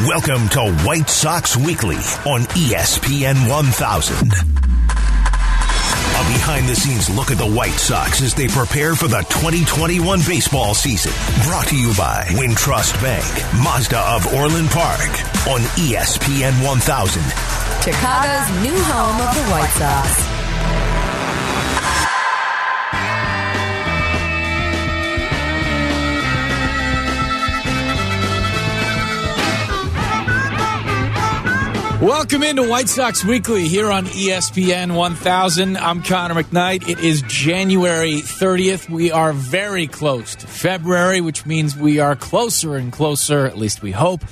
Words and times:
Welcome 0.00 0.48
to 0.48 0.72
White 0.84 1.08
Sox 1.08 1.56
Weekly 1.56 1.96
on 2.26 2.40
ESPN 2.58 3.48
1000. 3.48 4.16
A 4.26 4.32
behind 6.32 6.68
the 6.68 6.74
scenes 6.74 7.08
look 7.08 7.30
at 7.30 7.38
the 7.38 7.46
White 7.46 7.78
Sox 7.78 8.20
as 8.20 8.34
they 8.34 8.48
prepare 8.48 8.96
for 8.96 9.06
the 9.06 9.20
2021 9.28 10.20
baseball 10.26 10.74
season. 10.74 11.12
Brought 11.44 11.68
to 11.68 11.76
you 11.76 11.94
by 11.96 12.24
Wintrust 12.30 13.00
Bank, 13.00 13.24
Mazda 13.62 14.00
of 14.00 14.34
Orland 14.34 14.70
Park 14.70 15.10
on 15.46 15.60
ESPN 15.78 16.64
1000. 16.64 17.22
Chicago's 17.84 18.62
new 18.64 18.82
home 18.82 19.20
of 19.20 19.34
the 19.36 19.42
White 19.52 19.70
Sox. 19.78 20.31
Welcome 32.02 32.42
into 32.42 32.68
White 32.68 32.88
Sox 32.88 33.24
Weekly 33.24 33.68
here 33.68 33.88
on 33.88 34.06
ESPN 34.06 34.96
1000. 34.96 35.76
I'm 35.76 36.02
Connor 36.02 36.34
McKnight. 36.34 36.88
It 36.88 36.98
is 36.98 37.22
January 37.28 38.14
30th. 38.14 38.90
We 38.90 39.12
are 39.12 39.32
very 39.32 39.86
close 39.86 40.34
to 40.34 40.48
February, 40.48 41.20
which 41.20 41.46
means 41.46 41.76
we 41.76 42.00
are 42.00 42.16
closer 42.16 42.74
and 42.74 42.92
closer, 42.92 43.46
at 43.46 43.56
least 43.56 43.82
we 43.82 43.92
hope, 43.92 44.24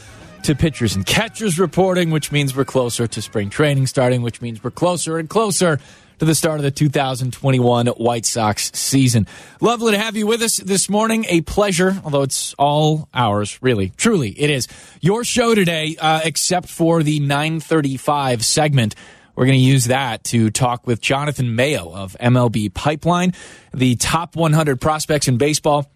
to 0.43 0.56
pitchers 0.56 0.96
and 0.96 1.06
catchers 1.06 1.60
reporting, 1.60 2.10
which 2.10 2.33
means 2.33 2.56
we're 2.56 2.65
closer 2.65 3.06
to 3.06 3.23
spring 3.23 3.51
training 3.51 3.87
starting, 3.87 4.23
which 4.23 4.41
means 4.41 4.65
we're 4.65 4.73
closer 4.73 5.16
and 5.16 5.29
closer 5.29 5.79
to 6.20 6.27
the 6.27 6.34
start 6.34 6.59
of 6.59 6.65
the 6.65 6.70
2021 6.70 7.87
White 7.87 8.27
Sox 8.27 8.70
season. 8.74 9.27
Lovely 9.62 9.92
to 9.92 9.98
have 9.98 10.16
you 10.16 10.27
with 10.27 10.43
us 10.43 10.59
this 10.59 10.91
morning. 10.91 11.24
A 11.30 11.41
pleasure, 11.41 11.98
although 12.05 12.20
it's 12.20 12.52
all 12.59 13.09
ours, 13.15 13.59
really. 13.62 13.88
Truly, 13.96 14.29
it 14.38 14.51
is. 14.51 14.69
Your 15.01 15.24
show 15.24 15.55
today, 15.55 15.96
uh, 15.98 16.20
except 16.23 16.69
for 16.69 17.02
the 17.02 17.20
935 17.20 18.45
segment. 18.45 18.95
We're 19.35 19.46
going 19.46 19.60
to 19.60 19.65
use 19.65 19.87
that 19.87 20.24
to 20.24 20.51
talk 20.51 20.87
with 20.87 21.01
Jonathan 21.01 21.57
Mayo 21.57 21.90
of 21.90 22.15
MLB 22.21 22.74
Pipeline. 22.74 23.32
The 23.73 23.96
top 23.96 24.37
100 24.37 24.79
prospects 24.79 25.27
in 25.27 25.38
baseball, 25.38 25.90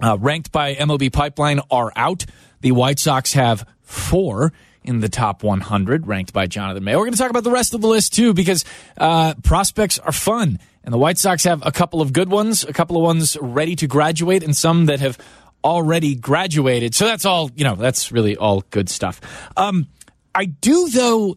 uh, 0.00 0.16
ranked 0.20 0.52
by 0.52 0.76
MLB 0.76 1.12
Pipeline, 1.12 1.60
are 1.72 1.92
out. 1.96 2.24
The 2.60 2.70
White 2.70 3.00
Sox 3.00 3.32
have 3.32 3.68
four 3.82 4.52
in 4.86 5.00
the 5.00 5.08
top 5.08 5.42
100, 5.42 6.06
ranked 6.06 6.32
by 6.32 6.46
Jonathan 6.46 6.84
Mayo. 6.84 6.98
We're 6.98 7.04
going 7.04 7.14
to 7.14 7.18
talk 7.18 7.30
about 7.30 7.44
the 7.44 7.50
rest 7.50 7.74
of 7.74 7.80
the 7.80 7.88
list 7.88 8.14
too, 8.14 8.34
because 8.34 8.64
uh, 8.98 9.34
prospects 9.42 9.98
are 9.98 10.12
fun, 10.12 10.58
and 10.84 10.92
the 10.92 10.98
White 10.98 11.18
Sox 11.18 11.44
have 11.44 11.64
a 11.66 11.72
couple 11.72 12.00
of 12.00 12.12
good 12.12 12.30
ones, 12.30 12.64
a 12.64 12.72
couple 12.72 12.96
of 12.96 13.02
ones 13.02 13.36
ready 13.40 13.76
to 13.76 13.86
graduate, 13.86 14.42
and 14.42 14.56
some 14.56 14.86
that 14.86 15.00
have 15.00 15.18
already 15.64 16.14
graduated. 16.14 16.94
So 16.94 17.06
that's 17.06 17.24
all. 17.24 17.50
You 17.54 17.64
know, 17.64 17.74
that's 17.74 18.12
really 18.12 18.36
all 18.36 18.62
good 18.70 18.88
stuff. 18.88 19.20
Um, 19.56 19.88
I 20.34 20.44
do 20.44 20.88
though 20.88 21.36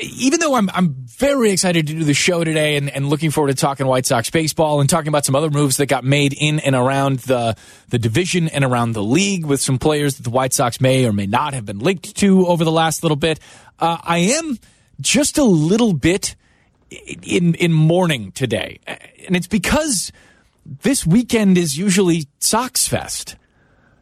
even 0.00 0.40
though 0.40 0.54
I'm 0.54 0.70
I'm 0.70 0.94
very 0.94 1.50
excited 1.50 1.86
to 1.86 1.92
do 1.94 2.04
the 2.04 2.14
show 2.14 2.44
today 2.44 2.76
and, 2.76 2.90
and 2.90 3.08
looking 3.08 3.30
forward 3.30 3.48
to 3.48 3.54
talking 3.54 3.86
White 3.86 4.06
Sox 4.06 4.30
baseball 4.30 4.80
and 4.80 4.88
talking 4.88 5.08
about 5.08 5.24
some 5.24 5.34
other 5.34 5.50
moves 5.50 5.76
that 5.78 5.86
got 5.86 6.04
made 6.04 6.34
in 6.38 6.60
and 6.60 6.74
around 6.74 7.20
the 7.20 7.56
the 7.88 7.98
division 7.98 8.48
and 8.48 8.64
around 8.64 8.92
the 8.92 9.02
league 9.02 9.44
with 9.44 9.60
some 9.60 9.78
players 9.78 10.16
that 10.16 10.22
the 10.22 10.30
White 10.30 10.52
Sox 10.52 10.80
may 10.80 11.06
or 11.06 11.12
may 11.12 11.26
not 11.26 11.54
have 11.54 11.66
been 11.66 11.78
linked 11.78 12.16
to 12.16 12.46
over 12.46 12.64
the 12.64 12.72
last 12.72 13.02
little 13.02 13.16
bit, 13.16 13.40
uh, 13.78 13.98
I 14.02 14.18
am 14.18 14.58
just 15.00 15.38
a 15.38 15.44
little 15.44 15.92
bit 15.92 16.36
in 17.22 17.54
in 17.54 17.72
mourning 17.72 18.32
today, 18.32 18.80
and 18.86 19.36
it's 19.36 19.48
because 19.48 20.12
this 20.82 21.06
weekend 21.06 21.58
is 21.58 21.76
usually 21.76 22.26
Sox 22.38 22.86
Fest. 22.86 23.36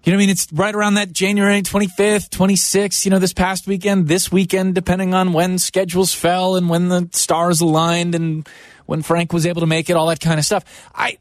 You 0.05 0.13
know 0.13 0.17
what 0.17 0.23
I 0.23 0.27
mean? 0.27 0.31
It's 0.31 0.53
right 0.53 0.75
around 0.75 0.95
that 0.95 1.13
January 1.13 1.61
25th, 1.61 2.29
26th, 2.31 3.05
you 3.05 3.11
know, 3.11 3.19
this 3.19 3.33
past 3.33 3.67
weekend, 3.67 4.07
this 4.07 4.31
weekend, 4.31 4.75
depending 4.75 5.13
on 5.13 5.33
when 5.33 5.59
schedules 5.59 6.15
fell 6.15 6.57
and 6.57 6.69
when 6.69 6.89
the 6.89 7.09
stars 7.13 7.61
aligned 7.61 8.15
and 8.15 8.49
when 8.87 9.03
Frank 9.03 9.33
was 9.33 9.45
able 9.45 9.61
to 9.61 9.67
make 9.67 9.91
it, 9.91 9.97
all 9.97 10.07
that 10.07 10.21
kind 10.21 10.39
of 10.39 10.47
stuff. 10.47 10.65
I, 10.95 11.19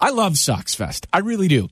I 0.00 0.10
love 0.10 0.38
Sox 0.38 0.74
Fest. 0.74 1.06
I 1.12 1.18
really 1.18 1.48
do. 1.48 1.68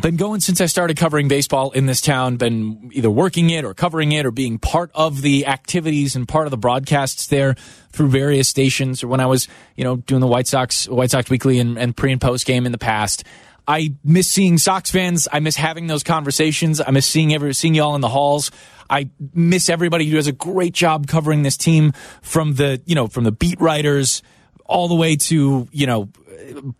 Been 0.00 0.16
going 0.16 0.40
since 0.40 0.60
I 0.60 0.66
started 0.66 0.96
covering 0.96 1.26
baseball 1.26 1.72
in 1.72 1.86
this 1.86 2.00
town, 2.00 2.36
been 2.36 2.90
either 2.92 3.10
working 3.10 3.50
it 3.50 3.64
or 3.64 3.74
covering 3.74 4.12
it 4.12 4.24
or 4.24 4.30
being 4.30 4.58
part 4.58 4.90
of 4.94 5.20
the 5.20 5.46
activities 5.46 6.14
and 6.14 6.28
part 6.28 6.46
of 6.46 6.52
the 6.52 6.56
broadcasts 6.56 7.26
there 7.26 7.56
through 7.90 8.08
various 8.08 8.48
stations 8.48 9.02
or 9.02 9.08
when 9.08 9.18
I 9.18 9.26
was, 9.26 9.48
you 9.76 9.82
know, 9.82 9.96
doing 9.96 10.20
the 10.20 10.28
White 10.28 10.46
Sox, 10.46 10.88
White 10.88 11.10
Sox 11.10 11.28
Weekly 11.28 11.58
and, 11.58 11.76
and 11.76 11.96
pre 11.96 12.12
and 12.12 12.20
post 12.20 12.46
game 12.46 12.66
in 12.66 12.72
the 12.72 12.78
past. 12.78 13.24
I 13.66 13.94
miss 14.04 14.28
seeing 14.28 14.58
Sox 14.58 14.90
fans. 14.90 15.28
I 15.32 15.40
miss 15.40 15.56
having 15.56 15.86
those 15.86 16.02
conversations. 16.02 16.80
I 16.80 16.90
miss 16.90 17.06
seeing 17.06 17.34
every 17.34 17.54
seeing 17.54 17.74
y'all 17.74 17.94
in 17.94 18.00
the 18.00 18.08
halls. 18.08 18.50
I 18.88 19.10
miss 19.32 19.68
everybody 19.68 20.06
who 20.06 20.16
does 20.16 20.26
a 20.26 20.32
great 20.32 20.74
job 20.74 21.06
covering 21.06 21.42
this 21.42 21.56
team 21.56 21.92
from 22.22 22.54
the 22.54 22.82
you 22.86 22.94
know 22.94 23.06
from 23.06 23.24
the 23.24 23.32
beat 23.32 23.60
writers 23.60 24.22
all 24.66 24.88
the 24.88 24.94
way 24.94 25.16
to 25.16 25.68
you 25.70 25.86
know 25.86 26.08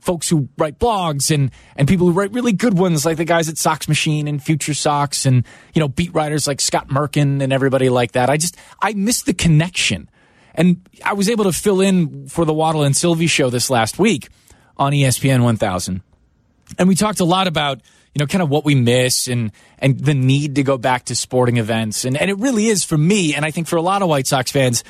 folks 0.00 0.28
who 0.28 0.48
write 0.58 0.78
blogs 0.78 1.32
and 1.32 1.50
and 1.76 1.86
people 1.86 2.06
who 2.06 2.12
write 2.12 2.32
really 2.32 2.52
good 2.52 2.76
ones 2.76 3.04
like 3.06 3.16
the 3.16 3.24
guys 3.24 3.48
at 3.48 3.58
Sox 3.58 3.88
Machine 3.88 4.26
and 4.26 4.42
Future 4.42 4.74
Sox 4.74 5.26
and 5.26 5.46
you 5.74 5.80
know 5.80 5.88
beat 5.88 6.12
writers 6.12 6.46
like 6.46 6.60
Scott 6.60 6.88
Merkin 6.88 7.42
and 7.42 7.52
everybody 7.52 7.88
like 7.88 8.12
that. 8.12 8.28
I 8.28 8.36
just 8.36 8.56
I 8.82 8.92
miss 8.94 9.22
the 9.22 9.34
connection. 9.34 10.10
And 10.52 10.86
I 11.04 11.12
was 11.12 11.30
able 11.30 11.44
to 11.44 11.52
fill 11.52 11.80
in 11.80 12.26
for 12.26 12.44
the 12.44 12.52
Waddle 12.52 12.82
and 12.82 12.96
Silvy 12.96 13.28
show 13.28 13.50
this 13.50 13.70
last 13.70 14.00
week 14.00 14.28
on 14.76 14.92
ESPN 14.92 15.44
1000 15.44 16.02
and 16.78 16.88
we 16.88 16.94
talked 16.94 17.20
a 17.20 17.24
lot 17.24 17.46
about 17.46 17.80
you 18.14 18.18
know 18.18 18.26
kind 18.26 18.42
of 18.42 18.48
what 18.48 18.64
we 18.64 18.74
miss 18.74 19.28
and 19.28 19.52
and 19.78 19.98
the 19.98 20.14
need 20.14 20.56
to 20.56 20.62
go 20.62 20.78
back 20.78 21.06
to 21.06 21.14
sporting 21.14 21.56
events. 21.56 22.04
And 22.04 22.16
and 22.16 22.30
it 22.30 22.38
really 22.38 22.66
is 22.66 22.84
for 22.84 22.98
me 22.98 23.34
and 23.34 23.44
I 23.44 23.50
think 23.50 23.68
for 23.68 23.76
a 23.76 23.82
lot 23.82 24.02
of 24.02 24.08
White 24.08 24.26
Sox 24.26 24.50
fans 24.50 24.84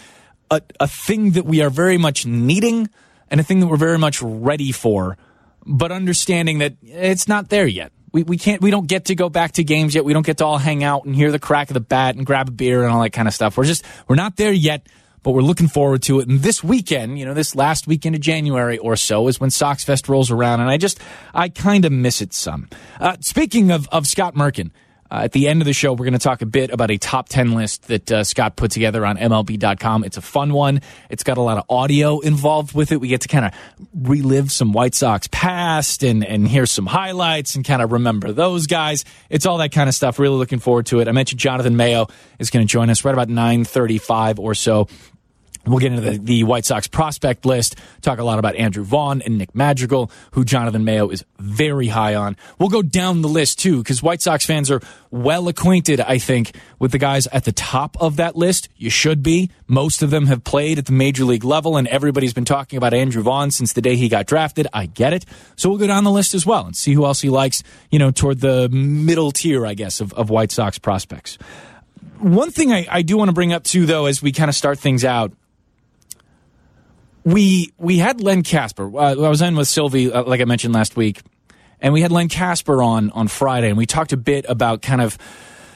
a, 0.51 0.61
a 0.81 0.89
thing 0.89 1.33
that 1.33 1.45
we 1.45 1.63
are 1.63 1.71
very 1.71 1.99
much 1.99 2.27
needing 2.27 2.89
and 3.31 3.41
a 3.41 3.45
thing 3.45 3.61
that 3.61 3.69
we're 3.69 3.77
very 3.77 3.99
much 3.99 4.21
ready 4.21 4.73
for. 4.73 5.17
But 5.65 5.93
understanding 5.93 6.59
that 6.59 6.75
it's 6.83 7.29
not 7.29 7.49
there 7.49 7.67
yet. 7.67 7.93
We, 8.13 8.25
we 8.25 8.39
can't 8.39 8.61
we 8.61 8.71
don't 8.73 8.89
get 8.89 9.07
to 9.07 9.15
go 9.15 9.29
back 9.29 9.53
to 9.53 9.65
games 9.65 9.95
yet. 9.95 10.05
We 10.05 10.13
don't 10.13 10.27
get 10.27 10.39
to 10.39 10.47
all 10.47 10.59
hang 10.59 10.83
out 10.83 11.05
and 11.05 11.15
hear 11.15 11.31
the 11.31 11.39
crack 11.39 11.71
of 11.71 11.75
the 11.75 11.81
bat 11.81 12.17
and 12.17 12.27
grab 12.27 12.49
a 12.49 12.53
beer 12.53 12.83
and 12.83 12.93
all 12.93 13.03
that 13.03 13.11
kind 13.11 13.29
of 13.29 13.35
stuff. 13.35 13.57
We're 13.57 13.65
just 13.65 13.85
we're 14.09 14.17
not 14.17 14.37
there 14.37 14.53
yet 14.53 14.87
but 15.23 15.33
we're 15.33 15.43
looking 15.43 15.69
forward 15.69 16.03
to 16.03 16.21
it. 16.21 16.29
And 16.29 16.41
this 16.41 16.63
weekend, 16.65 17.19
you 17.19 17.25
know, 17.25 17.35
this 17.35 17.55
last 17.55 17.87
weekend 17.87 18.15
of 18.15 18.21
January 18.21 18.79
or 18.79 18.97
so 18.97 19.29
is 19.29 19.41
when 19.41 19.51
Sox 19.51 19.85
Fest 19.85 20.09
rolls 20.09 20.31
around, 20.31 20.61
and 20.61 20.71
I 20.71 20.77
just, 20.77 21.01
I 21.35 21.49
kind 21.49 21.85
of 21.85 21.93
miss 21.93 22.21
it 22.23 22.33
some. 22.33 22.69
Uh, 22.99 23.17
speaking 23.21 23.71
of, 23.71 23.89
of 23.89 24.07
Scott 24.07 24.35
Merkin, 24.35 24.71
uh, 25.11 25.23
at 25.25 25.33
the 25.33 25.49
end 25.49 25.61
of 25.61 25.67
the 25.67 25.73
show, 25.73 25.93
we're 25.93 26.05
going 26.05 26.13
to 26.13 26.19
talk 26.19 26.43
a 26.43 26.47
bit 26.47 26.71
about 26.71 26.91
a 26.91 26.99
top 26.99 27.29
10 27.29 27.53
list 27.53 27.89
that 27.89 28.13
uh, 28.13 28.25
Scott 28.25 28.57
put 28.57 28.71
together 28.71 29.05
on 29.05 29.17
MLB.com. 29.17 30.05
It's 30.05 30.17
a 30.17 30.23
fun 30.23 30.53
one. 30.53 30.81
It's 31.09 31.25
got 31.25 31.39
a 31.39 31.41
lot 31.41 31.59
of 31.59 31.65
audio 31.69 32.21
involved 32.21 32.75
with 32.75 32.93
it. 32.93 33.01
We 33.01 33.09
get 33.09 33.23
to 33.23 33.29
kind 33.29 33.47
of 33.47 33.53
relive 33.95 34.53
some 34.53 34.73
White 34.73 34.95
Sox 34.95 35.29
past 35.31 36.03
and, 36.03 36.25
and 36.25 36.47
hear 36.47 36.67
some 36.67 36.87
highlights 36.87 37.57
and 37.57 37.65
kind 37.65 37.83
of 37.83 37.93
remember 37.93 38.33
those 38.33 38.67
guys. 38.67 39.05
It's 39.29 39.47
all 39.47 39.59
that 39.59 39.73
kind 39.73 39.89
of 39.89 39.95
stuff. 39.95 40.19
Really 40.19 40.37
looking 40.37 40.61
forward 40.61 40.87
to 40.87 41.01
it. 41.01 41.09
I 41.09 41.13
mentioned 41.13 41.41
Jonathan 41.41 41.77
Mayo 41.77 42.07
is 42.39 42.51
going 42.51 42.67
to 42.67 42.71
join 42.71 42.91
us 42.91 43.05
right 43.05 43.15
about 43.15 43.29
935 43.29 44.39
or 44.39 44.55
so. 44.55 44.87
We'll 45.67 45.79
get 45.79 45.93
into 45.93 46.11
the, 46.11 46.19
the, 46.19 46.45
White 46.45 46.65
Sox 46.65 46.89
prospect 46.89 47.45
list, 47.45 47.77
talk 48.01 48.19
a 48.19 48.25
lot 48.25 48.39
about 48.39 48.57
Andrew 48.57 48.83
Vaughn 48.83 49.21
and 49.21 49.37
Nick 49.37 49.55
Madrigal, 49.55 50.11
who 50.33 50.43
Jonathan 50.43 50.85
Mayo 50.85 51.11
is 51.11 51.23
very 51.39 51.89
high 51.89 52.15
on. 52.15 52.37
We'll 52.59 52.71
go 52.71 52.81
down 52.81 53.21
the 53.21 53.29
list 53.29 53.59
too, 53.59 53.79
because 53.79 54.03
White 54.03 54.23
Sox 54.23 54.47
fans 54.47 54.71
are 54.71 54.81
well 55.11 55.49
acquainted, 55.49 56.01
I 56.01 56.17
think, 56.17 56.57
with 56.79 56.93
the 56.93 56.99
guys 56.99 57.27
at 57.27 57.45
the 57.45 57.53
top 57.53 58.01
of 58.01 58.17
that 58.17 58.37
list. 58.37 58.71
You 58.77 58.89
should 58.89 59.23
be. 59.23 59.51
Most 59.67 60.03
of 60.03 60.11
them 60.11 60.27
have 60.27 60.45
played 60.45 60.79
at 60.79 60.87
the 60.87 60.93
major 60.93 61.25
league 61.25 61.45
level, 61.45 61.77
and 61.77 61.87
everybody's 61.89 62.33
been 62.33 62.47
talking 62.47 62.79
about 62.79 62.95
Andrew 62.95 63.23
Vaughn 63.23 63.51
since 63.51 63.75
the 63.75 63.83
day 63.83 63.97
he 63.97 64.09
got 64.09 64.27
drafted. 64.27 64.67
I 64.73 64.87
get 64.87 65.13
it. 65.13 65.27
So 65.57 65.69
we'll 65.69 65.79
go 65.79 65.87
down 65.87 66.05
the 66.05 66.11
list 66.11 66.33
as 66.33 66.47
well 66.47 66.65
and 66.65 66.75
see 66.75 66.95
who 66.95 67.05
else 67.05 67.21
he 67.21 67.29
likes, 67.29 67.63
you 67.91 67.99
know, 67.99 68.11
toward 68.11 68.41
the 68.41 68.71
middle 68.71 69.31
tier, 69.31 69.67
I 69.67 69.75
guess, 69.75 70.01
of, 70.01 70.15
of 70.15 70.31
White 70.31 70.53
Sox 70.53 70.79
prospects. 70.79 71.37
One 72.19 72.51
thing 72.51 72.73
I, 72.73 72.87
I 72.91 73.03
do 73.03 73.17
want 73.17 73.29
to 73.29 73.33
bring 73.35 73.53
up 73.53 73.65
too, 73.65 73.87
though, 73.87 74.07
as 74.07 74.23
we 74.23 74.33
kind 74.33 74.49
of 74.49 74.55
start 74.55 74.79
things 74.79 75.05
out, 75.05 75.33
we 77.25 77.73
we 77.79 77.99
had 77.99 78.21
Len 78.21 78.43
Kasper. 78.43 78.97
Uh, 78.97 79.15
I 79.15 79.29
was 79.29 79.43
in 79.43 79.57
with 79.57 79.69
Silvy, 79.69 80.13
uh, 80.13 80.25
like 80.25 80.41
I 80.41 80.45
mentioned 80.45 80.75
last 80.75 80.97
week, 80.97 81.23
and 81.81 81.93
we 81.93 82.03
had 82.03 82.13
Len 82.13 82.29
Kasper 82.29 82.83
on 82.83 83.11
on 83.11 83.29
Friday, 83.29 83.69
and 83.69 83.77
we 83.79 83.87
talked 83.87 84.13
a 84.13 84.17
bit 84.17 84.47
about 84.49 84.83
kind 84.83 85.01
of 85.01 85.19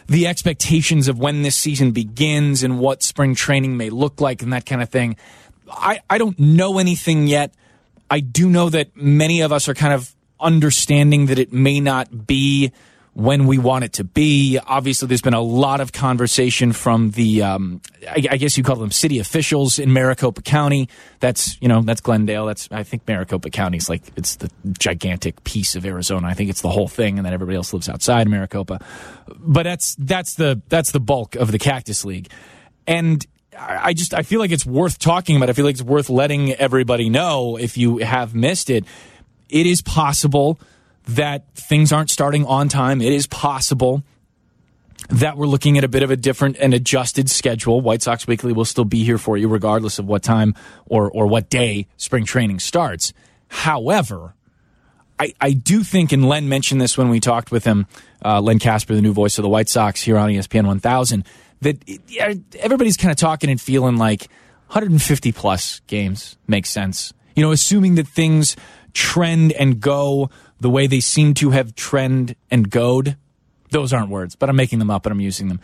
the 0.07 0.27
expectations 0.27 1.09
of 1.09 1.19
when 1.19 1.43
this 1.43 1.57
season 1.57 1.93
begins 1.93 2.63
and 2.63 2.79
what 2.79 3.03
spring 3.03 3.35
training 3.35 3.77
may 3.77 3.91
look 3.91 4.21
like 4.21 4.43
and 4.43 4.53
that 4.53 4.67
kind 4.67 4.83
of 4.83 4.91
thing. 4.91 5.17
I, 5.71 6.01
I 6.11 6.19
don't 6.19 6.39
know 6.39 6.79
anything 6.79 7.27
yet. 7.27 7.55
I 8.11 8.21
do 8.21 8.51
know 8.51 8.69
that 8.69 8.95
many 8.97 9.41
of 9.41 9.51
us 9.51 9.67
are 9.69 9.75
kind 9.75 9.95
of 9.95 10.15
understanding 10.39 11.27
that 11.27 11.39
it 11.39 11.53
may 11.53 11.81
not 11.81 12.27
be 12.27 12.71
when 13.15 13.47
we 13.47 13.59
want 13.59 13.85
it 13.85 13.95
to 13.95 14.05
be. 14.05 14.59
Obviously, 14.59 15.09
there's 15.09 15.23
been 15.23 15.35
a 15.35 15.41
lot 15.41 15.81
of 15.81 15.93
conversation 15.93 16.73
from 16.73 17.13
the, 17.13 17.43
um, 17.43 17.81
I, 18.09 18.27
I, 18.31 18.37
guess 18.37 18.59
you 18.59 18.65
call 18.65 18.77
them 18.77 18.91
city 18.91 19.21
officials 19.21 19.79
in 19.79 19.93
Maricopa 19.93 20.43
County. 20.43 20.89
That's, 21.21 21.61
you 21.63 21.69
know, 21.69 21.81
that's 21.81 22.01
Glendale. 22.01 22.47
That's, 22.47 22.69
I 22.73 22.83
think 22.83 23.07
Maricopa 23.07 23.51
County 23.51 23.79
is 23.79 23.89
like, 23.89 24.03
it's 24.17 24.37
the 24.37 24.51
gigantic 24.79 25.43
piece 25.45 25.77
of 25.77 25.87
Arizona. 25.87 26.27
I 26.27 26.35
think 26.35 26.51
it's 26.51 26.61
the 26.61 26.71
whole 26.71 26.89
thing, 26.89 27.19
and 27.19 27.25
then 27.25 27.33
everybody 27.33 27.57
else 27.57 27.73
lives 27.73 27.89
outside 27.89 28.29
Maricopa. 28.29 28.85
But 29.29 29.63
that's, 29.63 29.95
that's 29.95 30.35
the, 30.35 30.61
that's 30.69 30.91
the 30.91 31.01
bulk 31.01 31.37
of 31.37 31.53
the 31.53 31.59
Cactus 31.59 32.05
League. 32.05 32.29
And 32.87 33.25
I 33.57 33.95
just, 33.95 34.13
I 34.13 34.23
feel 34.23 34.41
like 34.41 34.51
it's 34.51 34.67
worth 34.67 34.99
talking 34.99 35.37
about. 35.37 35.49
I 35.49 35.53
feel 35.53 35.65
like 35.65 35.75
it's 35.75 35.83
worth 35.83 36.11
letting 36.11 36.53
everybody 36.55 37.09
know 37.09 37.57
if 37.57 37.79
you 37.79 37.99
have 37.99 38.35
missed 38.35 38.71
it. 38.71 38.85
It 39.49 39.67
is 39.67 39.83
possible 39.83 40.59
that 41.07 41.55
things 41.55 41.93
aren't 41.93 42.11
starting 42.11 42.45
on 42.47 42.69
time. 42.69 43.01
It 43.01 43.13
is 43.13 43.27
possible 43.27 44.03
that 45.11 45.37
we're 45.37 45.47
looking 45.47 45.77
at 45.77 45.85
a 45.85 45.89
bit 45.89 46.03
of 46.03 46.11
a 46.11 46.17
different 46.17 46.57
and 46.59 46.73
adjusted 46.73 47.31
schedule. 47.31 47.81
White 47.81 48.03
Sox 48.03 48.27
Weekly 48.27 48.53
will 48.53 48.65
still 48.65 48.85
be 48.85 49.05
here 49.05 49.19
for 49.19 49.37
you 49.37 49.49
regardless 49.49 49.99
of 49.99 50.07
what 50.07 50.23
time 50.23 50.55
or, 50.87 51.11
or 51.11 51.27
what 51.27 51.51
day 51.51 51.87
spring 51.97 52.25
training 52.25 52.59
starts. 52.59 53.13
However, 53.49 54.35
I, 55.19 55.35
I 55.41 55.53
do 55.53 55.83
think, 55.83 56.13
and 56.13 56.29
Len 56.29 56.49
mentioned 56.49 56.81
this 56.81 56.97
when 56.97 57.09
we 57.09 57.21
talked 57.21 57.53
with 57.53 57.65
him, 57.65 57.87
uh, 58.25 58.41
Len 58.41 58.59
Kasper, 58.59 58.95
the 58.95 59.03
new 59.03 59.13
voice 59.13 59.39
of 59.39 59.43
the 59.43 59.49
White 59.49 59.69
Sox 59.69 60.03
here 60.03 60.17
on 60.17 60.31
ESPN 60.31 60.67
1000, 60.67 61.25
that 61.61 61.79
it, 61.87 62.41
everybody's 62.59 62.97
kind 62.97 63.13
of 63.13 63.17
talking 63.17 63.51
and 63.51 63.61
feeling 63.61 63.97
like 63.97 64.23
150 64.69 65.33
plus 65.33 65.81
games 65.87 66.37
makes 66.49 66.71
sense. 66.71 67.13
You 67.35 67.43
know, 67.43 67.53
assuming 67.53 67.97
that 67.97 68.07
things 68.07 68.57
trend 68.93 69.53
and 69.53 69.81
go 69.81 70.31
the 70.61 70.71
way 70.71 70.87
they 70.87 71.01
seem 71.01 71.35
to 71.35 71.51
have 71.51 71.75
trend 71.75 72.37
and 72.51 72.71
goed. 72.71 73.17
Those 73.71 73.93
aren't 73.93 74.09
words, 74.09 74.37
but 74.37 74.49
I'm 74.49 74.57
making 74.57 74.79
them 74.79 74.91
up 74.91 75.05
and 75.05 75.13
I'm 75.13 75.21
using 75.21 75.49
them. 75.49 75.61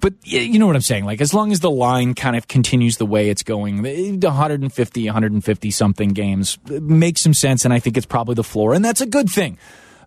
But 0.00 0.14
you 0.22 0.60
know 0.60 0.66
what 0.68 0.76
I'm 0.76 0.82
saying? 0.82 1.04
Like, 1.04 1.20
as 1.20 1.34
long 1.34 1.50
as 1.50 1.58
the 1.58 1.70
line 1.70 2.14
kind 2.14 2.36
of 2.36 2.46
continues 2.46 2.98
the 2.98 3.06
way 3.06 3.30
it's 3.30 3.42
going, 3.42 3.82
150, 3.82 5.04
150 5.04 5.70
something 5.72 6.10
games 6.10 6.56
uh, 6.70 6.78
makes 6.80 7.20
some 7.20 7.34
sense. 7.34 7.64
And 7.64 7.74
I 7.74 7.80
think 7.80 7.96
it's 7.96 8.06
probably 8.06 8.36
the 8.36 8.44
floor. 8.44 8.74
And 8.74 8.84
that's 8.84 9.00
a 9.00 9.06
good 9.06 9.28
thing 9.28 9.58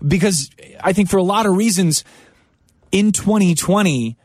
because 0.05 0.49
I 0.81 0.93
think 0.93 1.09
for 1.09 1.17
a 1.17 1.23
lot 1.23 1.45
of 1.45 1.57
reasons 1.57 2.05
in 2.93 3.11
2020, 3.11 4.15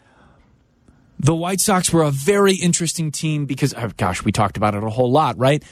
the 1.19 1.35
White 1.35 1.61
Sox 1.61 1.93
were 1.93 2.03
a 2.03 2.11
very 2.13 2.55
interesting 2.55 3.11
team 3.11 3.47
because, 3.47 3.75
oh 3.75 3.91
gosh, 3.97 4.23
we 4.25 4.31
talked 4.31 4.57
about 4.57 4.75
it 4.75 4.85
a 4.85 4.91
whole 4.91 5.11
lot, 5.11 5.37
right? 5.37 5.65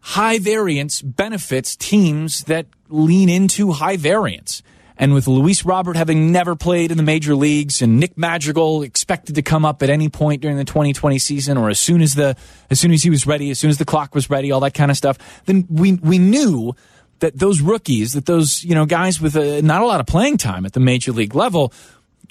High 0.00 0.38
variance 0.38 1.02
benefits 1.02 1.76
teams 1.76 2.44
that 2.44 2.66
lean 2.88 3.28
into 3.28 3.72
high 3.72 3.96
variance. 3.96 4.62
And 4.98 5.12
with 5.12 5.28
Luis 5.28 5.64
Robert 5.64 5.96
having 5.96 6.32
never 6.32 6.56
played 6.56 6.90
in 6.90 6.96
the 6.96 7.02
major 7.02 7.34
leagues 7.34 7.82
and 7.82 8.00
Nick 8.00 8.16
Madrigal 8.16 8.82
expected 8.82 9.34
to 9.34 9.42
come 9.42 9.64
up 9.64 9.82
at 9.82 9.90
any 9.90 10.08
point 10.08 10.40
during 10.40 10.56
the 10.56 10.64
2020 10.64 11.18
season 11.18 11.58
or 11.58 11.68
as 11.68 11.78
soon 11.78 12.00
as 12.00 12.14
the 12.14 12.34
as 12.70 12.80
soon 12.80 12.92
as 12.92 13.02
he 13.02 13.10
was 13.10 13.26
ready, 13.26 13.50
as 13.50 13.58
soon 13.58 13.68
as 13.68 13.76
the 13.76 13.84
clock 13.84 14.14
was 14.14 14.30
ready, 14.30 14.50
all 14.50 14.60
that 14.60 14.72
kind 14.72 14.90
of 14.90 14.96
stuff, 14.96 15.18
then 15.44 15.66
we 15.68 15.94
we 15.94 16.18
knew 16.18 16.74
that 17.18 17.38
those 17.38 17.60
rookies, 17.60 18.12
that 18.12 18.26
those, 18.26 18.64
you 18.64 18.74
know, 18.74 18.86
guys 18.86 19.20
with 19.20 19.36
a, 19.36 19.62
not 19.62 19.82
a 19.82 19.86
lot 19.86 20.00
of 20.00 20.06
playing 20.06 20.36
time 20.38 20.64
at 20.66 20.72
the 20.72 20.80
major 20.80 21.12
league 21.12 21.34
level 21.34 21.72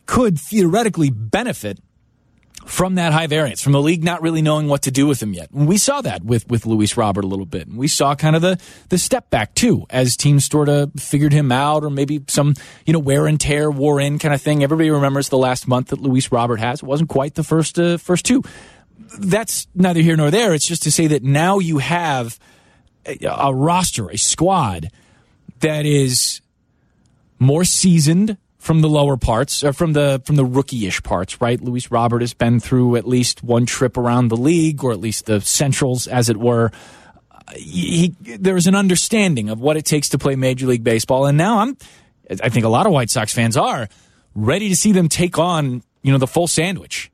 could 0.06 0.40
theoretically 0.40 1.10
benefit 1.10 1.80
from 2.66 2.96
that 2.96 3.14
high 3.14 3.28
variance, 3.28 3.62
from 3.62 3.74
the 3.74 3.82
league 3.82 4.04
not 4.04 4.22
really 4.22 4.42
knowing 4.42 4.68
what 4.68 4.82
to 4.82 4.92
do 4.92 5.06
with 5.06 5.22
him 5.22 5.34
yet. 5.34 5.50
We 5.52 5.78
saw 5.78 6.02
that 6.02 6.24
with, 6.24 6.50
with 6.50 6.66
Luis 6.66 6.98
Robert 6.98 7.24
a 7.24 7.28
little 7.28 7.46
bit. 7.46 7.68
And 7.68 7.78
we 7.78 7.88
saw 7.88 8.16
kind 8.16 8.36
of 8.36 8.42
the, 8.42 8.60
the 8.90 8.98
step 8.98 9.30
back 9.30 9.54
too, 9.54 9.86
as 9.90 10.18
teams 10.18 10.46
sort 10.46 10.68
of 10.68 10.92
figured 10.98 11.32
him 11.32 11.52
out 11.52 11.84
or 11.84 11.90
maybe 11.90 12.24
some, 12.28 12.56
you 12.86 12.94
know, 12.94 13.00
wear 13.00 13.28
and 13.28 13.40
tear 13.40 13.70
wore 13.70 14.02
in 14.02 14.18
kind 14.18 14.34
of 14.34 14.42
thing. 14.42 14.64
Everybody 14.64 14.90
remembers 14.90 15.30
the 15.30 15.38
last 15.38 15.68
month 15.68 15.90
that 15.90 16.02
Luis 16.02 16.32
Robert 16.32 16.60
has. 16.60 16.82
It 16.82 16.86
wasn't 16.86 17.10
quite 17.10 17.36
the 17.36 17.44
first, 17.44 17.78
uh, 17.78 17.98
first 17.98 18.26
two. 18.26 18.42
That's 19.20 19.68
neither 19.76 20.02
here 20.02 20.18
nor 20.18 20.32
there. 20.32 20.54
It's 20.54 20.68
just 20.68 20.84
to 20.84 20.92
say 20.92 21.08
that 21.08 21.24
now 21.24 21.60
you 21.60 21.78
have 21.78 22.40
a, 23.06 23.18
a 23.26 23.54
roster, 23.54 24.10
a 24.10 24.18
squad 24.18 24.90
that 25.60 25.86
is 25.86 26.42
more 27.38 27.64
seasoned, 27.64 28.38
from 28.66 28.82
the 28.82 28.90
lower 28.90 29.16
parts, 29.16 29.64
or 29.64 29.74
from 29.74 29.94
the 29.94 30.20
from 30.26 30.38
the 30.38 30.44
rookie-ish 30.44 31.04
parts, 31.04 31.40
right? 31.40 31.62
Luis 31.62 31.92
Robert 31.92 32.22
has 32.22 32.34
been 32.34 32.60
through 32.60 32.96
at 32.96 33.08
least 33.08 33.44
one 33.44 33.68
trip 33.68 33.96
around 33.96 34.30
the 34.30 34.36
league, 34.36 34.84
or 34.84 34.92
at 34.92 35.00
least 35.00 35.28
the 35.28 35.40
centrals, 35.40 36.08
as 36.08 36.30
it 36.30 36.38
were. 36.38 36.72
He, 37.56 38.16
there's 38.20 38.66
an 38.66 38.74
understanding 38.74 39.50
of 39.50 39.60
what 39.60 39.78
it 39.78 39.86
takes 39.86 40.10
to 40.10 40.18
play 40.18 40.36
Major 40.36 40.66
League 40.66 40.84
Baseball, 40.84 41.28
and 41.28 41.38
now 41.38 41.60
I'm, 41.60 41.78
I 42.42 42.50
think 42.50 42.66
a 42.66 42.70
lot 42.70 42.88
of 42.88 42.92
White 42.92 43.12
Sox 43.12 43.32
fans 43.32 43.56
are 43.56 43.88
ready 44.34 44.68
to 44.70 44.76
see 44.76 44.92
them 44.92 45.10
take 45.10 45.38
on, 45.38 45.84
you 46.02 46.12
know, 46.12 46.18
the 46.18 46.26
full 46.26 46.48
sandwich, 46.48 47.12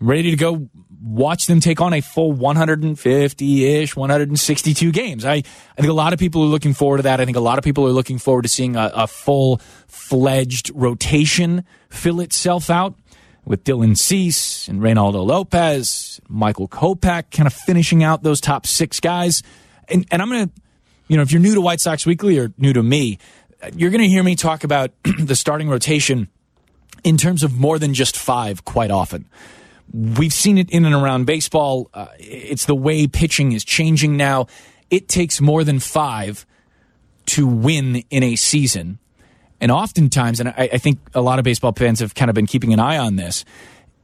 ready 0.00 0.30
to 0.30 0.36
go 0.36 0.68
watch 1.02 1.46
them 1.46 1.60
take 1.60 1.80
on 1.80 1.92
a 1.92 2.00
full 2.00 2.34
150-ish, 2.34 3.96
162 3.96 4.92
games. 4.92 5.24
I, 5.24 5.34
I 5.34 5.42
think 5.76 5.88
a 5.88 5.94
lot 5.94 6.12
of 6.12 6.18
people 6.18 6.42
are 6.42 6.46
looking 6.46 6.74
forward 6.74 6.98
to 6.98 7.02
that. 7.04 7.20
I 7.20 7.24
think 7.24 7.36
a 7.36 7.40
lot 7.40 7.58
of 7.58 7.64
people 7.64 7.86
are 7.86 7.92
looking 7.92 8.18
forward 8.18 8.42
to 8.42 8.48
seeing 8.48 8.76
a, 8.76 8.90
a 8.94 9.06
full-fledged 9.06 10.70
rotation 10.74 11.64
fill 11.88 12.20
itself 12.20 12.70
out 12.70 12.94
with 13.44 13.64
Dylan 13.64 13.96
Cease 13.96 14.68
and 14.68 14.80
Reynaldo 14.80 15.24
Lopez, 15.26 16.20
Michael 16.28 16.68
Kopech 16.68 17.30
kind 17.30 17.46
of 17.46 17.54
finishing 17.54 18.04
out 18.04 18.22
those 18.22 18.40
top 18.40 18.66
six 18.66 19.00
guys. 19.00 19.42
And, 19.88 20.06
and 20.10 20.20
I'm 20.20 20.28
going 20.28 20.48
to, 20.48 20.54
you 21.08 21.16
know, 21.16 21.22
if 21.22 21.32
you're 21.32 21.40
new 21.40 21.54
to 21.54 21.60
White 21.60 21.80
Sox 21.80 22.04
Weekly 22.04 22.38
or 22.38 22.52
new 22.58 22.72
to 22.72 22.82
me, 22.82 23.18
you're 23.74 23.90
going 23.90 24.02
to 24.02 24.08
hear 24.08 24.22
me 24.22 24.36
talk 24.36 24.64
about 24.64 24.90
the 25.18 25.34
starting 25.34 25.68
rotation 25.68 26.28
in 27.02 27.16
terms 27.16 27.42
of 27.42 27.58
more 27.58 27.78
than 27.78 27.94
just 27.94 28.16
five 28.16 28.64
quite 28.64 28.90
often. 28.90 29.28
We've 29.92 30.32
seen 30.32 30.58
it 30.58 30.70
in 30.70 30.84
and 30.84 30.94
around 30.94 31.26
baseball. 31.26 31.90
Uh, 31.92 32.06
it's 32.18 32.66
the 32.66 32.74
way 32.74 33.06
pitching 33.06 33.52
is 33.52 33.64
changing 33.64 34.16
now. 34.16 34.46
It 34.90 35.08
takes 35.08 35.40
more 35.40 35.64
than 35.64 35.80
five 35.80 36.46
to 37.26 37.46
win 37.46 38.04
in 38.10 38.22
a 38.22 38.36
season. 38.36 38.98
And 39.60 39.70
oftentimes, 39.70 40.40
and 40.40 40.48
I, 40.50 40.70
I 40.72 40.78
think 40.78 40.98
a 41.14 41.20
lot 41.20 41.38
of 41.38 41.44
baseball 41.44 41.72
fans 41.72 42.00
have 42.00 42.14
kind 42.14 42.28
of 42.28 42.34
been 42.34 42.46
keeping 42.46 42.72
an 42.72 42.80
eye 42.80 42.98
on 42.98 43.16
this, 43.16 43.44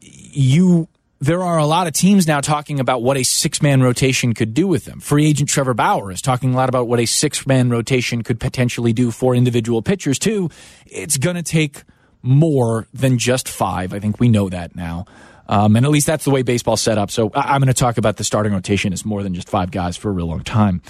you 0.00 0.88
there 1.18 1.42
are 1.42 1.58
a 1.58 1.66
lot 1.66 1.86
of 1.86 1.94
teams 1.94 2.26
now 2.26 2.40
talking 2.40 2.78
about 2.78 3.02
what 3.02 3.16
a 3.16 3.22
six 3.22 3.62
man 3.62 3.82
rotation 3.82 4.34
could 4.34 4.52
do 4.52 4.66
with 4.66 4.84
them. 4.84 5.00
Free 5.00 5.26
agent 5.26 5.48
Trevor 5.48 5.74
Bauer 5.74 6.12
is 6.12 6.20
talking 6.20 6.52
a 6.52 6.56
lot 6.56 6.68
about 6.68 6.88
what 6.88 7.00
a 7.00 7.06
six 7.06 7.46
man 7.46 7.70
rotation 7.70 8.22
could 8.22 8.38
potentially 8.38 8.92
do 8.92 9.10
for 9.10 9.34
individual 9.34 9.82
pitchers, 9.82 10.18
too. 10.18 10.50
It's 10.84 11.16
going 11.16 11.36
to 11.36 11.42
take 11.42 11.84
more 12.22 12.86
than 12.92 13.18
just 13.18 13.48
five. 13.48 13.94
I 13.94 13.98
think 13.98 14.20
we 14.20 14.28
know 14.28 14.48
that 14.48 14.76
now. 14.76 15.06
Um, 15.48 15.76
and 15.76 15.86
at 15.86 15.92
least 15.92 16.06
that's 16.06 16.24
the 16.24 16.30
way 16.30 16.42
baseball's 16.42 16.80
set 16.80 16.98
up. 16.98 17.10
So 17.10 17.30
I- 17.34 17.54
am 17.54 17.60
going 17.60 17.68
to 17.68 17.74
talk 17.74 17.98
about 17.98 18.16
the 18.16 18.24
starting 18.24 18.52
rotation 18.52 18.92
as 18.92 19.04
more 19.04 19.22
than 19.22 19.34
just 19.34 19.48
five 19.48 19.70
guys 19.70 19.96
for 19.96 20.08
a 20.08 20.12
real 20.12 20.26
long 20.26 20.42
time. 20.42 20.82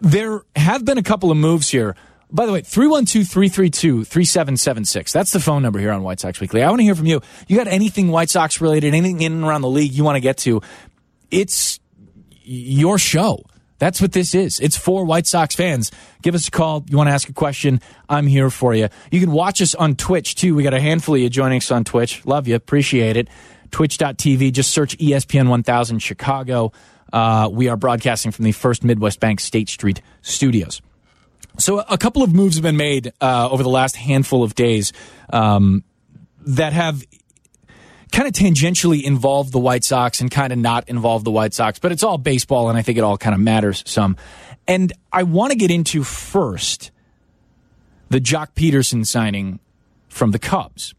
There 0.00 0.42
have 0.56 0.84
been 0.84 0.98
a 0.98 1.02
couple 1.02 1.30
of 1.30 1.36
moves 1.36 1.68
here. 1.68 1.96
By 2.30 2.44
the 2.44 2.52
way, 2.52 2.60
312 2.60 3.26
332 3.26 4.04
3776. 4.04 5.12
That's 5.12 5.30
the 5.30 5.40
phone 5.40 5.62
number 5.62 5.78
here 5.78 5.92
on 5.92 6.02
White 6.02 6.20
Sox 6.20 6.40
Weekly. 6.40 6.62
I 6.62 6.68
want 6.68 6.80
to 6.80 6.84
hear 6.84 6.94
from 6.94 7.06
you. 7.06 7.22
You 7.46 7.56
got 7.56 7.68
anything 7.68 8.08
White 8.08 8.28
Sox 8.28 8.60
related, 8.60 8.94
anything 8.94 9.22
in 9.22 9.32
and 9.32 9.44
around 9.44 9.62
the 9.62 9.70
league 9.70 9.92
you 9.92 10.04
want 10.04 10.16
to 10.16 10.20
get 10.20 10.36
to? 10.38 10.60
It's 11.30 11.80
your 12.42 12.98
show. 12.98 13.44
That's 13.78 14.00
what 14.02 14.12
this 14.12 14.34
is. 14.34 14.60
It's 14.60 14.76
for 14.76 15.04
White 15.04 15.26
Sox 15.26 15.54
fans. 15.54 15.90
Give 16.20 16.34
us 16.34 16.48
a 16.48 16.50
call. 16.50 16.84
You 16.88 16.96
want 16.96 17.08
to 17.08 17.14
ask 17.14 17.28
a 17.28 17.32
question? 17.32 17.80
I'm 18.08 18.26
here 18.26 18.50
for 18.50 18.74
you. 18.74 18.88
You 19.10 19.20
can 19.20 19.30
watch 19.30 19.62
us 19.62 19.74
on 19.74 19.94
Twitch 19.94 20.34
too. 20.34 20.54
We 20.54 20.64
got 20.64 20.74
a 20.74 20.80
handful 20.80 21.14
of 21.14 21.20
you 21.20 21.30
joining 21.30 21.58
us 21.58 21.70
on 21.70 21.84
Twitch. 21.84 22.26
Love 22.26 22.46
you. 22.46 22.56
Appreciate 22.56 23.16
it 23.16 23.28
twitch.tv. 23.70 24.52
Just 24.52 24.70
search 24.70 24.96
ESPN 24.98 25.48
1000 25.48 25.98
Chicago. 26.00 26.72
Uh, 27.12 27.48
we 27.50 27.68
are 27.68 27.76
broadcasting 27.76 28.32
from 28.32 28.44
the 28.44 28.52
First 28.52 28.84
Midwest 28.84 29.20
Bank 29.20 29.40
State 29.40 29.68
Street 29.68 30.02
studios. 30.22 30.82
So, 31.58 31.80
a 31.80 31.98
couple 31.98 32.22
of 32.22 32.32
moves 32.32 32.56
have 32.56 32.62
been 32.62 32.76
made 32.76 33.12
uh, 33.20 33.48
over 33.50 33.62
the 33.62 33.68
last 33.68 33.96
handful 33.96 34.44
of 34.44 34.54
days 34.54 34.92
um, 35.30 35.82
that 36.46 36.72
have 36.72 37.02
kind 38.12 38.28
of 38.28 38.32
tangentially 38.32 39.02
involved 39.02 39.52
the 39.52 39.58
White 39.58 39.84
Sox 39.84 40.20
and 40.20 40.30
kind 40.30 40.52
of 40.52 40.58
not 40.58 40.88
involved 40.88 41.24
the 41.24 41.30
White 41.30 41.54
Sox, 41.54 41.78
but 41.78 41.90
it's 41.90 42.02
all 42.02 42.16
baseball, 42.16 42.68
and 42.68 42.78
I 42.78 42.82
think 42.82 42.96
it 42.96 43.02
all 43.02 43.18
kind 43.18 43.34
of 43.34 43.40
matters 43.40 43.82
some. 43.86 44.16
And 44.66 44.92
I 45.12 45.24
want 45.24 45.50
to 45.52 45.58
get 45.58 45.70
into 45.70 46.04
first 46.04 46.90
the 48.10 48.20
Joc 48.20 48.54
Pederson 48.54 49.06
signing 49.06 49.60
from 50.08 50.30
the 50.30 50.38
Cubs. 50.38 50.94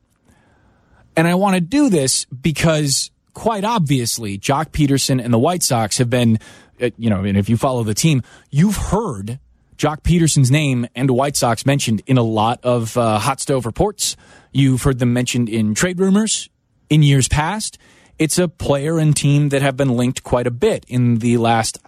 And 1.20 1.28
I 1.28 1.36
want 1.36 1.56
to 1.56 1.60
do 1.60 1.90
this 1.90 2.24
because 2.28 3.12
quite 3.34 3.66
obviously, 3.66 4.38
Joc 4.38 4.70
Pederson 4.70 5.22
and 5.22 5.34
the 5.34 5.38
White 5.38 5.64
Sox 5.64 5.98
have 5.98 6.10
been, 6.10 6.40
uh, 6.82 6.92
you 6.98 7.10
know, 7.10 7.26
and 7.26 7.38
if 7.38 7.50
you 7.50 7.58
follow 7.58 7.84
the 7.84 7.94
team, 7.94 8.24
you've 8.52 8.78
heard 8.78 9.38
Joc 9.76 10.02
Pederson's 10.04 10.50
name 10.50 10.88
and 10.96 11.12
White 11.12 11.36
Sox 11.36 11.66
mentioned 11.66 12.04
in 12.08 12.18
a 12.18 12.24
lot 12.24 12.62
of 12.64 12.96
uh, 12.96 13.20
hot 13.20 13.42
stove 13.42 13.66
reports. 13.66 14.16
You've 14.54 14.84
heard 14.84 15.00
them 15.00 15.12
mentioned 15.12 15.50
in 15.50 15.76
trade 15.76 16.00
rumors 16.00 16.50
in 16.90 17.04
years 17.04 17.28
past. 17.28 17.78
It's 18.18 18.40
a 18.40 18.48
player 18.48 18.98
and 18.98 19.14
team 19.14 19.50
that 19.50 19.62
have 19.62 19.76
been 19.76 19.98
linked 19.98 20.24
quite 20.24 20.48
a 20.48 20.52
bit 20.52 20.86
in 20.88 21.16
the 21.16 21.36
last, 21.36 21.80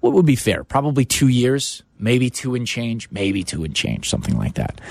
what 0.00 0.12
would 0.12 0.26
be 0.26 0.36
fair? 0.36 0.64
Probably 0.64 1.06
two 1.06 1.28
years, 1.28 1.82
maybe 1.98 2.28
two 2.28 2.54
and 2.54 2.66
change, 2.66 3.10
maybe 3.10 3.42
two 3.42 3.64
and 3.64 3.74
change, 3.74 4.10
something 4.10 4.36
like 4.36 4.56
that. 4.56 4.82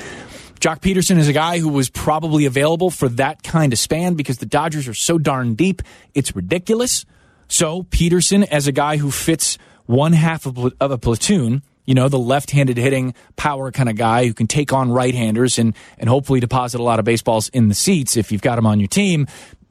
Joc 0.64 0.80
Pederson 0.80 1.18
is 1.18 1.28
a 1.28 1.34
guy 1.34 1.60
who 1.60 1.68
was 1.68 1.90
probably 1.90 2.46
available 2.46 2.90
for 2.90 3.10
that 3.10 3.44
kind 3.44 3.74
of 3.74 3.80
span 3.80 4.14
because 4.14 4.38
the 4.38 4.46
Dodgers 4.46 4.88
are 4.88 4.94
so 4.94 5.18
darn 5.18 5.56
deep, 5.56 5.82
it's 6.14 6.38
ridiculous. 6.38 7.06
So 7.50 7.84
Pederson, 7.84 8.48
as 8.48 8.66
a 8.66 8.72
guy 8.72 8.96
who 8.96 9.12
fits 9.12 9.58
one 9.88 10.14
half 10.14 10.46
of, 10.46 10.58
of 10.80 10.92
a 10.92 10.98
platoon, 10.98 11.64
you 11.84 11.94
know, 11.94 12.08
the 12.08 12.18
left-handed 12.18 12.78
hitting 12.78 13.14
power 13.36 13.72
kind 13.72 13.90
of 13.90 13.98
guy 13.98 14.26
who 14.26 14.34
can 14.34 14.48
take 14.48 14.72
on 14.72 14.90
right-handers 14.90 15.60
and 15.60 15.76
and 15.98 16.08
hopefully 16.08 16.40
deposit 16.40 16.80
a 16.80 16.84
lot 16.84 16.98
of 16.98 17.04
baseballs 17.04 17.50
in 17.50 17.68
the 17.68 17.76
seats 17.76 18.16
if 18.16 18.32
you've 18.32 18.42
got 18.42 18.58
him 18.58 18.66
on 18.66 18.80
your 18.80 18.88
team. 18.88 19.28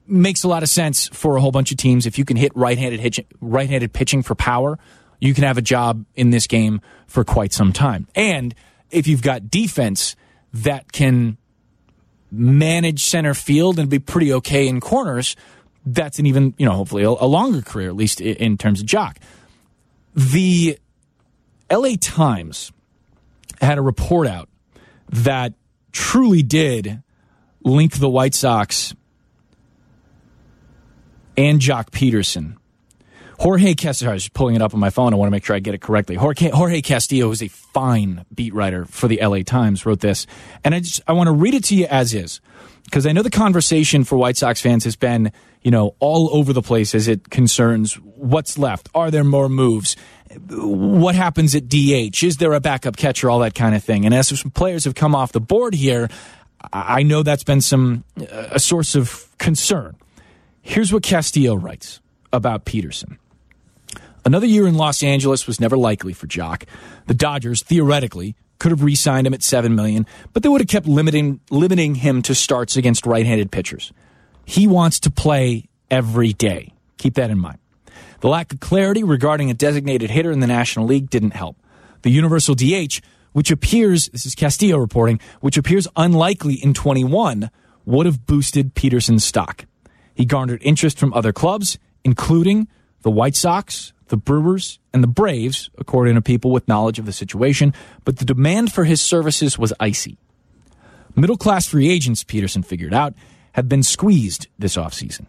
Makes 0.07 0.45
a 0.45 0.49
lot 0.49 0.63
of 0.63 0.69
sense 0.69 1.09
for 1.09 1.39
a 1.39 1.41
whole 1.41 1.53
bunch 1.53 1.71
of 1.71 1.79
teams. 1.79 2.05
If 2.05 2.19
you 2.19 2.27
can 2.27 2.37
hit 2.37 2.53
right-handed 2.55 3.01
hitch, 3.01 3.19
right-handed 3.41 3.95
pitching 3.95 4.23
for 4.23 4.35
power, 4.35 4.79
you 5.21 5.33
can 5.33 5.45
have 5.45 5.57
a 5.57 5.63
job 5.63 6.05
in 6.17 6.29
this 6.29 6.47
game 6.47 6.83
for 7.07 7.25
quite 7.25 7.55
some 7.55 7.73
time. 7.73 8.09
And 8.15 8.55
if 8.91 9.07
you've 9.07 9.23
got 9.23 9.49
defense 9.51 10.17
that 10.53 10.93
can 10.93 11.37
manage 12.31 13.05
center 13.05 13.35
field 13.35 13.79
and 13.79 13.89
be 13.89 13.99
pretty 13.99 14.33
okay 14.33 14.67
in 14.67 14.81
corners, 14.81 15.37
that's 15.85 16.19
an 16.19 16.27
even, 16.27 16.55
you 16.59 16.67
know, 16.67 16.73
hopefully 16.73 17.03
a, 17.03 17.09
a 17.09 17.27
longer 17.27 17.61
career, 17.63 17.89
at 17.89 17.97
least 17.97 18.21
in, 18.21 18.37
in 18.37 18.59
terms 18.59 18.81
of 18.81 18.87
Joc. 18.87 19.17
The 20.15 20.79
LA 21.71 21.95
Times 22.01 22.73
had 23.61 23.79
a 23.79 23.83
report 23.83 24.27
out 24.27 24.49
that 25.09 25.55
truly 25.93 26.43
did 26.43 27.03
link 27.65 27.99
the 27.99 28.09
White 28.09 28.35
Sox 28.35 28.95
and 31.37 31.61
Joc 31.61 31.91
Pederson. 31.91 32.57
Jorge 33.43 33.75
Castillo, 33.75 34.13
I 34.13 34.15
was 34.15 34.29
pulling 34.29 34.55
it 34.55 34.63
up 34.63 34.73
on 34.73 34.79
my 34.79 34.91
phone. 34.91 35.13
I 35.13 35.17
want 35.17 35.27
to 35.27 35.33
make 35.33 35.45
sure 35.45 35.57
I 35.57 35.59
get 35.59 35.75
it 35.75 35.81
correctly. 35.81 36.15
Jorge, 36.15 36.51
Jorge 36.51 36.81
Castillo 36.81 37.29
is 37.33 37.43
a 37.43 37.49
fine 37.49 38.25
beat 38.33 38.55
writer 38.55 38.85
for 38.85 39.09
the 39.09 39.19
LA 39.21 39.41
Times, 39.41 39.85
wrote 39.85 39.99
this. 39.99 40.29
And 40.63 40.77
I 40.77 40.79
just, 40.79 41.01
I 41.09 41.13
want 41.13 41.27
to 41.27 41.33
read 41.33 41.55
it 41.55 41.65
to 41.65 41.75
you 41.75 41.87
as 41.87 42.15
is. 42.15 42.41
Because 42.85 43.05
I 43.05 43.11
know 43.11 43.23
the 43.23 43.31
conversation 43.31 44.05
for 44.05 44.17
White 44.17 44.37
Sox 44.37 44.61
fans 44.61 44.85
has 44.85 44.95
been, 44.95 45.33
you 45.61 45.73
know, 45.73 45.97
all 45.99 46.31
over 46.33 46.53
the 46.53 46.63
place 46.63 46.95
as 46.95 47.09
it 47.09 47.31
concerns 47.31 47.95
what's 47.95 48.59
left. 48.59 48.89
Are 48.95 49.11
there 49.11 49.25
more 49.25 49.49
moves? 49.49 49.97
What 50.49 51.17
happens 51.17 51.57
at 51.57 51.69
DH? 51.69 52.23
Is 52.23 52.37
there 52.37 52.53
a 52.53 52.61
backup 52.61 52.97
catcher? 52.97 53.29
All 53.29 53.41
that 53.41 53.57
kind 53.57 53.75
of 53.75 53.83
thing. 53.83 54.07
And 54.07 54.15
as 54.15 54.29
some 54.29 54.53
players 54.53 54.85
have 54.85 54.95
come 54.95 55.17
off 55.17 55.33
the 55.33 55.41
board 55.41 55.75
here, 55.75 56.09
I 56.73 57.03
know 57.03 57.25
that's 57.25 57.43
been 57.43 57.61
some 57.61 58.05
uh, 58.21 58.51
a 58.53 58.61
source 58.61 58.95
of 58.95 59.27
concern. 59.39 59.97
Here's 60.61 60.93
what 60.93 61.03
Castillo 61.03 61.57
writes 61.57 61.99
about 62.33 62.67
Pederson. 62.67 63.17
Another 64.25 64.47
year 64.47 64.67
in 64.67 64.75
Los 64.75 65.03
Angeles 65.03 65.47
was 65.47 65.61
never 65.61 65.77
likely 65.77 66.13
for 66.13 66.27
Joc. 66.27 66.65
The 67.07 67.15
Dodgers, 67.15 67.63
theoretically, 67.63 68.37
could 68.59 68.71
have 68.71 68.85
re-signed 68.85 69.27
him 69.27 69.35
at 69.35 69.43
seven 69.43 69.75
million, 69.75 70.07
but 70.33 70.43
they 70.43 70.49
would 70.49 70.61
have 70.61 70.69
kept 70.69 70.87
limiting 70.87 71.41
limiting 71.51 71.97
him 71.97 72.23
to 72.23 72.35
starts 72.35 72.77
against 72.77 73.07
right-handed 73.07 73.51
pitchers. 73.51 73.93
He 74.45 74.69
wants 74.69 75.01
to 75.01 75.11
play 75.11 75.69
every 75.91 76.33
day. 76.33 76.73
Keep 76.99 77.15
that 77.15 77.31
in 77.31 77.39
mind. 77.39 77.59
The 78.21 78.29
lack 78.29 78.53
of 78.53 78.61
clarity 78.61 79.03
regarding 79.03 79.51
a 79.51 79.55
designated 79.55 80.11
hitter 80.11 80.31
in 80.31 80.39
the 80.39 80.47
National 80.47 80.87
League 80.87 81.11
didn't 81.11 81.33
help. 81.33 81.57
The 82.03 82.11
universal 82.11 82.55
DH, 82.55 83.01
which 83.33 83.51
appears, 83.51 84.09
this 84.11 84.25
is 84.25 84.37
Castillo 84.37 84.79
reporting, 84.79 85.19
which 85.41 85.57
appears 85.57 85.89
unlikely 85.97 86.55
in 86.55 86.73
21, 86.73 87.51
would 87.85 88.07
have 88.07 88.27
boosted 88.27 88.75
Pederson's 88.75 89.25
stock. 89.25 89.65
He 90.15 90.25
garnered 90.25 90.63
interest 90.63 90.99
from 91.01 91.13
other 91.15 91.33
clubs, 91.33 91.79
including 92.05 92.69
the 93.03 93.11
White 93.11 93.37
Sox, 93.37 93.93
the 94.09 94.17
Brewers, 94.17 94.79
and 94.93 95.03
the 95.03 95.09
Braves, 95.09 95.71
according 95.79 96.15
to 96.15 96.23
people 96.23 96.51
with 96.51 96.69
knowledge 96.69 96.99
of 96.99 97.07
the 97.07 97.13
situation, 97.13 97.75
but 98.05 98.19
the 98.19 98.25
demand 98.25 98.73
for 98.73 98.85
his 98.85 99.01
services 99.01 99.59
was 99.59 99.73
icy. 99.81 100.19
Middle 101.15 101.37
class 101.37 101.67
free 101.67 101.91
agents, 101.91 102.25
Pederson 102.25 102.65
figured 102.65 102.95
out, 102.95 103.15
have 103.53 103.69
been 103.69 103.83
squeezed 103.83 104.49
this 104.59 104.77
offseason. 104.77 105.27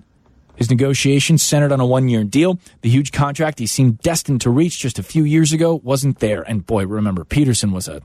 His 0.56 0.70
negotiations 0.70 1.42
centered 1.42 1.72
on 1.72 1.80
a 1.80 1.86
one 1.86 2.10
year 2.10 2.24
deal. 2.24 2.60
The 2.82 2.90
huge 2.90 3.12
contract 3.12 3.60
he 3.60 3.68
seemed 3.68 4.00
destined 4.00 4.42
to 4.42 4.50
reach 4.50 4.80
just 4.80 5.00
a 5.00 5.04
few 5.04 5.24
years 5.24 5.52
ago 5.52 5.82
wasn't 5.84 6.20
there. 6.20 6.42
And 6.42 6.66
boy, 6.66 6.86
remember, 6.86 7.26
Pederson 7.26 7.74
was 7.74 7.88
a, 7.88 8.02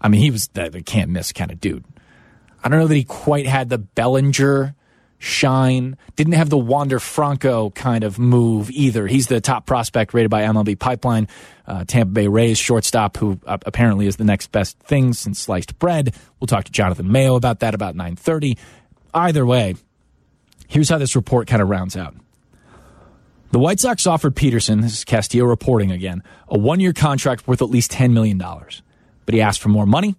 I 0.00 0.08
mean, 0.08 0.20
he 0.20 0.30
was 0.30 0.48
the 0.48 0.82
can't 0.84 1.10
miss 1.10 1.32
kind 1.32 1.50
of 1.50 1.60
dude. 1.60 1.84
I 2.62 2.68
don't 2.68 2.78
know 2.78 2.86
that 2.86 2.94
he 2.94 3.04
quite 3.04 3.46
had 3.46 3.68
the 3.68 3.78
Bellinger 3.78 4.74
shine. 5.18 5.96
Didn't 6.16 6.34
have 6.34 6.50
the 6.50 6.58
Wander 6.58 6.98
Franco 6.98 7.70
kind 7.70 8.04
of 8.04 8.18
move 8.18 8.70
either. 8.70 9.06
He's 9.06 9.26
the 9.26 9.40
top 9.40 9.66
prospect 9.66 10.14
rated 10.14 10.30
by 10.30 10.42
MLB 10.42 10.78
Pipeline. 10.78 11.28
Uh, 11.66 11.84
Tampa 11.84 12.12
Bay 12.12 12.28
Rays 12.28 12.58
shortstop, 12.58 13.16
who 13.16 13.38
uh, 13.46 13.58
apparently 13.66 14.06
is 14.06 14.16
the 14.16 14.24
next 14.24 14.52
best 14.52 14.78
thing 14.78 15.12
since 15.12 15.38
sliced 15.38 15.78
bread. 15.78 16.14
We'll 16.40 16.46
talk 16.46 16.64
to 16.64 16.72
Jonathan 16.72 17.10
Mayo 17.10 17.36
about 17.36 17.60
that 17.60 17.74
about 17.74 17.94
9:30. 17.94 18.56
Either 19.12 19.44
way, 19.44 19.74
here's 20.68 20.88
how 20.88 20.98
this 20.98 21.16
report 21.16 21.46
kind 21.46 21.60
of 21.60 21.68
rounds 21.68 21.96
out. 21.96 22.14
The 23.50 23.58
White 23.58 23.80
Sox 23.80 24.06
offered 24.06 24.36
Pederson, 24.36 24.82
this 24.82 24.98
is 24.98 25.04
Castillo 25.04 25.46
reporting 25.46 25.90
again, 25.90 26.22
a 26.48 26.58
one-year 26.58 26.92
contract 26.92 27.48
worth 27.48 27.62
at 27.62 27.70
least 27.70 27.90
$10 27.90 28.12
million. 28.12 28.36
But 28.36 29.34
he 29.34 29.40
asked 29.40 29.60
for 29.60 29.70
more 29.70 29.86
money 29.86 30.16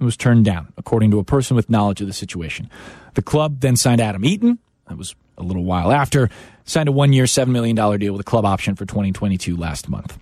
and 0.00 0.06
was 0.06 0.16
turned 0.16 0.44
down, 0.44 0.72
according 0.76 1.10
to 1.12 1.18
a 1.18 1.24
person 1.24 1.54
with 1.54 1.70
knowledge 1.70 2.00
of 2.00 2.06
the 2.06 2.12
situation. 2.12 2.68
The 3.14 3.22
club 3.22 3.60
then 3.60 3.76
signed 3.76 4.00
Adam 4.00 4.24
Eaton. 4.24 4.58
That 4.88 4.98
was 4.98 5.14
a 5.38 5.42
little 5.42 5.62
while 5.62 5.92
after. 5.92 6.30
Signed 6.64 6.88
a 6.88 6.92
one 6.92 7.12
year, 7.12 7.24
$7 7.24 7.48
million 7.48 7.76
deal 7.76 8.12
with 8.12 8.20
a 8.20 8.24
club 8.24 8.44
option 8.44 8.74
for 8.74 8.86
2022 8.86 9.56
last 9.56 9.88
month. 9.88 10.18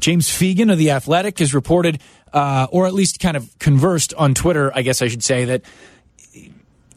James 0.00 0.28
Fegan 0.28 0.70
of 0.70 0.78
The 0.78 0.90
Athletic 0.90 1.38
has 1.38 1.54
reported, 1.54 2.00
uh, 2.32 2.66
or 2.70 2.86
at 2.86 2.92
least 2.92 3.20
kind 3.20 3.36
of 3.36 3.56
conversed 3.60 4.12
on 4.14 4.34
Twitter, 4.34 4.72
I 4.74 4.82
guess 4.82 5.00
I 5.00 5.08
should 5.08 5.22
say, 5.22 5.44
that 5.44 5.62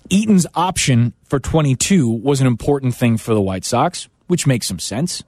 Eaton's 0.09 0.47
option 0.55 1.13
for 1.25 1.39
22 1.39 2.09
was 2.09 2.41
an 2.41 2.47
important 2.47 2.95
thing 2.95 3.17
for 3.17 3.35
the 3.35 3.41
White 3.41 3.63
Sox, 3.63 4.09
which 4.27 4.47
makes 4.47 4.65
some 4.67 4.79
sense. 4.79 5.23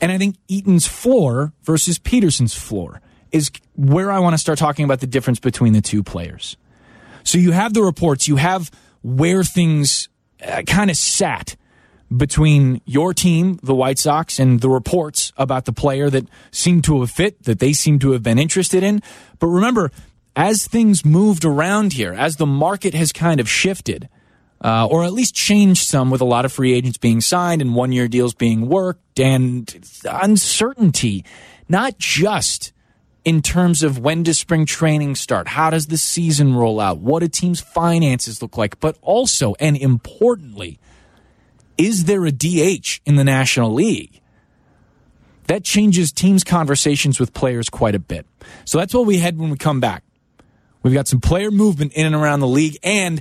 And 0.00 0.12
I 0.12 0.18
think 0.18 0.36
Eaton's 0.46 0.86
floor 0.86 1.52
versus 1.62 1.98
Pederson's 1.98 2.54
floor 2.54 3.00
is 3.32 3.50
where 3.76 4.10
I 4.10 4.18
want 4.18 4.34
to 4.34 4.38
start 4.38 4.58
talking 4.58 4.84
about 4.84 5.00
the 5.00 5.06
difference 5.06 5.40
between 5.40 5.72
the 5.72 5.80
two 5.80 6.02
players. 6.02 6.56
So 7.24 7.38
you 7.38 7.52
have 7.52 7.74
the 7.74 7.82
reports, 7.82 8.28
you 8.28 8.36
have 8.36 8.70
where 9.02 9.44
things 9.44 10.08
uh, 10.46 10.62
kind 10.62 10.90
of 10.90 10.96
sat 10.96 11.56
between 12.14 12.80
your 12.86 13.12
team, 13.12 13.58
the 13.62 13.74
White 13.74 13.98
Sox, 13.98 14.38
and 14.38 14.60
the 14.60 14.70
reports 14.70 15.32
about 15.36 15.66
the 15.66 15.72
player 15.72 16.08
that 16.10 16.26
seemed 16.50 16.84
to 16.84 17.00
have 17.00 17.10
fit, 17.10 17.42
that 17.44 17.58
they 17.58 17.72
seemed 17.72 18.00
to 18.00 18.12
have 18.12 18.22
been 18.22 18.38
interested 18.38 18.82
in. 18.82 19.02
But 19.38 19.48
remember, 19.48 19.90
as 20.34 20.66
things 20.66 21.04
moved 21.04 21.44
around 21.44 21.92
here, 21.94 22.14
as 22.14 22.36
the 22.36 22.46
market 22.46 22.94
has 22.94 23.12
kind 23.12 23.40
of 23.40 23.48
shifted, 23.48 24.08
uh, 24.62 24.86
or 24.86 25.04
at 25.04 25.12
least 25.12 25.34
changed 25.34 25.86
some 25.86 26.10
with 26.10 26.20
a 26.20 26.24
lot 26.24 26.44
of 26.44 26.52
free 26.52 26.72
agents 26.72 26.98
being 26.98 27.20
signed 27.20 27.60
and 27.60 27.74
one 27.74 27.92
year 27.92 28.08
deals 28.08 28.34
being 28.34 28.68
worked 28.68 29.20
and 29.20 29.86
uncertainty, 30.04 31.24
not 31.68 31.98
just 31.98 32.72
in 33.28 33.42
terms 33.42 33.82
of 33.82 33.98
when 33.98 34.22
does 34.22 34.38
spring 34.38 34.64
training 34.64 35.14
start? 35.14 35.48
How 35.48 35.68
does 35.68 35.88
the 35.88 35.98
season 35.98 36.54
roll 36.54 36.80
out? 36.80 36.96
What 36.96 37.20
do 37.20 37.28
teams' 37.28 37.60
finances 37.60 38.40
look 38.40 38.56
like? 38.56 38.80
But 38.80 38.96
also, 39.02 39.54
and 39.60 39.76
importantly, 39.76 40.80
is 41.76 42.06
there 42.06 42.24
a 42.24 42.32
DH 42.32 43.00
in 43.04 43.16
the 43.16 43.24
National 43.24 43.70
League? 43.74 44.22
That 45.46 45.62
changes 45.62 46.10
teams' 46.10 46.42
conversations 46.42 47.20
with 47.20 47.34
players 47.34 47.68
quite 47.68 47.94
a 47.94 47.98
bit. 47.98 48.24
So 48.64 48.78
that's 48.78 48.94
what 48.94 49.04
we 49.04 49.18
had 49.18 49.38
when 49.38 49.50
we 49.50 49.58
come 49.58 49.78
back. 49.78 50.04
We've 50.82 50.94
got 50.94 51.06
some 51.06 51.20
player 51.20 51.50
movement 51.50 51.92
in 51.92 52.06
and 52.06 52.14
around 52.14 52.40
the 52.40 52.48
league 52.48 52.78
and 52.82 53.20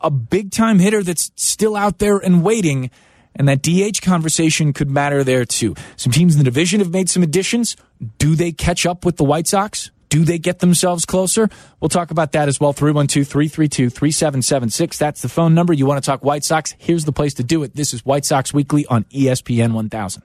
a 0.00 0.10
big 0.10 0.50
time 0.50 0.78
hitter 0.78 1.02
that's 1.02 1.30
still 1.36 1.76
out 1.76 1.98
there 1.98 2.16
and 2.16 2.42
waiting. 2.42 2.90
And 3.36 3.48
that 3.48 3.62
DH 3.62 4.02
conversation 4.02 4.72
could 4.72 4.90
matter 4.90 5.24
there 5.24 5.44
too. 5.44 5.74
Some 5.96 6.12
teams 6.12 6.34
in 6.34 6.38
the 6.38 6.44
division 6.44 6.80
have 6.80 6.90
made 6.90 7.08
some 7.08 7.22
additions. 7.22 7.76
Do 8.18 8.34
they 8.34 8.52
catch 8.52 8.86
up 8.86 9.04
with 9.04 9.16
the 9.16 9.24
White 9.24 9.46
Sox? 9.46 9.90
Do 10.12 10.24
they 10.24 10.38
get 10.38 10.58
themselves 10.58 11.06
closer? 11.06 11.48
We'll 11.80 11.88
talk 11.88 12.10
about 12.10 12.32
that 12.32 12.46
as 12.46 12.60
well. 12.60 12.74
312 12.74 13.26
332 13.26 13.88
3776. 13.88 14.98
That's 14.98 15.22
the 15.22 15.28
phone 15.30 15.54
number. 15.54 15.72
You 15.72 15.86
want 15.86 16.04
to 16.04 16.06
talk 16.06 16.22
White 16.22 16.44
Sox? 16.44 16.74
Here's 16.76 17.06
the 17.06 17.12
place 17.12 17.32
to 17.34 17.42
do 17.42 17.62
it. 17.62 17.74
This 17.74 17.94
is 17.94 18.04
White 18.04 18.26
Sox 18.26 18.52
Weekly 18.52 18.84
on 18.86 19.04
ESPN 19.04 19.72
1000. 19.72 20.22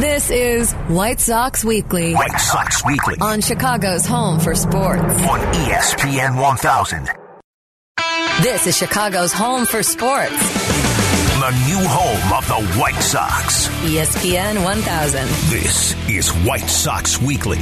This 0.00 0.28
is 0.28 0.72
White 0.72 1.20
Sox 1.20 1.64
Weekly. 1.64 2.12
White 2.12 2.38
Sox 2.38 2.84
Weekly. 2.84 3.16
On 3.22 3.40
Chicago's 3.40 4.04
home 4.04 4.38
for 4.38 4.54
sports. 4.54 5.00
On 5.00 5.40
ESPN 5.40 6.38
1000. 6.38 7.08
This 8.42 8.66
is 8.66 8.76
Chicago's 8.76 9.32
home 9.32 9.64
for 9.64 9.82
sports 9.82 10.73
the 11.44 11.50
new 11.66 11.86
home 11.86 12.32
of 12.32 12.48
the 12.48 12.78
White 12.80 13.02
Sox. 13.02 13.68
ESPN 13.84 14.64
1000. 14.64 15.26
This 15.50 15.94
is 16.08 16.30
White 16.46 16.70
Sox 16.70 17.20
Weekly. 17.20 17.58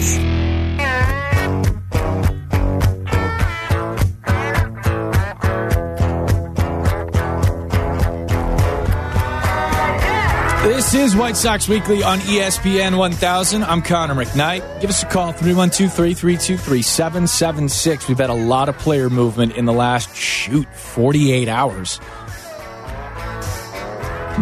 This 10.62 10.95
is 10.95 11.17
White 11.17 11.37
Sox 11.37 11.69
Weekly 11.69 12.05
on 12.05 12.21
ESPN 12.21 12.97
1000. 12.97 13.65
I'm 13.65 13.83
Connor 13.83 14.15
McKnight. 14.15 14.81
Give 14.81 14.91
us 14.91 15.03
a 15.03 15.07
call, 15.07 15.33
312 15.33 15.93
332 15.93 16.57
3776. 16.57 18.07
We've 18.07 18.19
had 18.19 18.31
a 18.31 18.35
lot 18.35 18.69
of 18.69 18.79
player 18.79 19.11
movement 19.11 19.57
in 19.57 19.65
the 19.65 19.73
last, 19.73 20.15
shoot, 20.15 20.73
48 20.73 21.49
hours. 21.49 21.99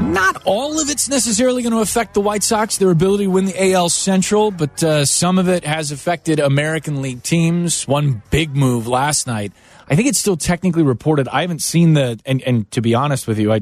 Not 0.00 0.42
all 0.44 0.80
of 0.80 0.90
it's 0.90 1.08
necessarily 1.08 1.62
going 1.62 1.72
to 1.72 1.80
affect 1.80 2.14
the 2.14 2.20
White 2.20 2.42
Sox, 2.42 2.78
their 2.78 2.90
ability 2.90 3.24
to 3.24 3.30
win 3.30 3.44
the 3.44 3.72
AL 3.72 3.90
Central, 3.90 4.50
but 4.50 4.82
uh, 4.82 5.04
some 5.04 5.38
of 5.38 5.48
it 5.48 5.64
has 5.64 5.92
affected 5.92 6.40
American 6.40 7.02
League 7.02 7.22
teams. 7.22 7.86
One 7.86 8.22
big 8.30 8.56
move 8.56 8.86
last 8.86 9.26
night. 9.26 9.52
I 9.88 9.96
think 9.96 10.08
it's 10.08 10.18
still 10.18 10.36
technically 10.36 10.82
reported. 10.82 11.28
I 11.28 11.42
haven't 11.42 11.62
seen 11.62 11.94
the, 11.94 12.18
and, 12.24 12.42
and 12.42 12.70
to 12.72 12.80
be 12.80 12.94
honest 12.94 13.28
with 13.28 13.38
you, 13.38 13.52
I 13.52 13.60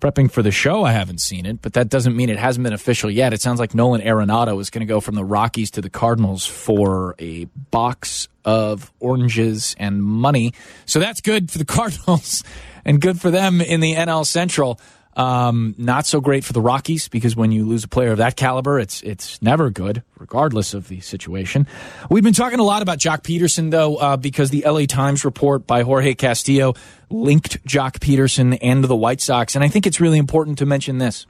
prepping 0.00 0.30
for 0.30 0.42
the 0.42 0.50
show, 0.50 0.84
I 0.84 0.92
haven't 0.92 1.20
seen 1.20 1.46
it, 1.46 1.62
but 1.62 1.72
that 1.74 1.88
doesn't 1.88 2.16
mean 2.16 2.28
it 2.28 2.38
hasn't 2.38 2.64
been 2.64 2.72
official 2.72 3.10
yet. 3.10 3.32
It 3.32 3.40
sounds 3.40 3.58
like 3.58 3.74
Nolan 3.74 4.02
Arenado 4.02 4.60
is 4.60 4.70
going 4.70 4.80
to 4.80 4.86
go 4.86 5.00
from 5.00 5.14
the 5.14 5.24
Rockies 5.24 5.70
to 5.72 5.80
the 5.80 5.90
Cardinals 5.90 6.46
for 6.46 7.14
a 7.18 7.46
box 7.70 8.28
of 8.44 8.92
oranges 9.00 9.74
and 9.78 10.02
money. 10.02 10.52
So 10.84 11.00
that's 11.00 11.20
good 11.20 11.50
for 11.50 11.58
the 11.58 11.64
Cardinals 11.66 12.44
and 12.84 13.00
good 13.00 13.20
for 13.20 13.30
them 13.30 13.60
in 13.60 13.80
the 13.80 13.94
NL 13.94 14.26
Central. 14.26 14.80
Um, 15.16 15.74
not 15.78 16.06
so 16.06 16.20
great 16.20 16.44
for 16.44 16.52
the 16.52 16.60
Rockies 16.60 17.08
because 17.08 17.34
when 17.34 17.50
you 17.50 17.64
lose 17.64 17.84
a 17.84 17.88
player 17.88 18.10
of 18.10 18.18
that 18.18 18.36
caliber, 18.36 18.78
it's 18.78 19.00
it's 19.00 19.40
never 19.40 19.70
good, 19.70 20.02
regardless 20.18 20.74
of 20.74 20.88
the 20.88 21.00
situation. 21.00 21.66
We've 22.10 22.22
been 22.22 22.34
talking 22.34 22.58
a 22.58 22.62
lot 22.62 22.82
about 22.82 22.98
Joc 22.98 23.22
Pederson 23.22 23.70
though, 23.70 23.96
uh, 23.96 24.18
because 24.18 24.50
the 24.50 24.62
LA 24.66 24.84
Times 24.84 25.24
report 25.24 25.66
by 25.66 25.82
Jorge 25.82 26.14
Castillo 26.14 26.74
linked 27.08 27.64
Joc 27.64 27.98
Pederson 27.98 28.58
and 28.60 28.84
the 28.84 28.94
White 28.94 29.22
Sox, 29.22 29.54
and 29.54 29.64
I 29.64 29.68
think 29.68 29.86
it's 29.86 30.02
really 30.02 30.18
important 30.18 30.58
to 30.58 30.66
mention 30.66 30.98
this. 30.98 31.26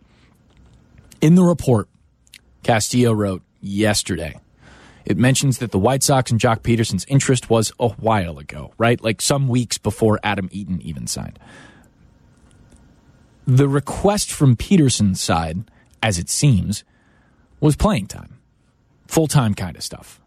In 1.21 1.37
the 1.37 1.45
report, 1.45 1.89
Castillo 2.65 3.13
wrote 3.13 3.43
yesterday. 3.61 4.35
It 5.05 5.17
mentions 5.17 5.59
that 5.59 5.71
the 5.71 5.79
White 5.79 6.03
Sox 6.03 6.33
and 6.33 6.41
Joc 6.41 6.63
Pederson's 6.63 7.05
interest 7.05 7.49
was 7.49 7.73
a 7.79 7.91
while 7.91 8.41
ago, 8.41 8.73
right? 8.79 9.01
Like 9.01 9.23
some 9.23 9.47
weeks 9.47 9.79
before 9.79 10.19
Adam 10.25 10.49
Eaton 10.51 10.83
even 10.83 11.07
signed 11.07 11.39
the 13.47 13.69
request 13.69 14.33
from 14.33 14.57
Pederson's 14.57 15.21
side, 15.21 15.71
as 16.03 16.19
it 16.19 16.29
seems, 16.29 16.85
was 17.61 17.77
playing 17.77 18.07
time, 18.07 18.39
full 19.07 19.29
time 19.29 19.55
kind 19.55 19.77
of 19.77 19.83
stuff. 19.83 20.21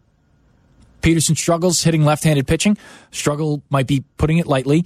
Pederson 1.02 1.36
struggles 1.36 1.82
hitting 1.82 2.04
left 2.04 2.24
handed 2.24 2.46
pitching. 2.46 2.76
Struggle 3.10 3.62
might 3.70 3.86
be 3.86 4.04
putting 4.16 4.38
it 4.38 4.46
lightly. 4.46 4.84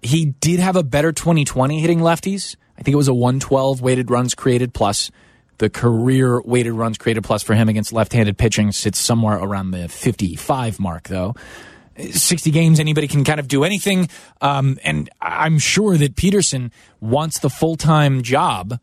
He 0.00 0.26
did 0.26 0.60
have 0.60 0.76
a 0.76 0.82
better 0.82 1.12
2020 1.12 1.80
hitting 1.80 2.00
lefties. 2.00 2.56
I 2.78 2.82
think 2.82 2.94
it 2.94 2.96
was 2.96 3.08
a 3.08 3.14
112 3.14 3.80
weighted 3.80 4.10
runs 4.10 4.34
created 4.34 4.74
plus. 4.74 5.10
The 5.58 5.70
career 5.70 6.40
weighted 6.42 6.72
runs 6.72 6.98
created 6.98 7.22
plus 7.22 7.42
for 7.42 7.54
him 7.54 7.68
against 7.68 7.92
left 7.92 8.12
handed 8.12 8.38
pitching 8.38 8.72
sits 8.72 8.98
somewhere 8.98 9.36
around 9.36 9.70
the 9.70 9.88
55 9.88 10.80
mark, 10.80 11.08
though. 11.08 11.34
60 12.10 12.50
games, 12.50 12.80
anybody 12.80 13.08
can 13.08 13.24
kind 13.24 13.40
of 13.40 13.48
do 13.48 13.64
anything. 13.64 14.08
Um, 14.40 14.78
and 14.82 15.10
I'm 15.20 15.58
sure 15.58 15.96
that 15.96 16.16
Pederson 16.16 16.70
wants 17.00 17.38
the 17.38 17.50
full 17.50 17.76
time 17.76 18.22
job 18.22 18.78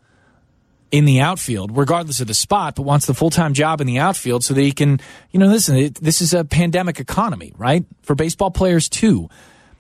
in 0.91 1.05
the 1.05 1.19
outfield, 1.19 1.77
regardless 1.77 2.19
of 2.19 2.27
the 2.27 2.33
spot, 2.33 2.75
but 2.75 2.81
wants 2.81 3.05
the 3.05 3.13
full 3.13 3.29
time 3.29 3.53
job 3.53 3.79
in 3.81 3.88
the 3.88 3.99
outfield 3.99 4.43
so 4.43 4.53
that 4.53 4.61
he 4.61 4.71
can, 4.71 4.99
you 5.31 5.39
know, 5.39 5.47
listen, 5.47 5.77
it, 5.77 5.95
this 5.95 6.21
is 6.21 6.33
a 6.33 6.43
pandemic 6.43 6.99
economy, 6.99 7.53
right? 7.57 7.85
For 8.01 8.15
baseball 8.15 8.51
players, 8.51 8.89
too. 8.89 9.29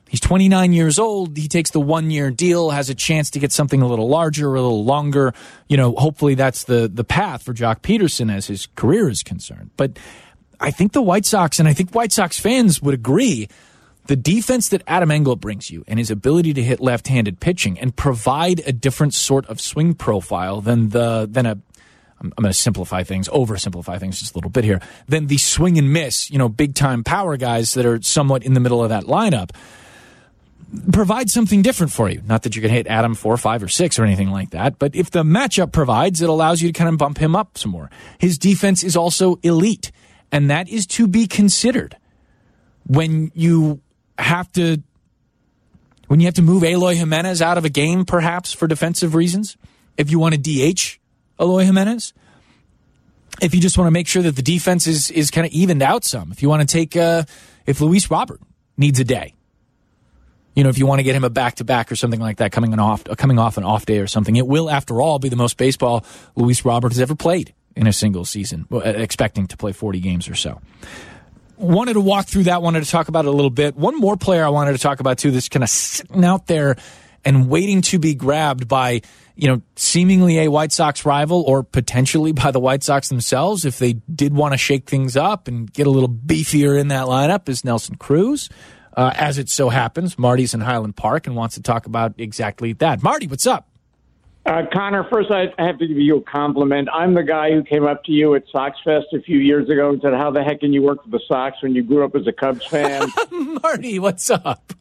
He's 0.09 0.19
29 0.19 0.73
years 0.73 0.97
old. 0.97 1.37
He 1.37 1.47
takes 1.47 1.69
the 1.69 1.79
one 1.79 2.09
year 2.09 2.31
deal, 2.31 2.71
has 2.71 2.89
a 2.89 2.95
chance 2.95 3.29
to 3.31 3.39
get 3.39 3.51
something 3.51 3.81
a 3.81 3.87
little 3.87 4.09
larger, 4.09 4.47
a 4.47 4.61
little 4.61 4.83
longer. 4.83 5.35
You 5.67 5.77
know, 5.77 5.93
hopefully 5.93 6.33
that's 6.33 6.63
the, 6.63 6.89
the 6.91 7.03
path 7.03 7.43
for 7.43 7.53
Joc 7.53 7.81
Pederson 7.81 8.33
as 8.33 8.47
his 8.47 8.67
career 8.75 9.07
is 9.07 9.21
concerned. 9.21 9.69
But 9.77 9.99
I 10.59 10.71
think 10.71 10.91
the 10.91 11.01
White 11.01 11.25
Sox, 11.25 11.59
and 11.59 11.67
I 11.67 11.73
think 11.73 11.91
White 11.91 12.11
Sox 12.11 12.39
fans 12.39 12.81
would 12.81 12.93
agree, 12.93 13.47
the 14.07 14.15
defense 14.15 14.69
that 14.69 14.81
Adam 14.87 15.11
Engel 15.11 15.35
brings 15.35 15.69
you 15.69 15.83
and 15.87 15.99
his 15.99 16.09
ability 16.09 16.53
to 16.55 16.63
hit 16.63 16.79
left-handed 16.79 17.39
pitching 17.39 17.79
and 17.79 17.95
provide 17.95 18.61
a 18.65 18.71
different 18.71 19.13
sort 19.13 19.45
of 19.45 19.61
swing 19.61 19.93
profile 19.93 20.61
than 20.61 20.89
the 20.89 21.27
than 21.29 21.45
a 21.45 21.59
I'm, 22.21 22.33
I'm 22.37 22.43
going 22.43 22.51
to 22.51 22.57
simplify 22.57 23.03
things, 23.03 23.29
oversimplify 23.29 23.99
things 23.99 24.19
just 24.19 24.33
a 24.33 24.37
little 24.37 24.49
bit 24.49 24.63
here, 24.63 24.81
than 25.07 25.27
the 25.27 25.37
swing 25.37 25.77
and 25.77 25.93
miss, 25.93 26.29
you 26.29 26.37
know, 26.37 26.49
big 26.49 26.75
time 26.75 27.03
power 27.03 27.37
guys 27.37 27.73
that 27.75 27.85
are 27.85 28.01
somewhat 28.01 28.43
in 28.43 28.53
the 28.53 28.59
middle 28.59 28.83
of 28.83 28.89
that 28.89 29.05
lineup. 29.05 29.51
Provide 30.91 31.29
something 31.29 31.61
different 31.61 31.91
for 31.91 32.09
you. 32.09 32.21
Not 32.25 32.43
that 32.43 32.55
you 32.55 32.61
can 32.61 32.69
hit 32.69 32.87
Adam 32.87 33.15
four, 33.15 33.37
five, 33.37 33.63
or 33.63 33.67
six 33.67 33.97
or 33.97 34.03
anything 34.03 34.29
like 34.29 34.51
that, 34.51 34.77
but 34.77 34.95
if 34.95 35.09
the 35.09 35.23
matchup 35.23 35.71
provides, 35.71 36.21
it 36.21 36.29
allows 36.29 36.61
you 36.61 36.71
to 36.71 36.77
kind 36.77 36.89
of 36.89 36.97
bump 36.97 37.17
him 37.17 37.35
up 37.35 37.57
some 37.57 37.71
more. 37.71 37.89
His 38.19 38.37
defense 38.37 38.83
is 38.83 38.95
also 38.95 39.39
elite 39.41 39.91
and 40.31 40.49
that 40.49 40.69
is 40.69 40.85
to 40.87 41.07
be 41.07 41.27
considered 41.27 41.97
when 42.85 43.31
you 43.33 43.81
have 44.17 44.51
to 44.53 44.81
when 46.07 46.19
you 46.19 46.25
have 46.25 46.35
to 46.35 46.41
move 46.41 46.63
Eloy 46.63 46.95
Jimenez 46.95 47.39
out 47.39 47.59
of 47.59 47.65
a 47.65 47.69
game, 47.69 48.03
perhaps 48.03 48.51
for 48.51 48.67
defensive 48.67 49.13
reasons. 49.13 49.57
If 49.95 50.09
you 50.09 50.17
want 50.17 50.33
to 50.33 50.41
DH 50.41 50.97
Eloy 51.39 51.65
Jimenez, 51.65 52.13
if 53.41 53.53
you 53.53 53.61
just 53.61 53.77
want 53.77 53.87
to 53.87 53.91
make 53.91 54.07
sure 54.07 54.23
that 54.23 54.35
the 54.35 54.41
defense 54.41 54.87
is 54.87 55.11
is 55.11 55.29
kind 55.31 55.45
of 55.45 55.53
evened 55.53 55.83
out 55.83 56.03
some. 56.03 56.31
If 56.31 56.41
you 56.41 56.49
want 56.49 56.67
to 56.67 56.71
take 56.71 56.95
uh, 56.95 57.23
if 57.65 57.79
Luis 57.79 58.09
Robert 58.09 58.41
needs 58.77 58.99
a 58.99 59.03
day, 59.03 59.35
you 60.55 60.63
know, 60.63 60.69
if 60.69 60.77
you 60.77 60.85
want 60.85 60.99
to 60.99 61.03
get 61.03 61.15
him 61.15 61.23
a 61.23 61.29
back 61.29 61.55
to 61.55 61.63
back 61.63 61.91
or 61.91 61.95
something 61.95 62.19
like 62.19 62.37
that, 62.37 62.51
coming 62.51 62.73
on 62.73 62.79
off 62.79 63.03
coming 63.17 63.39
off 63.39 63.57
an 63.57 63.63
off 63.63 63.85
day 63.85 63.99
or 63.99 64.07
something, 64.07 64.35
it 64.35 64.47
will, 64.47 64.69
after 64.69 65.01
all, 65.01 65.19
be 65.19 65.29
the 65.29 65.35
most 65.35 65.57
baseball 65.57 66.03
Luis 66.35 66.65
Robert 66.65 66.91
has 66.91 66.99
ever 66.99 67.15
played 67.15 67.53
in 67.79 67.87
a 67.87 67.93
single 67.93 68.25
season, 68.25 68.67
expecting 68.83 69.47
to 69.47 69.55
play 69.55 69.71
40 69.71 70.01
games 70.01 70.27
or 70.27 70.35
so. 70.35 70.61
Wanted 71.55 71.93
to 71.93 72.01
walk 72.01 72.27
through 72.27 72.43
that, 72.43 72.61
wanted 72.61 72.83
to 72.83 72.89
talk 72.89 73.07
about 73.07 73.23
it 73.23 73.29
a 73.29 73.31
little 73.31 73.49
bit. 73.49 73.77
One 73.77 73.97
more 73.97 74.17
player 74.17 74.43
I 74.43 74.49
wanted 74.49 74.73
to 74.73 74.79
talk 74.79 74.99
about 74.99 75.17
too, 75.17 75.31
that's 75.31 75.47
kind 75.47 75.63
of 75.63 75.69
sitting 75.69 76.25
out 76.25 76.47
there 76.47 76.75
and 77.23 77.49
waiting 77.49 77.81
to 77.83 77.97
be 77.97 78.15
grabbed 78.15 78.67
by, 78.67 79.01
you 79.35 79.47
know, 79.47 79.61
seemingly 79.77 80.39
a 80.39 80.49
White 80.49 80.73
Sox 80.73 81.05
rival 81.05 81.41
or 81.47 81.63
potentially 81.63 82.33
by 82.33 82.51
the 82.51 82.59
White 82.59 82.83
Sox 82.83 83.07
themselves 83.07 83.63
if 83.63 83.79
they 83.79 83.93
did 83.93 84.33
want 84.33 84.53
to 84.53 84.57
shake 84.57 84.89
things 84.89 85.15
up 85.15 85.47
and 85.47 85.71
get 85.71 85.87
a 85.87 85.89
little 85.89 86.09
beefier 86.09 86.77
in 86.77 86.89
that 86.89 87.05
lineup 87.07 87.47
is 87.47 87.63
Nelson 87.63 87.95
Cruz. 87.95 88.49
Uh, 88.97 89.13
as 89.15 89.37
it 89.37 89.47
so 89.47 89.69
happens, 89.69 90.19
Marty's 90.19 90.53
in 90.53 90.59
Highland 90.59 90.97
Park 90.97 91.27
and 91.27 91.35
wants 91.35 91.55
to 91.55 91.61
talk 91.61 91.85
about 91.85 92.15
exactly 92.17 92.73
that. 92.73 93.01
Marty, 93.01 93.27
what's 93.27 93.47
up? 93.47 93.68
Uh, 94.49 94.63
Connor, 94.73 95.03
first 95.11 95.29
I 95.29 95.53
have 95.59 95.77
to 95.77 95.85
give 95.85 95.97
you 95.97 96.17
a 96.17 96.21
compliment. 96.21 96.89
I'm 96.91 97.13
the 97.13 97.21
guy 97.21 97.51
who 97.51 97.63
came 97.63 97.85
up 97.85 98.03
to 98.05 98.11
you 98.11 98.33
at 98.33 98.45
Sox 98.51 98.79
Fest 98.83 99.05
a 99.13 99.21
few 99.21 99.37
years 99.37 99.69
ago 99.69 99.91
and 99.91 100.01
said, 100.01 100.15
"How 100.15 100.31
the 100.31 100.43
heck 100.43 100.61
can 100.61 100.73
you 100.73 100.81
work 100.81 101.03
for 101.03 101.09
the 101.11 101.19
Sox 101.27 101.61
when 101.61 101.75
you 101.75 101.83
grew 101.83 102.03
up 102.03 102.15
as 102.15 102.25
a 102.25 102.31
Cubs 102.31 102.65
fan?" 102.65 103.09
Marty, 103.31 103.99
what's 103.99 104.27
up? 104.31 104.73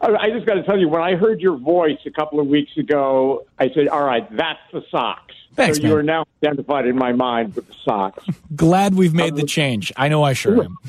I 0.00 0.30
just 0.30 0.46
got 0.46 0.54
to 0.54 0.62
tell 0.62 0.78
you, 0.78 0.88
when 0.88 1.02
I 1.02 1.16
heard 1.16 1.40
your 1.40 1.56
voice 1.56 1.98
a 2.06 2.10
couple 2.12 2.38
of 2.38 2.46
weeks 2.46 2.76
ago, 2.76 3.44
I 3.58 3.70
said, 3.70 3.88
"All 3.88 4.04
right, 4.04 4.24
that's 4.36 4.60
the 4.72 4.84
Sox." 4.88 5.34
Thanks, 5.56 5.78
so 5.78 5.82
man. 5.82 5.90
you 5.90 5.98
are 5.98 6.02
now 6.04 6.24
identified 6.40 6.86
in 6.86 6.96
my 6.96 7.10
mind 7.10 7.56
with 7.56 7.66
the 7.66 7.74
Sox. 7.82 8.24
Glad 8.54 8.94
we've 8.94 9.14
made 9.14 9.34
the 9.34 9.42
change. 9.42 9.92
I 9.96 10.06
know 10.06 10.22
I 10.22 10.32
sure 10.32 10.62
am. 10.62 10.78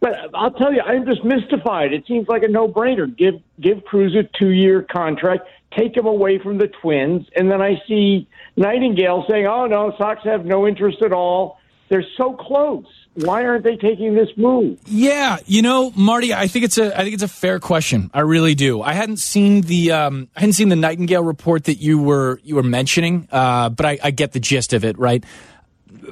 But 0.00 0.30
I'll 0.32 0.52
tell 0.52 0.72
you, 0.72 0.80
I'm 0.80 1.04
just 1.06 1.24
mystified. 1.24 1.92
It 1.92 2.06
seems 2.06 2.28
like 2.28 2.44
a 2.44 2.48
no-brainer. 2.48 3.16
Give 3.16 3.42
give 3.60 3.84
Cruz 3.84 4.14
a 4.14 4.22
two-year 4.38 4.82
contract, 4.82 5.48
take 5.76 5.96
him 5.96 6.06
away 6.06 6.38
from 6.38 6.58
the 6.58 6.68
Twins, 6.68 7.26
and 7.36 7.50
then 7.50 7.60
I 7.60 7.80
see 7.86 8.28
Nightengale 8.56 9.28
saying, 9.28 9.46
"Oh 9.46 9.66
no, 9.66 9.92
Sox 9.98 10.22
have 10.24 10.44
no 10.44 10.66
interest 10.66 11.02
at 11.02 11.12
all." 11.12 11.58
They're 11.88 12.04
so 12.16 12.34
close. 12.34 12.84
Why 13.14 13.44
aren't 13.44 13.64
they 13.64 13.76
taking 13.76 14.14
this 14.14 14.28
move? 14.36 14.78
Yeah, 14.86 15.38
you 15.46 15.62
know, 15.62 15.90
Marty, 15.96 16.32
I 16.32 16.46
think 16.46 16.64
it's 16.64 16.78
a 16.78 16.96
I 16.96 17.02
think 17.02 17.14
it's 17.14 17.22
a 17.22 17.28
fair 17.28 17.58
question. 17.58 18.10
I 18.14 18.20
really 18.20 18.54
do. 18.54 18.80
I 18.82 18.92
hadn't 18.92 19.16
seen 19.16 19.62
the 19.62 19.92
um, 19.92 20.28
I 20.36 20.40
hadn't 20.40 20.52
seen 20.52 20.68
the 20.68 20.76
Nightengale 20.76 21.26
report 21.26 21.64
that 21.64 21.76
you 21.76 22.00
were 22.00 22.40
you 22.44 22.54
were 22.54 22.62
mentioning, 22.62 23.26
uh, 23.32 23.70
but 23.70 23.86
I, 23.86 23.98
I 24.02 24.10
get 24.12 24.32
the 24.32 24.40
gist 24.40 24.72
of 24.72 24.84
it, 24.84 24.98
right? 24.98 25.24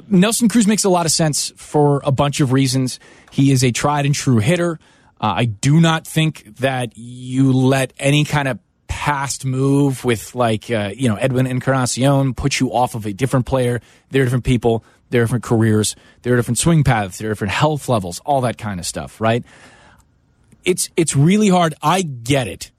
Nelson 0.09 0.49
Cruz 0.49 0.67
makes 0.67 0.83
a 0.83 0.89
lot 0.89 1.05
of 1.05 1.11
sense 1.11 1.51
for 1.55 2.01
a 2.03 2.11
bunch 2.11 2.39
of 2.39 2.51
reasons. 2.51 2.99
He 3.31 3.51
is 3.51 3.63
a 3.63 3.71
tried 3.71 4.05
and 4.05 4.13
true 4.13 4.37
hitter. 4.37 4.79
Uh, 5.19 5.33
I 5.37 5.45
do 5.45 5.79
not 5.79 6.05
think 6.05 6.57
that 6.57 6.97
you 6.97 7.51
let 7.53 7.93
any 7.97 8.23
kind 8.23 8.47
of 8.47 8.59
past 8.87 9.45
move 9.45 10.03
with 10.03 10.35
like 10.35 10.69
uh, 10.71 10.91
you 10.95 11.07
know 11.07 11.15
Edwin 11.15 11.47
Encarnacion 11.47 12.33
put 12.33 12.59
you 12.59 12.71
off 12.73 12.95
of 12.95 13.05
a 13.05 13.13
different 13.13 13.45
player. 13.45 13.81
They're 14.09 14.23
different 14.23 14.45
people. 14.45 14.83
They're 15.09 15.23
different 15.23 15.43
careers. 15.43 15.95
They're 16.21 16.35
different 16.35 16.57
swing 16.57 16.83
paths. 16.83 17.17
They're 17.17 17.29
different 17.29 17.53
health 17.53 17.87
levels. 17.87 18.19
All 18.25 18.41
that 18.41 18.57
kind 18.57 18.79
of 18.79 18.85
stuff, 18.85 19.21
right? 19.21 19.43
It's 20.65 20.89
it's 20.97 21.15
really 21.15 21.49
hard. 21.49 21.73
I 21.81 22.01
get 22.01 22.47
it. 22.47 22.71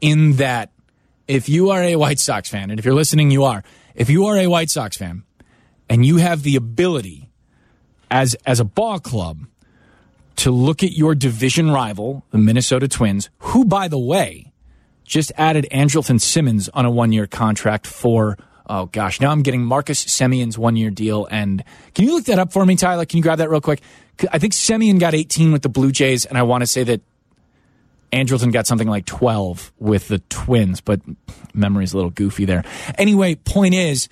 In 0.00 0.36
that, 0.36 0.72
if 1.28 1.50
you 1.50 1.70
are 1.70 1.82
a 1.82 1.96
White 1.96 2.18
Sox 2.18 2.48
fan, 2.48 2.70
and 2.70 2.78
if 2.78 2.86
you're 2.86 2.94
listening, 2.94 3.30
you 3.30 3.44
are. 3.44 3.62
If 3.94 4.08
you 4.08 4.26
are 4.26 4.36
a 4.36 4.46
White 4.46 4.70
Sox 4.70 4.96
fan, 4.96 5.24
and 5.90 6.06
you 6.06 6.16
have 6.16 6.42
the 6.42 6.56
ability 6.56 7.28
as 8.10 8.34
as 8.46 8.60
a 8.60 8.64
ball 8.64 8.98
club 8.98 9.46
to 10.36 10.50
look 10.50 10.82
at 10.82 10.92
your 10.92 11.14
division 11.14 11.70
rival, 11.70 12.24
the 12.30 12.38
Minnesota 12.38 12.88
Twins, 12.88 13.28
who 13.38 13.66
by 13.66 13.88
the 13.88 13.98
way 13.98 14.49
just 15.10 15.32
added 15.36 15.66
Andrelton 15.72 16.20
Simmons 16.20 16.68
on 16.70 16.86
a 16.86 16.90
one-year 16.90 17.26
contract 17.26 17.86
for 17.86 18.38
Oh 18.72 18.86
gosh, 18.86 19.20
now 19.20 19.32
I'm 19.32 19.42
getting 19.42 19.64
Marcus 19.64 20.04
Semien's 20.04 20.56
one 20.56 20.76
year 20.76 20.90
deal. 20.90 21.26
And 21.28 21.64
can 21.92 22.04
you 22.04 22.14
look 22.14 22.26
that 22.26 22.38
up 22.38 22.52
for 22.52 22.64
me, 22.64 22.76
Tyler? 22.76 23.04
Can 23.04 23.16
you 23.16 23.22
grab 23.24 23.38
that 23.38 23.50
real 23.50 23.60
quick? 23.60 23.82
I 24.30 24.38
think 24.38 24.52
Semien 24.52 25.00
got 25.00 25.12
18 25.12 25.50
with 25.50 25.62
the 25.62 25.68
Blue 25.68 25.90
Jays, 25.90 26.24
and 26.24 26.38
I 26.38 26.44
want 26.44 26.62
to 26.62 26.68
say 26.68 26.84
that 26.84 27.00
Andrelton 28.12 28.52
got 28.52 28.68
something 28.68 28.86
like 28.86 29.06
12 29.06 29.72
with 29.80 30.06
the 30.06 30.20
Twins, 30.28 30.80
but 30.80 31.00
memory's 31.52 31.92
a 31.92 31.96
little 31.96 32.12
goofy 32.12 32.44
there. 32.44 32.62
Anyway, 32.96 33.34
point 33.34 33.74
is, 33.74 34.08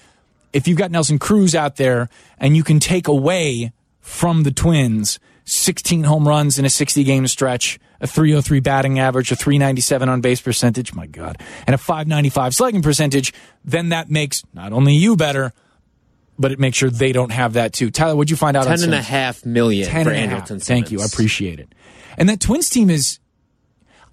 if 0.52 0.66
you've 0.66 0.78
got 0.78 0.90
Nelson 0.90 1.20
Cruz 1.20 1.54
out 1.54 1.76
there 1.76 2.08
and 2.38 2.56
you 2.56 2.64
can 2.64 2.80
take 2.80 3.06
away 3.06 3.72
from 4.00 4.42
the 4.42 4.50
Twins 4.50 5.20
16 5.48 6.04
home 6.04 6.28
runs 6.28 6.58
in 6.58 6.64
a 6.64 6.70
60 6.70 7.04
game 7.04 7.26
stretch, 7.26 7.78
a 8.00 8.06
303 8.06 8.60
batting 8.60 8.98
average, 8.98 9.32
a 9.32 9.36
397 9.36 10.08
on 10.08 10.20
base 10.20 10.40
percentage, 10.40 10.94
my 10.94 11.06
God, 11.06 11.40
and 11.66 11.74
a 11.74 11.78
595 11.78 12.54
slugging 12.54 12.82
percentage, 12.82 13.32
then 13.64 13.88
that 13.88 14.10
makes 14.10 14.42
not 14.52 14.72
only 14.72 14.94
you 14.94 15.16
better, 15.16 15.52
but 16.38 16.52
it 16.52 16.58
makes 16.58 16.76
sure 16.76 16.90
they 16.90 17.12
don't 17.12 17.32
have 17.32 17.54
that 17.54 17.72
too. 17.72 17.90
Tyler, 17.90 18.14
what'd 18.14 18.30
you 18.30 18.36
find 18.36 18.56
out? 18.56 18.66
Ten 18.66 18.82
and 18.82 18.94
a 18.94 19.02
half 19.02 19.44
million 19.44 19.88
Ten 19.88 20.04
for 20.04 20.10
and 20.12 20.32
a 20.32 20.36
half. 20.36 20.48
Andrelton. 20.48 20.62
Thank 20.62 20.90
you. 20.90 21.00
I 21.00 21.06
appreciate 21.06 21.60
it. 21.60 21.74
And 22.16 22.28
that 22.28 22.40
Twins 22.40 22.68
team 22.68 22.90
is, 22.90 23.18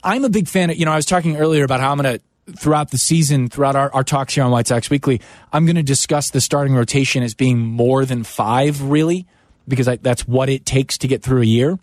I'm 0.04 0.24
a 0.24 0.30
big 0.30 0.48
fan 0.48 0.70
of, 0.70 0.78
you 0.78 0.86
know, 0.86 0.92
I 0.92 0.96
was 0.96 1.06
talking 1.06 1.38
earlier 1.38 1.64
about 1.64 1.82
how 1.82 1.92
I'm 1.92 1.98
going 1.98 2.18
to, 2.18 2.58
throughout 2.58 2.92
the 2.92 2.98
season, 2.98 3.50
throughout 3.50 3.76
our, 3.76 3.92
our 3.94 4.04
talks 4.04 4.36
here 4.36 4.44
on 4.44 4.52
White 4.52 4.68
Sox 4.68 4.90
Weekly, 4.90 5.20
I'm 5.52 5.66
going 5.66 5.76
to 5.76 5.84
discuss 5.84 6.30
the 6.30 6.40
starting 6.40 6.76
rotation 6.76 7.24
as 7.24 7.34
being 7.34 7.60
more 7.60 8.06
than 8.06 8.24
five, 8.24 8.82
really, 8.84 9.28
because 9.68 9.88
I, 9.88 9.98
that's 9.98 10.28
what 10.28 10.50
it 10.50 10.66
takes 10.66 10.98
to 11.00 11.08
get 11.08 11.24
through 11.24 11.42
a 11.42 11.46
year. 11.46 11.80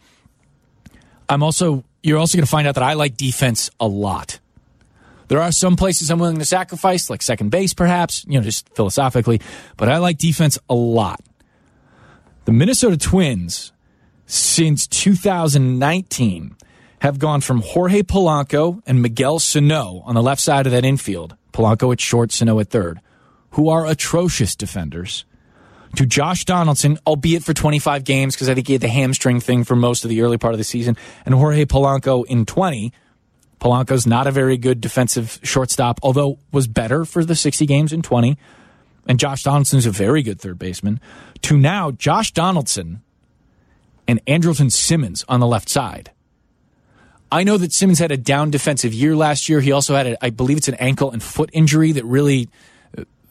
I'm 1.28 1.42
also, 1.42 1.84
you're 2.02 2.18
also 2.18 2.36
going 2.36 2.44
to 2.44 2.50
find 2.50 2.66
out 2.66 2.74
that 2.74 2.84
I 2.84 2.94
like 2.94 3.16
defense 3.16 3.70
a 3.80 3.86
lot. 3.86 4.38
There 5.28 5.40
are 5.40 5.52
some 5.52 5.76
places 5.76 6.10
I'm 6.10 6.18
willing 6.18 6.38
to 6.38 6.44
sacrifice, 6.44 7.08
like 7.08 7.22
second 7.22 7.50
base, 7.50 7.72
perhaps, 7.72 8.24
you 8.28 8.38
know, 8.38 8.44
just 8.44 8.68
philosophically, 8.74 9.40
but 9.76 9.88
I 9.88 9.98
like 9.98 10.18
defense 10.18 10.58
a 10.68 10.74
lot. 10.74 11.20
The 12.44 12.52
Minnesota 12.52 12.98
Twins, 12.98 13.72
since 14.26 14.86
2019, 14.88 16.56
have 17.00 17.18
gone 17.18 17.40
from 17.40 17.62
Jorge 17.62 18.02
Polanco 18.02 18.82
and 18.86 19.00
Miguel 19.00 19.38
Sano 19.38 20.02
on 20.04 20.14
the 20.14 20.22
left 20.22 20.40
side 20.40 20.66
of 20.66 20.72
that 20.72 20.84
infield, 20.84 21.36
Polanco 21.52 21.92
at 21.92 22.00
short, 22.00 22.30
Sano 22.30 22.60
at 22.60 22.68
third, 22.68 23.00
who 23.50 23.68
are 23.68 23.86
atrocious 23.86 24.54
defenders, 24.54 25.24
to 25.96 26.06
Josh 26.06 26.44
Donaldson, 26.44 26.98
albeit 27.06 27.44
for 27.44 27.52
25 27.52 28.04
games, 28.04 28.34
because 28.34 28.48
I 28.48 28.54
think 28.54 28.66
he 28.66 28.72
had 28.72 28.82
the 28.82 28.88
hamstring 28.88 29.40
thing 29.40 29.64
for 29.64 29.76
most 29.76 30.04
of 30.04 30.10
the 30.10 30.22
early 30.22 30.38
part 30.38 30.54
of 30.54 30.58
the 30.58 30.64
season, 30.64 30.96
and 31.26 31.34
Jorge 31.34 31.64
Polanco 31.64 32.24
in 32.26 32.46
20. 32.46 32.92
Polanco's 33.60 34.06
not 34.06 34.26
a 34.26 34.32
very 34.32 34.56
good 34.56 34.80
defensive 34.80 35.38
shortstop, 35.44 36.00
although 36.02 36.38
was 36.50 36.66
better 36.66 37.04
for 37.04 37.24
the 37.24 37.36
60 37.36 37.64
games 37.66 37.92
in 37.92 38.02
20. 38.02 38.36
And 39.06 39.20
Josh 39.20 39.44
Donaldson's 39.44 39.86
a 39.86 39.90
very 39.90 40.22
good 40.22 40.40
third 40.40 40.58
baseman. 40.58 41.00
To 41.42 41.56
now, 41.56 41.92
Josh 41.92 42.32
Donaldson 42.32 43.02
and 44.08 44.24
Andrelton 44.26 44.70
Simmons 44.70 45.24
on 45.28 45.40
the 45.40 45.46
left 45.46 45.68
side. 45.68 46.10
I 47.30 47.44
know 47.44 47.56
that 47.56 47.72
Simmons 47.72 47.98
had 47.98 48.12
a 48.12 48.16
down 48.16 48.50
defensive 48.50 48.92
year 48.92 49.16
last 49.16 49.48
year. 49.48 49.60
He 49.60 49.72
also 49.72 49.94
had, 49.94 50.06
a, 50.06 50.24
I 50.24 50.30
believe 50.30 50.58
it's 50.58 50.68
an 50.68 50.74
ankle 50.74 51.10
and 51.10 51.22
foot 51.22 51.50
injury 51.52 51.92
that 51.92 52.04
really, 52.04 52.48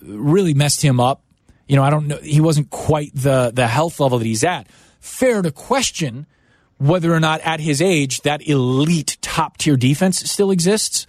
really 0.02 0.54
messed 0.54 0.82
him 0.82 1.00
up. 1.00 1.22
You 1.72 1.78
know, 1.78 1.84
I 1.84 1.90
don't 1.90 2.08
know. 2.08 2.18
He 2.18 2.42
wasn't 2.42 2.70
quite 2.70 3.16
the 3.16 3.50
the 3.54 3.66
health 3.66 4.02
level 4.02 4.18
that 4.18 4.26
he's 4.26 4.44
at. 4.44 4.68
Fair 5.00 5.42
to 5.42 5.54
question 5.54 6.26
whether 6.80 7.14
or 7.14 7.20
not 7.22 7.40
at 7.42 7.62
his 7.62 7.82
age 7.82 8.24
that 8.24 8.46
elite 8.46 9.18
top 9.22 9.56
tier 9.56 9.78
defense 9.78 10.20
still 10.30 10.52
exists. 10.52 11.08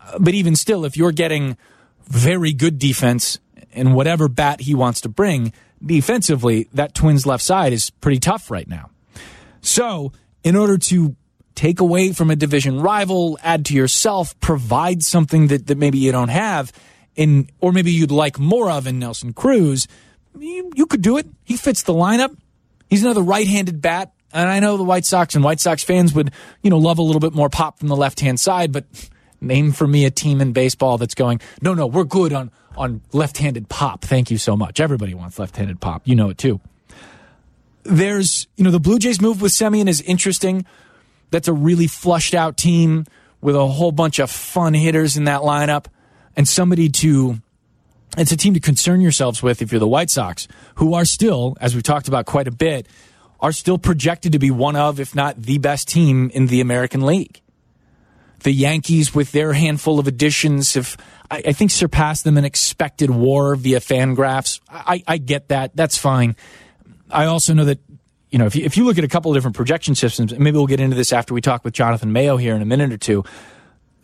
Uh, 0.00 0.18
but 0.18 0.32
even 0.32 0.56
still, 0.56 0.86
if 0.86 0.96
you're 0.96 1.12
getting 1.12 1.58
very 2.06 2.54
good 2.54 2.78
defense 2.78 3.40
and 3.74 3.94
whatever 3.94 4.26
bat 4.26 4.62
he 4.62 4.74
wants 4.74 5.02
to 5.02 5.10
bring 5.10 5.52
defensively, 5.84 6.66
that 6.72 6.94
Twins 6.94 7.26
left 7.26 7.44
side 7.44 7.74
is 7.74 7.90
pretty 7.90 8.20
tough 8.20 8.50
right 8.50 8.66
now. 8.66 8.88
So, 9.60 10.12
in 10.42 10.56
order 10.56 10.78
to 10.78 11.14
take 11.54 11.78
away 11.78 12.14
from 12.14 12.30
a 12.30 12.36
division 12.36 12.80
rival, 12.80 13.38
add 13.42 13.66
to 13.66 13.74
yourself, 13.74 14.38
provide 14.40 15.02
something 15.02 15.48
that, 15.48 15.66
that 15.66 15.76
maybe 15.76 15.98
you 15.98 16.10
don't 16.10 16.28
have, 16.28 16.72
in 17.16 17.48
or 17.60 17.72
maybe 17.72 17.92
you'd 17.92 18.10
like 18.10 18.38
more 18.38 18.70
of 18.70 18.86
in 18.86 18.98
Nelson 18.98 19.32
Cruz, 19.32 19.86
you, 20.38 20.70
you 20.74 20.86
could 20.86 21.02
do 21.02 21.18
it. 21.18 21.26
He 21.44 21.56
fits 21.56 21.82
the 21.82 21.92
lineup. 21.92 22.36
He's 22.88 23.04
another 23.04 23.22
right-handed 23.22 23.80
bat, 23.80 24.12
and 24.32 24.48
I 24.48 24.58
know 24.58 24.76
the 24.76 24.84
White 24.84 25.04
Sox 25.04 25.34
and 25.34 25.44
White 25.44 25.60
Sox 25.60 25.84
fans 25.84 26.12
would, 26.14 26.32
you 26.62 26.70
know, 26.70 26.78
love 26.78 26.98
a 26.98 27.02
little 27.02 27.20
bit 27.20 27.32
more 27.32 27.48
pop 27.48 27.78
from 27.78 27.88
the 27.88 27.96
left-hand 27.96 28.40
side, 28.40 28.72
but 28.72 28.84
name 29.40 29.72
for 29.72 29.86
me 29.86 30.04
a 30.04 30.10
team 30.10 30.40
in 30.40 30.52
baseball 30.52 30.98
that's 30.98 31.14
going, 31.14 31.40
no, 31.62 31.72
no, 31.72 31.86
we're 31.86 32.04
good 32.04 32.32
on 32.32 32.50
on 32.76 33.00
left-handed 33.12 33.68
pop. 33.68 34.02
Thank 34.02 34.30
you 34.30 34.38
so 34.38 34.56
much. 34.56 34.80
Everybody 34.80 35.14
wants 35.14 35.38
left-handed 35.38 35.80
pop. 35.80 36.02
You 36.04 36.14
know 36.14 36.30
it 36.30 36.38
too. 36.38 36.60
There's, 37.82 38.46
you 38.56 38.64
know, 38.64 38.70
the 38.70 38.80
Blue 38.80 38.98
Jays 38.98 39.20
move 39.20 39.42
with 39.42 39.52
Semien 39.52 39.88
is 39.88 40.00
interesting. 40.00 40.64
That's 41.30 41.48
a 41.48 41.52
really 41.52 41.86
flushed 41.86 42.34
out 42.34 42.56
team 42.56 43.06
with 43.40 43.56
a 43.56 43.66
whole 43.66 43.92
bunch 43.92 44.18
of 44.18 44.30
fun 44.30 44.74
hitters 44.74 45.16
in 45.16 45.24
that 45.24 45.40
lineup 45.40 45.86
and 46.40 46.48
somebody 46.48 46.88
to 46.88 47.38
it's 48.16 48.32
a 48.32 48.36
team 48.36 48.54
to 48.54 48.60
concern 48.60 49.02
yourselves 49.02 49.42
with 49.42 49.60
if 49.60 49.70
you're 49.70 49.78
the 49.78 49.86
White 49.86 50.08
Sox, 50.08 50.48
who 50.76 50.94
are 50.94 51.04
still, 51.04 51.54
as 51.60 51.74
we've 51.74 51.82
talked 51.82 52.08
about 52.08 52.24
quite 52.24 52.48
a 52.48 52.50
bit, 52.50 52.88
are 53.40 53.52
still 53.52 53.76
projected 53.76 54.32
to 54.32 54.38
be 54.38 54.50
one 54.50 54.74
of, 54.74 54.98
if 54.98 55.14
not 55.14 55.36
the 55.36 55.58
best 55.58 55.86
team 55.86 56.30
in 56.32 56.46
the 56.46 56.62
American 56.62 57.02
League. 57.02 57.42
The 58.38 58.52
Yankees, 58.52 59.14
with 59.14 59.32
their 59.32 59.52
handful 59.52 59.98
of 59.98 60.06
additions, 60.06 60.72
have, 60.72 60.96
I, 61.30 61.42
I 61.48 61.52
think, 61.52 61.72
surpassed 61.72 62.24
them 62.24 62.38
in 62.38 62.46
expected 62.46 63.10
war 63.10 63.54
via 63.54 63.80
Fangraphs. 63.80 64.60
I, 64.70 65.04
I 65.06 65.18
get 65.18 65.48
that. 65.48 65.76
That's 65.76 65.98
fine. 65.98 66.36
I 67.10 67.26
also 67.26 67.52
know 67.52 67.66
that, 67.66 67.80
you 68.30 68.38
know, 68.38 68.46
if 68.46 68.56
you, 68.56 68.64
if 68.64 68.78
you 68.78 68.86
look 68.86 68.96
at 68.96 69.04
a 69.04 69.08
couple 69.08 69.30
of 69.30 69.36
different 69.36 69.56
projection 69.56 69.94
systems, 69.94 70.32
maybe 70.38 70.56
we'll 70.56 70.66
get 70.66 70.80
into 70.80 70.96
this 70.96 71.12
after 71.12 71.34
we 71.34 71.42
talk 71.42 71.66
with 71.66 71.74
Jonathan 71.74 72.14
Mayo 72.14 72.38
here 72.38 72.56
in 72.56 72.62
a 72.62 72.66
minute 72.66 72.94
or 72.94 72.96
two. 72.96 73.24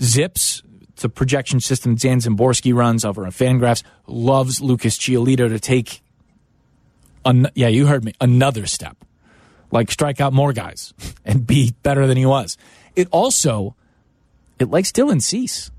ZiPS, 0.01 0.62
it's 0.97 1.05
a 1.05 1.11
projection 1.11 1.61
system 1.61 1.95
Dan 1.95 2.21
Szymborski 2.21 2.73
runs 2.75 3.05
over 3.05 3.27
on 3.27 3.31
Fangraphs. 3.31 3.83
Loves 4.07 4.63
Lucas 4.63 4.97
Giolito 4.97 5.47
to 5.47 5.61
take, 5.61 6.01
an, 7.27 7.49
yeah, 7.55 7.69
you 7.69 7.87
heard 7.87 8.03
me, 8.03 8.15
another 8.19 8.65
step, 8.65 8.97
like 9.71 9.91
strike 9.91 10.23
out 10.23 10.33
more 10.33 10.55
guys 10.55 10.95
and 11.27 11.47
be 11.47 11.75
better 11.83 12.07
than 12.07 12.17
he 12.17 12.25
was. 12.25 12.57
It 12.95 13.09
also, 13.11 13.77
it 14.59 14.71
likes 14.71 14.91
Dylan 14.91 15.21
Cease 15.21 15.71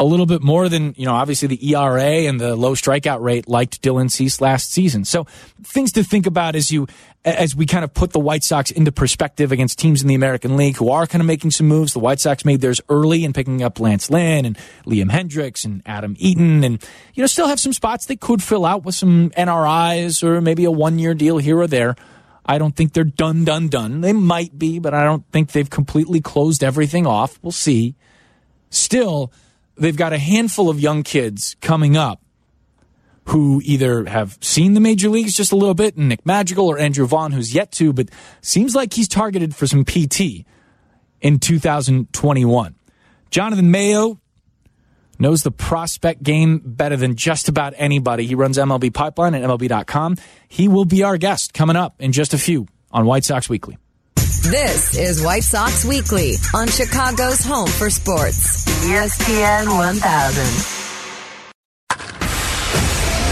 a 0.00 0.04
little 0.04 0.24
bit 0.24 0.42
more 0.42 0.70
than, 0.70 0.94
you 0.96 1.04
know, 1.04 1.12
obviously 1.12 1.46
the 1.46 1.74
ERA 1.74 2.26
and 2.26 2.40
the 2.40 2.56
low 2.56 2.74
strikeout 2.74 3.20
rate 3.20 3.46
liked 3.46 3.82
Dylan 3.82 4.10
Cease 4.10 4.40
last 4.40 4.72
season. 4.72 5.04
So 5.04 5.24
things 5.62 5.92
to 5.92 6.02
think 6.02 6.26
about 6.26 6.56
as 6.56 6.72
you, 6.72 6.86
as 7.22 7.54
we 7.54 7.66
kind 7.66 7.84
of 7.84 7.92
put 7.92 8.12
the 8.12 8.18
White 8.18 8.42
Sox 8.42 8.70
into 8.70 8.92
perspective 8.92 9.52
against 9.52 9.78
teams 9.78 10.00
in 10.00 10.08
the 10.08 10.14
American 10.14 10.56
League 10.56 10.78
who 10.78 10.88
are 10.88 11.06
kind 11.06 11.20
of 11.20 11.26
making 11.26 11.50
some 11.50 11.68
moves. 11.68 11.92
The 11.92 11.98
White 11.98 12.18
Sox 12.18 12.46
made 12.46 12.62
theirs 12.62 12.80
early 12.88 13.24
in 13.24 13.34
picking 13.34 13.62
up 13.62 13.78
Lance 13.78 14.10
Lynn 14.10 14.46
and 14.46 14.56
Liam 14.86 15.10
Hendriks 15.10 15.66
and 15.66 15.82
Adam 15.84 16.16
Eaton 16.18 16.64
and, 16.64 16.82
you 17.12 17.22
know, 17.22 17.26
still 17.26 17.48
have 17.48 17.60
some 17.60 17.74
spots 17.74 18.06
they 18.06 18.16
could 18.16 18.42
fill 18.42 18.64
out 18.64 18.86
with 18.86 18.94
some 18.94 19.28
NRIs 19.36 20.22
or 20.22 20.40
maybe 20.40 20.64
a 20.64 20.70
one 20.70 20.98
year 20.98 21.12
deal 21.12 21.36
here 21.36 21.58
or 21.58 21.66
there. 21.66 21.94
I 22.46 22.56
don't 22.56 22.74
think 22.74 22.94
they're 22.94 23.04
done, 23.04 23.44
done, 23.44 23.68
done. 23.68 24.00
They 24.00 24.14
might 24.14 24.58
be, 24.58 24.78
but 24.78 24.94
I 24.94 25.04
don't 25.04 25.30
think 25.30 25.52
they've 25.52 25.68
completely 25.68 26.22
closed 26.22 26.64
everything 26.64 27.06
off. 27.06 27.38
We'll 27.42 27.52
see. 27.52 27.96
Still, 28.70 29.30
they've 29.80 29.96
got 29.96 30.12
a 30.12 30.18
handful 30.18 30.68
of 30.68 30.78
young 30.78 31.02
kids 31.02 31.56
coming 31.60 31.96
up 31.96 32.22
who 33.26 33.60
either 33.64 34.04
have 34.06 34.38
seen 34.40 34.74
the 34.74 34.80
major 34.80 35.08
leagues 35.08 35.34
just 35.34 35.52
a 35.52 35.56
little 35.56 35.74
bit, 35.74 35.96
and 35.96 36.08
Nick 36.08 36.24
Madrigal 36.24 36.66
or 36.66 36.78
Andrew 36.78 37.06
Vaughn, 37.06 37.32
who's 37.32 37.54
yet 37.54 37.70
to, 37.72 37.92
but 37.92 38.08
seems 38.40 38.74
like 38.74 38.94
he's 38.94 39.08
targeted 39.08 39.54
for 39.54 39.66
some 39.66 39.84
PT 39.84 40.44
in 41.20 41.38
2021. 41.38 42.74
Jonathan 43.30 43.70
Mayo 43.70 44.20
knows 45.18 45.42
the 45.42 45.50
prospect 45.50 46.22
game 46.22 46.60
better 46.64 46.96
than 46.96 47.14
just 47.14 47.48
about 47.48 47.74
anybody. 47.76 48.26
He 48.26 48.34
runs 48.34 48.58
MLB 48.58 48.92
Pipeline 48.92 49.34
at 49.34 49.42
MLB.com. 49.42 50.16
He 50.48 50.66
will 50.66 50.86
be 50.86 51.02
our 51.02 51.18
guest 51.18 51.54
coming 51.54 51.76
up 51.76 51.94
in 52.00 52.12
just 52.12 52.34
a 52.34 52.38
few 52.38 52.66
on 52.90 53.06
White 53.06 53.24
Sox 53.24 53.48
Weekly. 53.48 53.78
This 54.38 54.96
is 54.96 55.22
White 55.22 55.42
Sox 55.42 55.84
Weekly 55.84 56.36
on 56.54 56.68
Chicago's 56.68 57.44
home 57.44 57.66
for 57.66 57.90
sports. 57.90 58.64
ESPN 58.86 59.66
1000. 59.76 60.00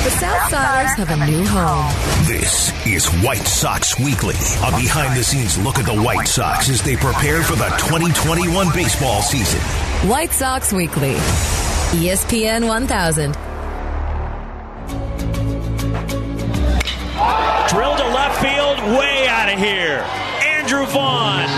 The 0.02 0.10
Southsiders 0.10 0.96
have 0.96 1.10
a 1.10 1.26
new 1.30 1.46
home. 1.46 2.26
This 2.26 2.72
is 2.84 3.06
White 3.24 3.46
Sox 3.46 3.96
Weekly, 4.00 4.34
a 4.34 4.72
behind 4.72 5.16
the 5.16 5.22
scenes 5.22 5.56
look 5.58 5.78
at 5.78 5.86
the 5.86 6.02
White 6.02 6.26
Sox 6.26 6.68
as 6.68 6.82
they 6.82 6.96
prepare 6.96 7.42
for 7.42 7.54
the 7.54 7.68
2021 7.78 8.66
baseball 8.74 9.22
season. 9.22 9.60
White 10.10 10.32
Sox 10.32 10.72
Weekly. 10.72 11.14
ESPN 11.94 12.66
1000. 12.66 13.32
Drilled 17.70 17.98
to 17.98 18.08
left 18.08 18.42
field, 18.42 18.98
way 18.98 19.28
out 19.28 19.52
of 19.52 19.58
here. 19.60 20.04
Andrew 20.68 20.84
Vaughn 20.84 21.48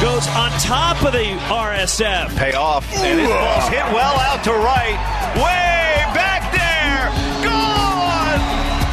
goes 0.00 0.26
on 0.26 0.50
top 0.58 1.00
of 1.04 1.12
the 1.12 1.38
RSF. 1.46 2.36
Pay 2.36 2.54
off. 2.54 2.84
And 2.96 3.20
his 3.20 3.28
ball's 3.28 3.68
hit 3.68 3.84
well 3.94 4.18
out 4.18 4.42
to 4.42 4.50
right. 4.50 4.98
Way 5.36 6.02
back 6.12 6.50
there. 6.50 7.06
Gone! 7.44 8.40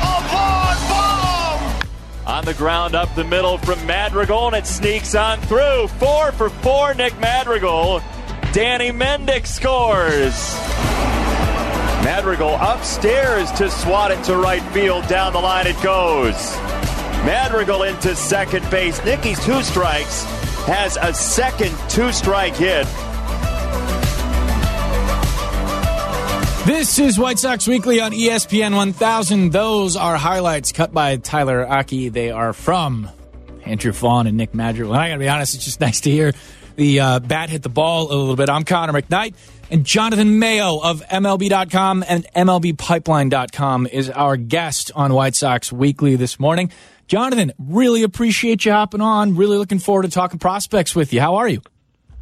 A 0.03 0.21
Vaughn 0.29 0.77
bomb! 0.87 2.27
On 2.27 2.45
the 2.45 2.53
ground 2.53 2.93
up 2.93 3.15
the 3.15 3.23
middle 3.23 3.57
from 3.57 3.83
Madrigal, 3.87 4.49
and 4.49 4.55
it 4.55 4.67
sneaks 4.67 5.15
on 5.15 5.41
through. 5.41 5.87
Four 5.97 6.31
for 6.33 6.51
four, 6.51 6.93
Nick 6.93 7.19
Madrigal. 7.19 8.03
Danny 8.51 8.91
Mendick 8.91 9.47
scores. 9.47 10.53
Madrigal 12.05 12.53
upstairs 12.57 13.51
to 13.53 13.71
swat 13.71 14.11
it 14.11 14.23
to 14.25 14.37
right 14.37 14.61
field. 14.73 15.07
Down 15.07 15.33
the 15.33 15.39
line 15.39 15.65
it 15.65 15.81
goes. 15.81 16.55
Madrigal 17.27 17.83
into 17.83 18.15
second 18.15 18.71
base. 18.71 19.03
Nicky's 19.03 19.43
two 19.43 19.61
strikes 19.61 20.23
has 20.63 20.95
a 20.95 21.13
second 21.13 21.75
two 21.89 22.13
strike 22.13 22.55
hit. 22.55 22.87
This 26.65 26.97
is 26.99 27.19
White 27.19 27.37
Sox 27.37 27.67
Weekly 27.67 27.99
on 27.99 28.13
ESPN 28.13 28.73
1000. 28.73 29.51
Those 29.51 29.97
are 29.97 30.15
highlights 30.15 30.71
cut 30.71 30.93
by 30.93 31.17
Tyler 31.17 31.67
Aki. 31.67 32.07
They 32.07 32.31
are 32.31 32.53
from 32.53 33.09
Andrew 33.65 33.91
Vaughn 33.91 34.25
and 34.27 34.37
Nick 34.37 34.55
Madrigal. 34.55 34.93
And 34.93 35.01
I 35.01 35.09
got 35.09 35.15
to 35.15 35.19
be 35.19 35.27
honest, 35.27 35.53
it's 35.53 35.65
just 35.65 35.81
nice 35.81 35.99
to 36.01 36.09
hear 36.09 36.31
the 36.77 37.01
uh, 37.01 37.19
bat 37.19 37.49
hit 37.49 37.61
the 37.61 37.67
ball 37.67 38.09
a 38.09 38.15
little 38.15 38.37
bit. 38.37 38.49
I'm 38.49 38.63
Connor 38.63 38.93
McKnight, 38.93 39.35
and 39.69 39.85
Jonathan 39.85 40.39
Mayo 40.39 40.79
of 40.79 41.01
MLB.com 41.01 42.05
and 42.07 42.25
MLBpipeline.com 42.33 43.87
is 43.87 44.09
our 44.11 44.37
guest 44.37 44.91
on 44.95 45.13
White 45.13 45.35
Sox 45.35 45.73
Weekly 45.73 46.15
this 46.15 46.39
morning. 46.39 46.71
Jonathan, 47.07 47.53
really 47.57 48.03
appreciate 48.03 48.65
you 48.65 48.73
hopping 48.73 49.01
on. 49.01 49.35
Really 49.35 49.57
looking 49.57 49.79
forward 49.79 50.03
to 50.03 50.09
talking 50.09 50.39
prospects 50.39 50.93
with 50.93 51.13
you. 51.13 51.21
How 51.21 51.35
are 51.35 51.47
you? 51.47 51.61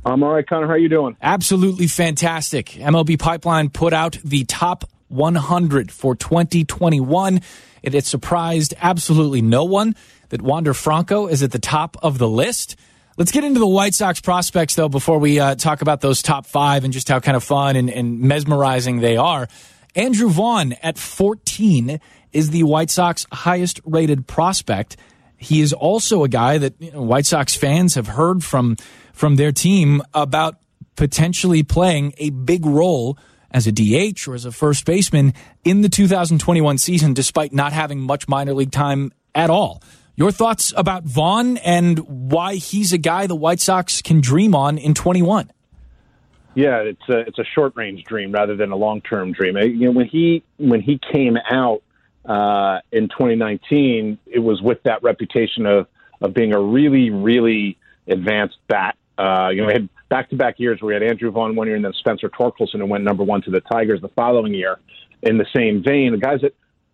I'm 0.05 0.21
all 0.21 0.33
right, 0.33 0.47
Connor. 0.47 0.67
How 0.67 0.73
are 0.73 0.77
you 0.77 0.89
doing? 0.89 1.17
Absolutely 1.21 1.87
fantastic. 1.87 2.67
MLB 2.67 3.17
Pipeline 3.17 3.69
put 3.69 3.93
out 3.93 4.19
the 4.23 4.43
top 4.45 4.87
100 5.07 5.91
for 5.91 6.15
2021. 6.15 7.41
It 7.81 7.93
had 7.93 8.05
surprised 8.05 8.75
absolutely 8.79 9.41
no 9.41 9.63
one 9.63 9.95
that 10.29 10.43
Wander 10.43 10.75
Franco 10.75 11.27
is 11.27 11.41
at 11.41 11.51
the 11.51 11.59
top 11.59 11.97
of 12.03 12.19
the 12.19 12.29
list. 12.29 12.75
Let's 13.17 13.31
get 13.31 13.43
into 13.43 13.59
the 13.59 13.67
White 13.67 13.95
Sox 13.95 14.19
prospects, 14.19 14.75
though, 14.75 14.89
before 14.89 15.17
we 15.17 15.39
uh, 15.39 15.55
talk 15.55 15.81
about 15.81 16.01
those 16.01 16.21
top 16.21 16.45
five 16.45 16.83
and 16.83 16.93
just 16.93 17.09
how 17.09 17.19
kind 17.19 17.37
of 17.37 17.43
fun 17.43 17.75
and, 17.75 17.89
and 17.89 18.19
mesmerizing 18.19 18.99
they 18.99 19.17
are. 19.17 19.47
Andrew 19.95 20.29
Vaughn 20.29 20.73
at 20.83 20.97
14 20.97 21.99
is 22.35 22.49
the 22.49 22.63
White 22.63 22.89
Sox 22.89 23.25
highest 23.31 23.79
rated 23.85 24.27
prospect. 24.27 24.97
He 25.37 25.61
is 25.61 25.71
also 25.71 26.23
a 26.23 26.27
guy 26.27 26.57
that 26.57 26.73
you 26.79 26.91
know, 26.91 27.01
White 27.01 27.25
Sox 27.25 27.55
fans 27.55 27.95
have 27.95 28.07
heard 28.07 28.43
from 28.43 28.75
from 29.13 29.37
their 29.37 29.53
team 29.53 30.01
about 30.13 30.57
potentially 30.97 31.63
playing 31.63 32.13
a 32.17 32.29
big 32.29 32.65
role 32.65 33.17
as 33.51 33.67
a 33.67 33.71
DH 33.71 34.27
or 34.27 34.35
as 34.35 34.43
a 34.43 34.51
first 34.51 34.85
baseman 34.85 35.33
in 35.63 35.79
the 35.81 35.87
2021 35.87 36.77
season, 36.77 37.13
despite 37.13 37.53
not 37.53 37.71
having 37.71 38.01
much 38.01 38.27
minor 38.27 38.53
league 38.53 38.71
time 38.71 39.13
at 39.33 39.49
all. 39.49 39.81
Your 40.17 40.31
thoughts 40.31 40.73
about 40.75 41.05
Vaughn 41.05 41.57
and 41.57 41.99
why 41.99 42.55
he's 42.55 42.91
a 42.91 42.97
guy 42.97 43.27
the 43.27 43.35
White 43.35 43.61
Sox 43.61 44.01
can 44.01 44.19
dream 44.19 44.53
on 44.53 44.77
in 44.77 44.93
21? 44.93 45.51
Yeah, 46.53 46.79
it's 46.79 47.09
a 47.09 47.19
it's 47.19 47.39
a 47.39 47.43
short 47.43 47.73
range 47.75 48.03
dream 48.05 48.31
rather 48.31 48.55
than 48.55 48.71
a 48.71 48.77
long 48.77 49.01
term 49.01 49.33
dream. 49.33 49.57
You 49.57 49.87
know, 49.87 49.91
when 49.91 50.07
he 50.07 50.43
when 50.57 50.81
he 50.81 50.99
came 51.13 51.37
out 51.49 51.83
uh, 52.27 52.79
in 52.91 53.07
2019, 53.09 54.17
it 54.25 54.39
was 54.39 54.61
with 54.61 54.81
that 54.83 55.03
reputation 55.03 55.65
of 55.65 55.87
of 56.21 56.33
being 56.33 56.53
a 56.53 56.59
really 56.59 57.09
really 57.09 57.77
advanced 58.07 58.57
bat. 58.67 58.97
Uh, 59.17 59.49
you 59.51 59.61
know, 59.61 59.67
we 59.67 59.73
had 59.73 59.89
back 60.09 60.29
to 60.29 60.35
back 60.35 60.59
years 60.59 60.81
where 60.81 60.87
we 60.87 60.93
had 60.93 61.03
Andrew 61.03 61.31
Vaughn 61.31 61.55
one 61.55 61.67
year 61.67 61.75
and 61.75 61.85
then 61.85 61.93
Spencer 61.93 62.29
Torkelson 62.29 62.79
who 62.79 62.85
went 62.85 63.03
number 63.03 63.23
one 63.23 63.41
to 63.43 63.51
the 63.51 63.61
Tigers 63.61 64.01
the 64.01 64.09
following 64.09 64.53
year. 64.53 64.79
In 65.21 65.37
the 65.37 65.45
same 65.55 65.81
vein, 65.81 66.11
the 66.11 66.17
guys 66.17 66.41
that 66.41 66.53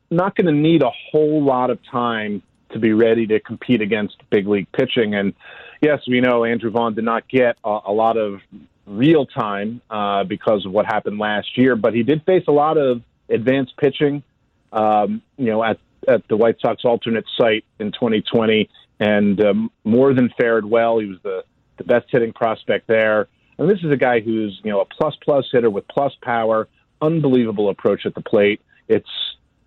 not 0.10 0.36
going 0.36 0.46
to 0.46 0.54
need 0.54 0.84
a 0.84 0.92
whole 1.12 1.44
lot 1.44 1.70
of 1.70 1.80
time 1.90 2.42
to 2.72 2.80
be 2.80 2.94
ready 2.94 3.28
to 3.28 3.40
compete 3.40 3.82
against 3.82 4.18
big 4.30 4.48
league 4.48 4.72
pitching. 4.72 5.16
And 5.16 5.34
yes, 5.82 6.02
we 6.08 6.22
know 6.22 6.46
Andrew 6.46 6.70
Vaughn 6.70 6.94
did 6.94 7.04
not 7.04 7.28
get 7.28 7.58
a, 7.64 7.80
a 7.86 7.92
lot 7.92 8.18
of 8.18 8.42
real 8.86 9.26
time 9.26 9.82
uh, 9.90 10.24
because 10.24 10.66
of 10.66 10.72
what 10.72 10.86
happened 10.86 11.18
last 11.18 11.58
year, 11.58 11.76
but 11.76 11.94
he 11.94 12.04
did 12.04 12.24
face 12.26 12.44
a 12.48 12.52
lot 12.52 12.78
of 12.78 13.02
advanced 13.30 13.76
pitching. 13.78 14.24
Um, 14.72 15.22
you 15.38 15.48
know, 15.48 15.64
at 15.64 15.80
at 16.08 16.28
the 16.28 16.38
White 16.38 16.58
Sox 16.62 16.84
alternate 16.84 17.26
site 17.38 17.66
in 17.80 17.92
2020, 17.92 18.70
and 19.00 19.44
um, 19.44 19.72
more 19.84 20.14
than 20.14 20.30
fared 20.40 20.66
well. 20.66 21.00
He 21.00 21.08
was 21.08 21.20
the 21.24 21.44
the 21.78 21.84
best 21.84 22.08
hitting 22.10 22.34
prospect 22.34 22.88
there. 22.88 23.28
And 23.58 23.70
this 23.70 23.80
is 23.84 23.92
a 23.92 23.98
guy 23.98 24.20
who's 24.20 24.60
you 24.64 24.72
know 24.72 24.82
a 24.82 24.86
plus 24.86 25.16
plus 25.24 25.46
hitter 25.52 25.70
with 25.70 25.88
plus 25.88 26.14
power, 26.22 26.68
unbelievable 27.02 27.70
approach 27.70 28.06
at 28.06 28.16
the 28.16 28.22
plate. 28.22 28.62
It's 28.88 29.10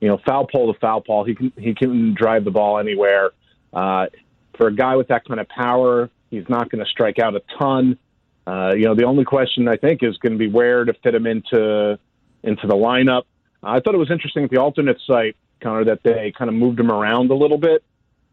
you 0.00 0.08
know 0.08 0.18
foul 0.26 0.46
pole 0.46 0.72
to 0.72 0.78
foul 0.78 1.00
pole. 1.00 1.24
He 1.24 1.34
can 1.34 1.52
he 1.56 1.74
can 1.74 2.14
drive 2.14 2.44
the 2.44 2.50
ball 2.50 2.78
anywhere. 2.78 3.30
Uh, 3.72 4.06
for 4.56 4.68
a 4.68 4.74
guy 4.74 4.96
with 4.96 5.08
that 5.08 5.24
kind 5.26 5.40
of 5.40 5.48
power, 5.48 6.10
he's 6.30 6.48
not 6.48 6.70
going 6.70 6.84
to 6.84 6.90
strike 6.90 7.18
out 7.18 7.34
a 7.34 7.42
ton. 7.58 7.98
Uh, 8.46 8.72
you 8.74 8.84
know, 8.84 8.94
the 8.94 9.04
only 9.04 9.24
question 9.24 9.66
I 9.68 9.76
think 9.76 10.02
is 10.02 10.16
going 10.18 10.32
to 10.32 10.38
be 10.38 10.48
where 10.48 10.84
to 10.84 10.92
fit 10.92 11.14
him 11.14 11.26
into 11.26 11.98
into 12.42 12.66
the 12.66 12.74
lineup. 12.74 13.22
I 13.64 13.80
thought 13.80 13.94
it 13.94 13.98
was 13.98 14.10
interesting 14.10 14.44
at 14.44 14.50
the 14.50 14.58
alternate 14.58 14.98
site, 15.06 15.36
Connor, 15.62 15.84
that 15.86 16.02
they 16.02 16.32
kind 16.36 16.48
of 16.48 16.54
moved 16.54 16.78
him 16.78 16.90
around 16.90 17.30
a 17.30 17.34
little 17.34 17.58
bit, 17.58 17.82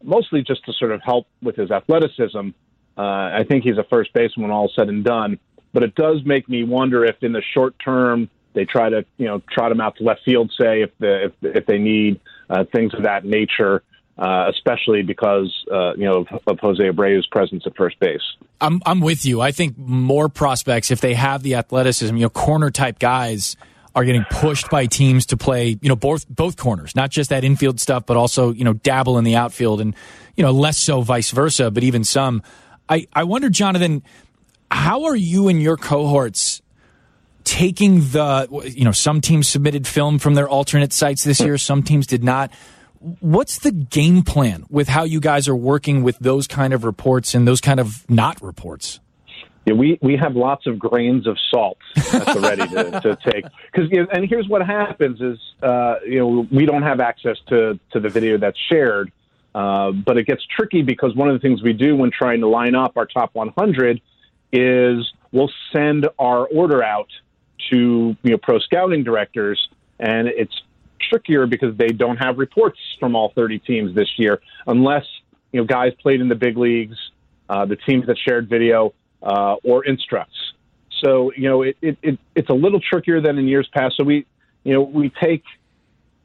mostly 0.02 0.42
just 0.42 0.64
to 0.66 0.72
sort 0.72 0.92
of 0.92 1.00
help 1.02 1.26
with 1.42 1.56
his 1.56 1.70
athleticism. 1.70 2.50
Uh, 2.96 3.00
I 3.00 3.44
think 3.48 3.64
he's 3.64 3.78
a 3.78 3.84
first 3.84 4.12
baseman 4.12 4.50
all 4.50 4.70
said 4.76 4.88
and 4.88 5.02
done, 5.02 5.38
but 5.72 5.82
it 5.82 5.94
does 5.94 6.18
make 6.24 6.48
me 6.48 6.64
wonder 6.64 7.04
if 7.04 7.16
in 7.22 7.32
the 7.32 7.42
short 7.54 7.74
term 7.82 8.28
they 8.54 8.66
try 8.66 8.90
to 8.90 9.04
you 9.16 9.26
know 9.26 9.42
trot 9.50 9.72
him 9.72 9.80
out 9.80 9.96
to 9.96 10.04
left 10.04 10.20
field, 10.24 10.52
say 10.60 10.82
if 10.82 10.90
the 10.98 11.26
if, 11.26 11.32
if 11.56 11.66
they 11.66 11.78
need 11.78 12.20
uh, 12.50 12.64
things 12.72 12.92
of 12.94 13.04
that 13.04 13.24
nature. 13.24 13.82
Uh, 14.18 14.50
especially 14.50 15.02
because 15.02 15.50
uh, 15.72 15.94
you 15.94 16.04
know 16.04 16.26
of, 16.30 16.40
of 16.46 16.58
Jose 16.60 16.82
Abreu's 16.82 17.26
presence 17.28 17.62
at 17.66 17.74
first 17.74 17.98
base. 17.98 18.20
I'm 18.60 18.82
I'm 18.84 19.00
with 19.00 19.24
you. 19.24 19.40
I 19.40 19.52
think 19.52 19.78
more 19.78 20.28
prospects, 20.28 20.90
if 20.90 21.00
they 21.00 21.14
have 21.14 21.42
the 21.42 21.54
athleticism, 21.54 22.14
you 22.14 22.24
know, 22.24 22.28
corner 22.28 22.70
type 22.70 22.98
guys 22.98 23.56
are 23.94 24.04
getting 24.04 24.24
pushed 24.30 24.70
by 24.70 24.86
teams 24.86 25.26
to 25.26 25.36
play, 25.36 25.78
you 25.80 25.88
know, 25.88 25.96
both 25.96 26.28
both 26.28 26.56
corners, 26.56 26.94
not 26.96 27.10
just 27.10 27.30
that 27.30 27.44
infield 27.44 27.80
stuff, 27.80 28.06
but 28.06 28.16
also 28.16 28.52
you 28.52 28.64
know 28.64 28.72
dabble 28.72 29.18
in 29.18 29.24
the 29.24 29.36
outfield, 29.36 29.80
and 29.80 29.94
you 30.36 30.44
know 30.44 30.50
less 30.50 30.78
so 30.78 31.02
vice 31.02 31.30
versa, 31.30 31.70
but 31.70 31.82
even 31.82 32.04
some. 32.04 32.42
I 32.88 33.06
I 33.12 33.24
wonder, 33.24 33.50
Jonathan, 33.50 34.02
how 34.70 35.04
are 35.04 35.16
you 35.16 35.48
and 35.48 35.62
your 35.62 35.76
cohorts? 35.76 36.62
Taking 37.44 37.98
the, 37.98 38.46
you 38.72 38.84
know, 38.84 38.92
some 38.92 39.20
teams 39.20 39.48
submitted 39.48 39.84
film 39.84 40.20
from 40.20 40.34
their 40.34 40.48
alternate 40.48 40.92
sites 40.92 41.24
this 41.24 41.40
year, 41.40 41.58
some 41.58 41.82
teams 41.82 42.06
did 42.06 42.22
not 42.22 42.52
what's 43.20 43.58
the 43.58 43.72
game 43.72 44.22
plan 44.22 44.64
with 44.70 44.88
how 44.88 45.04
you 45.04 45.20
guys 45.20 45.48
are 45.48 45.56
working 45.56 46.02
with 46.02 46.18
those 46.18 46.46
kind 46.46 46.72
of 46.72 46.84
reports 46.84 47.34
and 47.34 47.46
those 47.46 47.60
kind 47.60 47.80
of 47.80 48.08
not 48.08 48.40
reports? 48.40 49.00
Yeah, 49.64 49.74
we, 49.74 49.98
we 50.02 50.16
have 50.16 50.34
lots 50.34 50.66
of 50.66 50.78
grains 50.78 51.26
of 51.26 51.36
salt 51.50 51.78
at 51.96 52.26
the 52.34 52.40
ready 52.40 52.66
to, 52.68 53.00
to 53.00 53.16
take. 53.30 53.44
Because 53.70 53.90
you 53.92 54.02
know, 54.02 54.08
and 54.12 54.28
here's 54.28 54.48
what 54.48 54.66
happens 54.66 55.20
is 55.20 55.38
uh, 55.62 55.96
you 56.04 56.18
know 56.18 56.46
we 56.50 56.66
don't 56.66 56.82
have 56.82 57.00
access 57.00 57.36
to 57.48 57.78
to 57.92 58.00
the 58.00 58.08
video 58.08 58.38
that's 58.38 58.58
shared, 58.70 59.12
uh, 59.54 59.92
but 59.92 60.18
it 60.18 60.26
gets 60.26 60.44
tricky 60.46 60.82
because 60.82 61.14
one 61.14 61.28
of 61.28 61.34
the 61.34 61.40
things 61.40 61.62
we 61.62 61.72
do 61.72 61.96
when 61.96 62.10
trying 62.10 62.40
to 62.40 62.48
line 62.48 62.74
up 62.74 62.96
our 62.96 63.06
top 63.06 63.34
100 63.34 64.00
is 64.52 65.12
we'll 65.30 65.50
send 65.72 66.08
our 66.18 66.46
order 66.46 66.82
out 66.82 67.08
to 67.70 68.16
you 68.22 68.30
know 68.30 68.38
pro 68.38 68.58
scouting 68.58 69.04
directors, 69.04 69.68
and 70.00 70.26
it's 70.26 70.60
trickier 71.08 71.46
because 71.46 71.76
they 71.76 71.88
don't 71.88 72.16
have 72.16 72.38
reports 72.38 72.78
from 72.98 73.14
all 73.14 73.32
30 73.34 73.60
teams 73.60 73.94
this 73.94 74.08
year, 74.18 74.40
unless 74.66 75.04
you 75.52 75.60
know 75.60 75.66
guys 75.66 75.92
played 76.02 76.20
in 76.20 76.28
the 76.28 76.34
big 76.34 76.56
leagues, 76.56 76.96
uh, 77.48 77.64
the 77.64 77.76
teams 77.76 78.06
that 78.06 78.18
shared 78.18 78.48
video, 78.48 78.92
uh, 79.22 79.56
or 79.62 79.84
instructs. 79.84 80.36
So 81.02 81.32
you 81.36 81.48
know 81.48 81.62
it, 81.62 81.76
it, 81.80 81.98
it, 82.02 82.18
it's 82.34 82.48
a 82.50 82.54
little 82.54 82.80
trickier 82.80 83.20
than 83.20 83.38
in 83.38 83.48
years 83.48 83.68
past. 83.72 83.96
So 83.96 84.04
we 84.04 84.26
you 84.64 84.74
know 84.74 84.82
we 84.82 85.10
take 85.22 85.42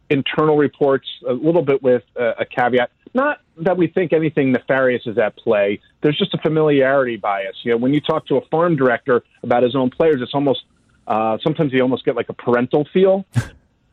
internal 0.10 0.57
reports 0.57 1.07
a 1.27 1.33
little 1.33 1.63
bit 1.63 1.81
with 1.83 2.03
a, 2.15 2.41
a 2.41 2.45
caveat. 2.45 2.91
Not 3.13 3.41
that 3.57 3.77
we 3.77 3.88
think 3.88 4.13
anything 4.13 4.51
nefarious 4.51 5.03
is 5.05 5.17
at 5.17 5.36
play. 5.38 5.79
There's 6.01 6.17
just 6.17 6.33
a 6.33 6.38
familiarity 6.38 7.17
bias. 7.17 7.55
You 7.63 7.71
know, 7.71 7.77
when 7.77 7.93
you 7.93 8.01
talk 8.01 8.27
to 8.27 8.38
a 8.38 8.41
farm 8.49 8.75
director 8.75 9.23
about 9.43 9.63
his 9.63 9.75
own 9.75 9.89
players, 9.89 10.21
it's 10.21 10.33
almost 10.33 10.63
uh, 11.07 11.38
sometimes 11.43 11.73
you 11.73 11.81
almost 11.81 12.05
get 12.05 12.15
like 12.15 12.29
a 12.29 12.33
parental 12.33 12.88
feel 12.93 13.25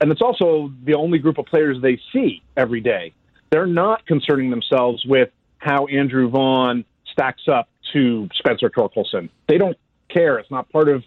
and 0.01 0.11
it's 0.13 0.21
also 0.21 0.73
the 0.85 0.95
only 0.95 1.19
group 1.19 1.39
of 1.39 1.47
players 1.47 1.81
they 1.81 1.99
see 2.13 2.43
every 2.57 2.81
day. 2.81 3.13
They're 3.51 3.67
not 3.67 4.05
concerning 4.07 4.51
themselves 4.51 5.05
with 5.05 5.31
how 5.59 5.87
Andrew 5.87 6.29
Vaughn 6.29 6.85
stacks 7.11 7.49
up 7.49 7.69
to 7.93 8.29
Spencer 8.35 8.71
Torkelson. 8.71 9.29
They 9.49 9.59
don't 9.59 9.77
care. 10.09 10.39
It's 10.39 10.51
not 10.51 10.71
part 10.71 10.89
of 10.89 11.05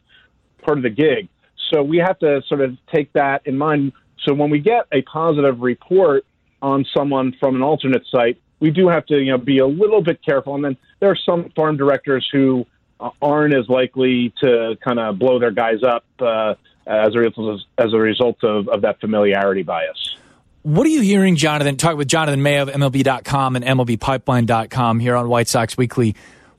part 0.64 0.78
of 0.78 0.84
the 0.84 0.90
gig. 0.90 1.30
So 1.72 1.84
we 1.84 1.98
have 1.98 2.20
to 2.20 2.42
sort 2.48 2.62
of 2.62 2.78
take 2.94 3.12
that 3.14 3.46
in 3.46 3.58
mind. 3.58 3.94
So 4.24 4.34
when 4.34 4.50
we 4.50 4.60
get 4.60 4.86
a 4.92 5.02
positive 5.02 5.62
report 5.62 6.26
on 6.62 6.86
someone 6.96 7.36
from 7.40 7.56
an 7.56 7.62
alternate 7.62 8.04
site, 8.12 8.40
we 8.60 8.72
do 8.72 8.88
have 8.88 9.06
to 9.08 9.18
you 9.18 9.32
know 9.32 9.38
be 9.38 9.60
a 9.60 9.68
little 9.68 10.02
bit 10.02 10.24
careful. 10.24 10.56
And 10.56 10.64
then 10.64 10.78
there 11.00 11.10
are 11.10 11.18
some 11.26 11.52
farm 11.56 11.78
directors 11.78 12.28
who 12.32 12.66
uh, 13.00 13.12
aren't 13.22 13.54
as 13.54 13.68
likely 13.70 14.34
to 14.42 14.78
kind 14.84 15.00
of 15.00 15.20
blow 15.20 15.40
their 15.40 15.52
guys 15.52 15.84
up 15.84 16.06
uh, 16.20 16.56
as 16.86 17.16
a 17.16 17.20
result, 17.20 17.62
as 17.78 17.94
a 17.94 17.98
result 17.98 18.44
of, 18.44 18.68
of 18.70 18.82
that 18.82 19.00
familiarity 19.00 19.64
bias. 19.64 20.16
What 20.64 20.86
are 20.86 20.90
you 20.90 21.02
hearing, 21.02 21.38
Jonathan? 21.38 21.78
Talk 21.78 21.96
with 21.96 22.10
Jonathan 22.10 22.42
Mayo 22.42 22.64
of 22.64 22.70
MLB.com 22.70 23.56
and 23.56 23.64
MLBpipeline.com 23.64 25.00
here 25.00 25.16
on 25.16 25.30
White 25.30 25.48
Sox 25.48 25.78
Weekly. 25.78 26.16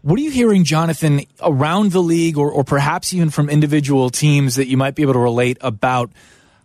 What 0.09 0.19
are 0.19 0.23
you 0.23 0.31
hearing, 0.31 0.65
Jonathan, 0.65 1.21
around 1.43 1.93
the 1.93 2.01
league 2.01 2.39
or, 2.39 2.51
or 2.51 2.65
perhaps 2.65 3.13
even 3.13 3.29
from 3.29 3.51
individual 3.51 4.09
teams 4.09 4.55
that 4.55 4.67
you 4.67 4.79
might 4.79 4.95
be 4.95 5.03
able 5.03 5.13
to 5.13 5.19
relate 5.19 5.59
about 5.61 6.11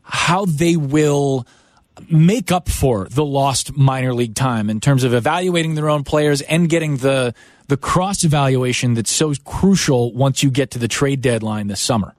how 0.02 0.46
they 0.46 0.78
will 0.78 1.46
make 2.10 2.54
up 2.54 2.70
for 2.70 3.06
the 3.10 3.26
lost 3.26 3.76
minor 3.76 4.14
league 4.14 4.34
time 4.34 4.70
in 4.70 4.80
terms 4.80 5.04
of 5.04 5.14
evaluating 5.14 5.76
their 5.76 5.90
own 5.90 6.06
players 6.06 6.42
and 6.44 6.70
getting 6.70 6.96
the 6.98 7.36
the 7.68 7.76
cross 7.76 8.24
evaluation 8.24 8.94
that's 8.94 9.12
so 9.12 9.34
crucial 9.44 10.14
once 10.14 10.42
you 10.42 10.50
get 10.50 10.72
to 10.72 10.80
the 10.80 10.88
trade 10.88 11.20
deadline 11.20 11.68
this 11.68 11.82
summer? 11.82 12.16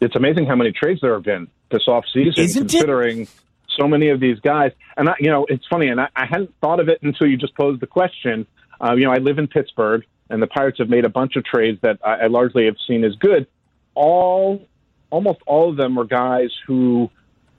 It's 0.00 0.16
amazing 0.16 0.46
how 0.46 0.56
many 0.56 0.72
trades 0.72 1.00
there 1.00 1.14
have 1.14 1.22
been 1.22 1.46
this 1.70 1.86
offseason, 1.86 2.36
Isn't 2.36 2.62
considering 2.62 3.20
it? 3.20 3.30
so 3.78 3.86
many 3.86 4.08
of 4.08 4.18
these 4.18 4.40
guys. 4.40 4.72
And 4.96 5.08
I, 5.08 5.14
you 5.20 5.30
know, 5.30 5.46
it's 5.48 5.68
funny, 5.68 5.86
and 5.86 6.00
I, 6.00 6.08
I 6.16 6.26
hadn't 6.26 6.52
thought 6.60 6.80
of 6.80 6.88
it 6.88 6.98
until 7.02 7.28
you 7.28 7.36
just 7.36 7.54
posed 7.54 7.80
the 7.80 7.86
question. 7.86 8.44
Uh, 8.80 8.94
you 8.94 9.04
know, 9.04 9.12
I 9.12 9.18
live 9.18 9.38
in 9.38 9.46
Pittsburgh, 9.46 10.04
and 10.30 10.42
the 10.42 10.46
Pirates 10.46 10.78
have 10.78 10.88
made 10.88 11.04
a 11.04 11.08
bunch 11.08 11.36
of 11.36 11.44
trades 11.44 11.78
that 11.82 11.98
I, 12.04 12.14
I 12.14 12.26
largely 12.26 12.66
have 12.66 12.76
seen 12.86 13.04
as 13.04 13.14
good. 13.16 13.46
All, 13.94 14.66
almost 15.10 15.40
all 15.46 15.70
of 15.70 15.76
them 15.76 15.94
were 15.94 16.04
guys 16.04 16.50
who 16.66 17.10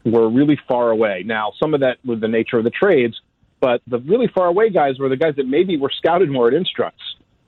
were 0.05 0.29
really 0.29 0.60
far 0.67 0.91
away. 0.91 1.23
Now, 1.25 1.51
some 1.60 1.73
of 1.73 1.82
that 1.82 1.97
was 2.05 2.19
the 2.19 2.27
nature 2.27 2.58
of 2.58 2.63
the 2.63 2.69
trades, 2.69 3.19
but 3.60 3.82
the 3.88 3.99
really 3.99 4.27
far 4.27 4.47
away 4.47 4.69
guys 4.69 4.99
were 4.99 5.10
the 5.10 5.17
guys 5.17 5.36
that 5.36 5.47
maybe 5.47 5.77
were 5.77 5.91
scouted 5.91 6.29
more 6.29 6.47
at 6.47 6.53
Instructs. 6.53 7.03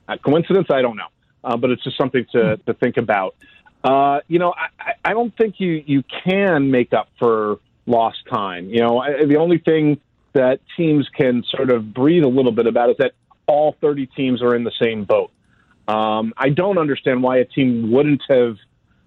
Uh, 0.07 0.17
coincidence? 0.17 0.67
I 0.69 0.81
don't 0.81 0.97
know, 0.97 1.07
uh, 1.43 1.55
but 1.57 1.69
it's 1.69 1.83
just 1.83 1.97
something 1.97 2.25
to 2.33 2.57
to 2.57 2.73
think 2.73 2.97
about. 2.97 3.35
Uh, 3.83 4.19
you 4.27 4.39
know, 4.39 4.53
I, 4.53 4.93
I 5.05 5.13
don't 5.13 5.35
think 5.37 5.59
you 5.59 5.83
you 5.85 6.03
can 6.23 6.71
make 6.71 6.93
up 6.93 7.07
for 7.17 7.59
lost 7.85 8.17
time. 8.29 8.69
You 8.69 8.81
know, 8.81 8.99
I, 8.99 9.25
the 9.25 9.37
only 9.37 9.59
thing 9.59 10.01
that 10.33 10.59
teams 10.77 11.07
can 11.15 11.43
sort 11.43 11.69
of 11.69 11.93
breathe 11.93 12.23
a 12.23 12.27
little 12.27 12.51
bit 12.51 12.67
about 12.67 12.89
is 12.89 12.97
that 12.97 13.13
all 13.47 13.75
30 13.81 14.07
teams 14.07 14.41
are 14.41 14.55
in 14.55 14.63
the 14.63 14.71
same 14.81 15.03
boat. 15.03 15.31
Um, 15.87 16.33
I 16.37 16.49
don't 16.49 16.77
understand 16.77 17.23
why 17.23 17.37
a 17.37 17.45
team 17.45 17.91
wouldn't 17.91 18.23
have 18.29 18.57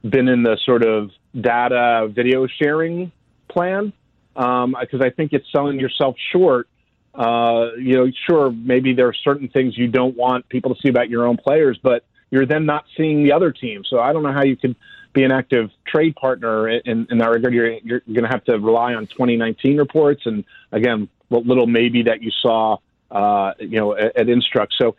been 0.09 0.29
in 0.29 0.42
the 0.42 0.59
sort 0.64 0.85
of 0.85 1.11
data 1.38 2.09
video 2.11 2.47
sharing 2.47 3.11
plan 3.49 3.92
because 4.35 4.64
um, 4.64 5.03
I 5.03 5.11
think 5.11 5.33
it's 5.33 5.47
selling 5.53 5.79
yourself 5.79 6.16
short. 6.33 6.68
Uh, 7.14 7.70
you 7.79 7.94
know, 7.94 8.11
sure, 8.29 8.51
maybe 8.51 8.92
there 8.92 9.07
are 9.07 9.14
certain 9.14 9.49
things 9.49 9.79
you 9.79 9.87
don't 9.87 10.16
want 10.16 10.49
people 10.49 10.75
to 10.75 10.81
see 10.81 10.88
about 10.88 11.09
your 11.09 11.27
own 11.27 11.37
players, 11.37 11.79
but 11.83 12.05
you're 12.31 12.47
then 12.47 12.66
not 12.66 12.85
seeing 12.97 13.23
the 13.23 13.33
other 13.33 13.53
team. 13.53 13.85
So 13.88 14.01
I 14.01 14.12
don't 14.12 14.25
know 14.25 14.33
how 14.33 14.44
you 14.44 14.57
could 14.57 14.75
be 15.12 15.23
an 15.23 15.31
active 15.31 15.70
trade 15.87 16.16
partner 16.16 16.68
in, 16.68 17.07
in 17.09 17.18
that 17.18 17.31
regard. 17.31 17.55
You're, 17.55 17.79
you're 17.85 18.01
going 18.01 18.25
to 18.25 18.29
have 18.29 18.44
to 18.47 18.59
rely 18.59 18.94
on 18.94 19.07
2019 19.07 19.77
reports, 19.77 20.23
and 20.27 20.44
again, 20.73 21.09
what 21.29 21.47
little 21.47 21.68
maybe 21.68 22.03
that 22.03 22.23
you 22.23 22.33
saw, 22.42 22.79
uh, 23.11 23.53
you 23.59 23.79
know, 23.79 23.97
at, 23.97 24.17
at 24.17 24.29
Instruct. 24.29 24.75
So 24.79 24.97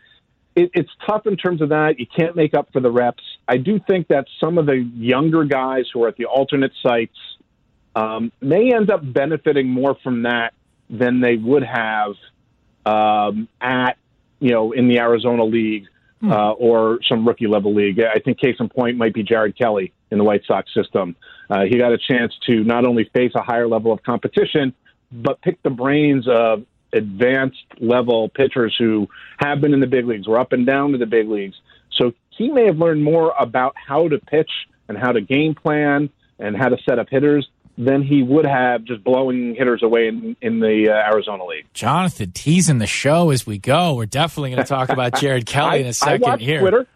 it, 0.54 0.70
it's 0.74 0.90
tough 1.06 1.26
in 1.26 1.36
terms 1.36 1.60
of 1.60 1.68
that. 1.68 1.98
You 1.98 2.06
can't 2.06 2.34
make 2.34 2.54
up 2.54 2.68
for 2.72 2.80
the 2.80 2.90
reps. 2.90 3.22
I 3.46 3.58
do 3.58 3.78
think 3.86 4.08
that 4.08 4.26
some 4.40 4.58
of 4.58 4.66
the 4.66 4.78
younger 4.96 5.44
guys 5.44 5.84
who 5.92 6.02
are 6.04 6.08
at 6.08 6.16
the 6.16 6.24
alternate 6.24 6.72
sites 6.82 7.16
um, 7.94 8.32
may 8.40 8.74
end 8.74 8.90
up 8.90 9.00
benefiting 9.02 9.68
more 9.68 9.96
from 10.02 10.22
that 10.22 10.54
than 10.88 11.20
they 11.20 11.36
would 11.36 11.62
have 11.62 12.14
um, 12.84 13.48
at 13.60 13.96
you 14.38 14.50
know 14.50 14.72
in 14.72 14.88
the 14.88 14.98
Arizona 14.98 15.44
League 15.44 15.86
hmm. 16.20 16.30
uh, 16.30 16.52
or 16.52 17.00
some 17.08 17.26
rookie 17.26 17.46
level 17.46 17.74
league. 17.74 18.00
I 18.00 18.18
think 18.18 18.38
case 18.38 18.56
in 18.60 18.68
point 18.68 18.96
might 18.96 19.14
be 19.14 19.22
Jared 19.22 19.56
Kelley 19.56 19.92
in 20.10 20.18
the 20.18 20.24
White 20.24 20.42
Sox 20.46 20.72
system. 20.72 21.16
Uh, 21.50 21.64
he 21.64 21.78
got 21.78 21.92
a 21.92 21.98
chance 21.98 22.32
to 22.46 22.64
not 22.64 22.84
only 22.84 23.04
face 23.12 23.32
a 23.34 23.42
higher 23.42 23.68
level 23.68 23.92
of 23.92 24.02
competition, 24.02 24.74
but 25.12 25.40
pick 25.40 25.62
the 25.62 25.70
brains 25.70 26.26
of 26.28 26.64
advanced 26.92 27.64
level 27.78 28.28
pitchers 28.28 28.74
who 28.78 29.08
have 29.38 29.60
been 29.60 29.74
in 29.74 29.80
the 29.80 29.86
big 29.86 30.06
leagues 30.06 30.26
were 30.26 30.38
up 30.38 30.52
and 30.52 30.66
down 30.66 30.92
to 30.92 30.98
the 30.98 31.06
big 31.06 31.28
leagues. 31.28 31.56
So 31.92 32.12
he 32.30 32.48
may 32.50 32.66
have 32.66 32.78
learned 32.78 33.02
more 33.02 33.32
about 33.38 33.74
how 33.76 34.08
to 34.08 34.18
pitch 34.18 34.50
and 34.88 34.96
how 34.96 35.12
to 35.12 35.20
game 35.20 35.54
plan 35.54 36.10
and 36.38 36.56
how 36.56 36.68
to 36.68 36.76
set 36.88 36.98
up 36.98 37.08
hitters 37.10 37.48
than 37.78 38.02
he 38.02 38.22
would 38.22 38.46
have 38.46 38.84
just 38.84 39.04
blowing 39.04 39.54
hitters 39.54 39.82
away 39.82 40.08
in, 40.08 40.36
in 40.40 40.60
the 40.60 40.88
uh, 40.90 41.12
Arizona 41.12 41.44
League. 41.44 41.66
Jonathan, 41.74 42.32
teasing 42.32 42.78
the 42.78 42.86
show 42.86 43.30
as 43.30 43.46
we 43.46 43.58
go. 43.58 43.94
We're 43.94 44.06
definitely 44.06 44.50
going 44.50 44.62
to 44.62 44.68
talk 44.68 44.88
about 44.88 45.20
Jared 45.20 45.46
Kelley 45.46 45.80
in 45.80 45.86
a 45.86 45.92
second 45.92 46.24
I 46.26 46.36
here. 46.38 46.60
Twitter. 46.60 46.86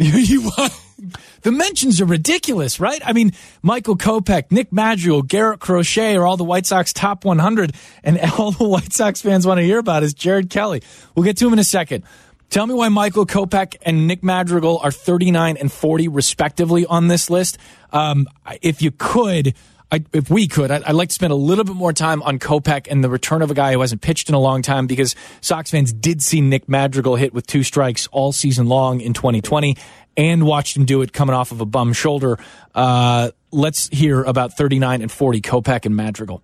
the 1.42 1.52
mentions 1.52 2.00
are 2.00 2.06
ridiculous, 2.06 2.80
right? 2.80 3.02
I 3.04 3.12
mean, 3.12 3.32
Michael 3.62 3.98
Kopech, 3.98 4.50
Nick 4.50 4.72
Madrigal, 4.72 5.20
Garrett 5.20 5.60
Crochet 5.60 6.16
are 6.16 6.26
all 6.26 6.38
the 6.38 6.44
White 6.44 6.64
Sox 6.64 6.94
top 6.94 7.26
100, 7.26 7.74
and 8.02 8.18
all 8.38 8.50
the 8.50 8.66
White 8.66 8.94
Sox 8.94 9.20
fans 9.20 9.46
want 9.46 9.58
to 9.58 9.64
hear 9.64 9.78
about 9.78 10.02
is 10.02 10.14
Jared 10.14 10.48
Kelley. 10.48 10.82
We'll 11.14 11.24
get 11.24 11.36
to 11.38 11.46
him 11.46 11.52
in 11.52 11.58
a 11.58 11.64
second. 11.64 12.04
Tell 12.48 12.66
me 12.66 12.72
why 12.72 12.88
Michael 12.88 13.26
Kopech 13.26 13.76
and 13.82 14.08
Nick 14.08 14.22
Madrigal 14.22 14.78
are 14.78 14.90
39 14.90 15.58
and 15.58 15.70
40 15.70 16.08
respectively 16.08 16.86
on 16.86 17.08
this 17.08 17.28
list. 17.28 17.58
Um, 17.92 18.26
if 18.62 18.80
you 18.80 18.90
could, 18.90 19.54
I, 19.92 20.04
if 20.12 20.30
we 20.30 20.46
could, 20.46 20.70
I'd, 20.70 20.84
I'd, 20.84 20.94
like 20.94 21.08
to 21.08 21.14
spend 21.14 21.32
a 21.32 21.36
little 21.36 21.64
bit 21.64 21.74
more 21.74 21.92
time 21.92 22.22
on 22.22 22.38
Kopech 22.38 22.86
and 22.88 23.02
the 23.02 23.10
return 23.10 23.42
of 23.42 23.50
a 23.50 23.54
guy 23.54 23.72
who 23.72 23.80
hasn't 23.80 24.02
pitched 24.02 24.28
in 24.28 24.34
a 24.34 24.38
long 24.38 24.62
time 24.62 24.86
because 24.86 25.16
Sox 25.40 25.70
fans 25.70 25.92
did 25.92 26.22
see 26.22 26.40
Nick 26.40 26.68
Madrigal 26.68 27.16
hit 27.16 27.34
with 27.34 27.46
two 27.46 27.64
strikes 27.64 28.06
all 28.12 28.32
season 28.32 28.66
long 28.66 29.00
in 29.00 29.14
2020 29.14 29.76
and 30.16 30.46
watched 30.46 30.76
him 30.76 30.84
do 30.84 31.02
it 31.02 31.12
coming 31.12 31.34
off 31.34 31.50
of 31.50 31.60
a 31.60 31.66
bum 31.66 31.92
shoulder. 31.92 32.38
Uh, 32.74 33.30
let's 33.50 33.88
hear 33.88 34.22
about 34.22 34.56
39 34.56 35.02
and 35.02 35.10
40 35.10 35.40
Kopech 35.40 35.86
and 35.86 35.96
Madrigal. 35.96 36.42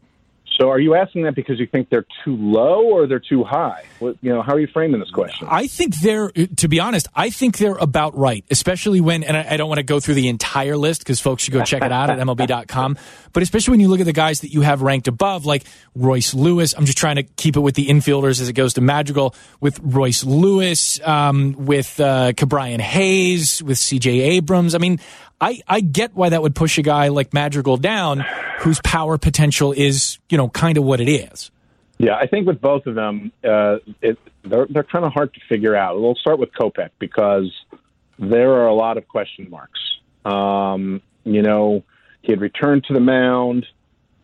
So, 0.58 0.70
are 0.70 0.78
you 0.78 0.94
asking 0.94 1.24
that 1.24 1.34
because 1.34 1.60
you 1.60 1.66
think 1.66 1.90
they're 1.90 2.06
too 2.24 2.36
low 2.36 2.84
or 2.84 3.06
they're 3.06 3.20
too 3.20 3.44
high? 3.44 3.84
What, 3.98 4.16
you 4.22 4.32
know, 4.32 4.42
how 4.42 4.54
are 4.54 4.60
you 4.60 4.66
framing 4.66 5.00
this 5.00 5.10
question? 5.10 5.46
I 5.50 5.66
think 5.66 5.96
they're, 6.00 6.30
to 6.30 6.68
be 6.68 6.80
honest, 6.80 7.08
I 7.14 7.30
think 7.30 7.58
they're 7.58 7.76
about 7.76 8.16
right, 8.16 8.44
especially 8.50 9.00
when, 9.00 9.22
and 9.22 9.36
I, 9.36 9.54
I 9.54 9.56
don't 9.56 9.68
want 9.68 9.78
to 9.78 9.84
go 9.84 10.00
through 10.00 10.14
the 10.14 10.28
entire 10.28 10.76
list 10.76 11.00
because 11.00 11.20
folks 11.20 11.42
should 11.42 11.52
go 11.52 11.62
check 11.62 11.82
it 11.82 11.92
out 11.92 12.10
at 12.10 12.18
MLB.com. 12.18 12.96
But 13.32 13.42
especially 13.42 13.72
when 13.72 13.80
you 13.80 13.88
look 13.88 14.00
at 14.00 14.06
the 14.06 14.14
guys 14.14 14.40
that 14.40 14.50
you 14.50 14.62
have 14.62 14.80
ranked 14.80 15.08
above, 15.08 15.44
like 15.44 15.64
Royce 15.94 16.34
Lewis. 16.34 16.74
I'm 16.74 16.86
just 16.86 16.98
trying 16.98 17.16
to 17.16 17.22
keep 17.22 17.56
it 17.56 17.60
with 17.60 17.74
the 17.74 17.88
infielders 17.88 18.40
as 18.40 18.48
it 18.48 18.52
goes 18.52 18.74
to 18.74 18.80
Madrigal 18.80 19.34
with 19.60 19.80
Royce 19.82 20.24
Lewis, 20.24 21.00
um, 21.06 21.54
with 21.66 22.00
uh, 22.00 22.32
Ke'Bryan 22.32 22.80
Hayes, 22.80 23.62
with 23.62 23.78
C.J. 23.78 24.20
Abrams. 24.20 24.74
I 24.74 24.78
mean, 24.78 25.00
I, 25.40 25.60
I 25.68 25.80
get 25.80 26.14
why 26.14 26.30
that 26.30 26.42
would 26.42 26.54
push 26.54 26.78
a 26.78 26.82
guy 26.82 27.08
like 27.08 27.34
Madrigal 27.34 27.76
down, 27.76 28.24
whose 28.60 28.80
power 28.82 29.18
potential 29.18 29.72
is, 29.72 30.18
you 30.30 30.38
know, 30.38 30.48
kind 30.48 30.78
of 30.78 30.84
what 30.84 31.00
it 31.00 31.08
is. 31.08 31.50
Yeah, 31.98 32.14
I 32.14 32.26
think 32.26 32.46
with 32.46 32.60
both 32.60 32.86
of 32.86 32.94
them, 32.94 33.32
uh, 33.42 33.76
it, 34.02 34.18
they're 34.42 34.66
they're 34.68 34.84
kind 34.84 35.04
of 35.04 35.12
hard 35.12 35.32
to 35.34 35.40
figure 35.48 35.74
out. 35.74 35.98
We'll 36.00 36.14
start 36.14 36.38
with 36.38 36.50
Kopech 36.52 36.90
because 36.98 37.50
there 38.18 38.52
are 38.52 38.66
a 38.66 38.74
lot 38.74 38.98
of 38.98 39.08
question 39.08 39.48
marks. 39.48 39.80
Um, 40.24 41.00
you 41.24 41.42
know, 41.42 41.84
he 42.22 42.32
had 42.32 42.40
returned 42.40 42.84
to 42.84 42.94
the 42.94 43.00
mound. 43.00 43.66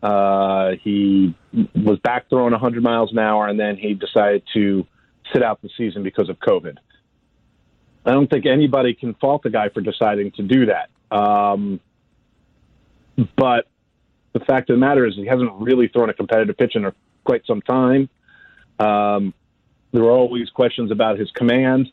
Uh, 0.03 0.71
he 0.83 1.33
was 1.75 1.97
back 1.99 2.29
throwing 2.29 2.51
100 2.51 2.83
miles 2.83 3.11
an 3.11 3.19
hour, 3.19 3.47
and 3.47 3.59
then 3.59 3.77
he 3.77 3.93
decided 3.93 4.43
to 4.53 4.85
sit 5.31 5.41
out 5.41 5.61
the 5.61 5.69
season 5.77 6.03
because 6.03 6.29
of 6.29 6.37
COVID. 6.39 6.77
I 8.05 8.11
don't 8.11 8.29
think 8.29 8.45
anybody 8.45 8.93
can 8.93 9.13
fault 9.15 9.43
the 9.43 9.49
guy 9.49 9.69
for 9.69 9.81
deciding 9.81 10.31
to 10.31 10.43
do 10.43 10.65
that. 10.65 10.89
Um, 11.13 11.79
but 13.35 13.67
the 14.33 14.39
fact 14.39 14.69
of 14.69 14.75
the 14.75 14.79
matter 14.79 15.05
is, 15.05 15.15
he 15.15 15.25
hasn't 15.25 15.51
really 15.53 15.87
thrown 15.87 16.09
a 16.09 16.13
competitive 16.13 16.57
pitch 16.57 16.75
in 16.75 16.91
quite 17.23 17.45
some 17.45 17.61
time. 17.61 18.09
Um, 18.79 19.33
there 19.91 20.03
are 20.03 20.11
always 20.11 20.49
questions 20.49 20.91
about 20.91 21.19
his 21.19 21.29
command. 21.31 21.91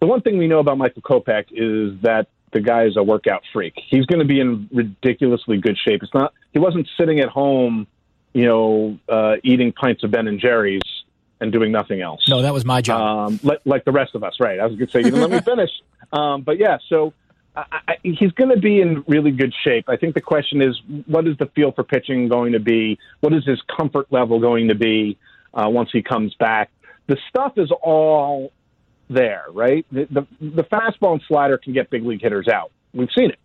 The 0.00 0.06
one 0.06 0.20
thing 0.20 0.36
we 0.36 0.48
know 0.48 0.58
about 0.58 0.78
Michael 0.78 1.02
Kopech 1.02 1.46
is 1.52 2.00
that 2.02 2.26
the 2.52 2.60
guy 2.60 2.84
is 2.84 2.96
a 2.96 3.02
workout 3.02 3.42
freak. 3.52 3.74
He's 3.88 4.04
going 4.06 4.18
to 4.18 4.24
be 4.24 4.40
in 4.40 4.68
ridiculously 4.72 5.58
good 5.58 5.78
shape. 5.78 6.02
It's 6.02 6.12
not. 6.12 6.34
He 6.52 6.58
wasn't 6.58 6.88
sitting 6.98 7.20
at 7.20 7.28
home, 7.28 7.86
you 8.32 8.44
know, 8.44 8.98
uh, 9.08 9.36
eating 9.44 9.72
pints 9.72 10.02
of 10.02 10.10
Ben 10.10 10.26
and 10.26 10.40
Jerry's 10.40 10.82
and 11.40 11.52
doing 11.52 11.70
nothing 11.70 12.00
else. 12.00 12.28
No, 12.28 12.42
that 12.42 12.52
was 12.52 12.64
my 12.64 12.80
job. 12.80 13.00
Um, 13.28 13.40
like, 13.42 13.60
like 13.64 13.84
the 13.84 13.92
rest 13.92 14.14
of 14.14 14.24
us, 14.24 14.34
right? 14.40 14.58
I 14.58 14.66
was 14.66 14.74
going 14.76 14.86
to 14.86 14.92
say 14.92 14.98
you 15.00 15.10
didn't 15.10 15.20
let 15.20 15.30
me 15.30 15.40
finish. 15.44 15.70
Um, 16.12 16.42
but 16.42 16.58
yeah, 16.58 16.78
so 16.88 17.12
I, 17.56 17.96
he's 18.02 18.32
going 18.32 18.50
to 18.50 18.60
be 18.60 18.80
in 18.80 19.02
really 19.08 19.30
good 19.30 19.54
shape. 19.64 19.88
I 19.88 19.96
think 19.96 20.14
the 20.14 20.20
question 20.20 20.60
is, 20.60 20.78
what 21.06 21.26
is 21.26 21.36
the 21.38 21.46
feel 21.46 21.72
for 21.72 21.84
pitching 21.84 22.28
going 22.28 22.52
to 22.52 22.60
be? 22.60 22.98
What 23.20 23.32
is 23.32 23.44
his 23.44 23.60
comfort 23.76 24.06
level 24.10 24.40
going 24.40 24.68
to 24.68 24.74
be 24.74 25.18
uh, 25.54 25.68
once 25.68 25.90
he 25.92 26.02
comes 26.02 26.34
back? 26.34 26.70
The 27.06 27.16
stuff 27.28 27.52
is 27.56 27.70
all 27.82 28.52
there, 29.08 29.44
right? 29.52 29.86
The, 29.90 30.06
the, 30.10 30.26
the 30.40 30.64
fastball 30.64 31.12
and 31.12 31.22
slider 31.26 31.56
can 31.56 31.72
get 31.72 31.88
big 31.90 32.04
league 32.04 32.20
hitters 32.20 32.48
out. 32.48 32.72
We've 32.92 33.08
seen 33.16 33.30
it. 33.30 33.38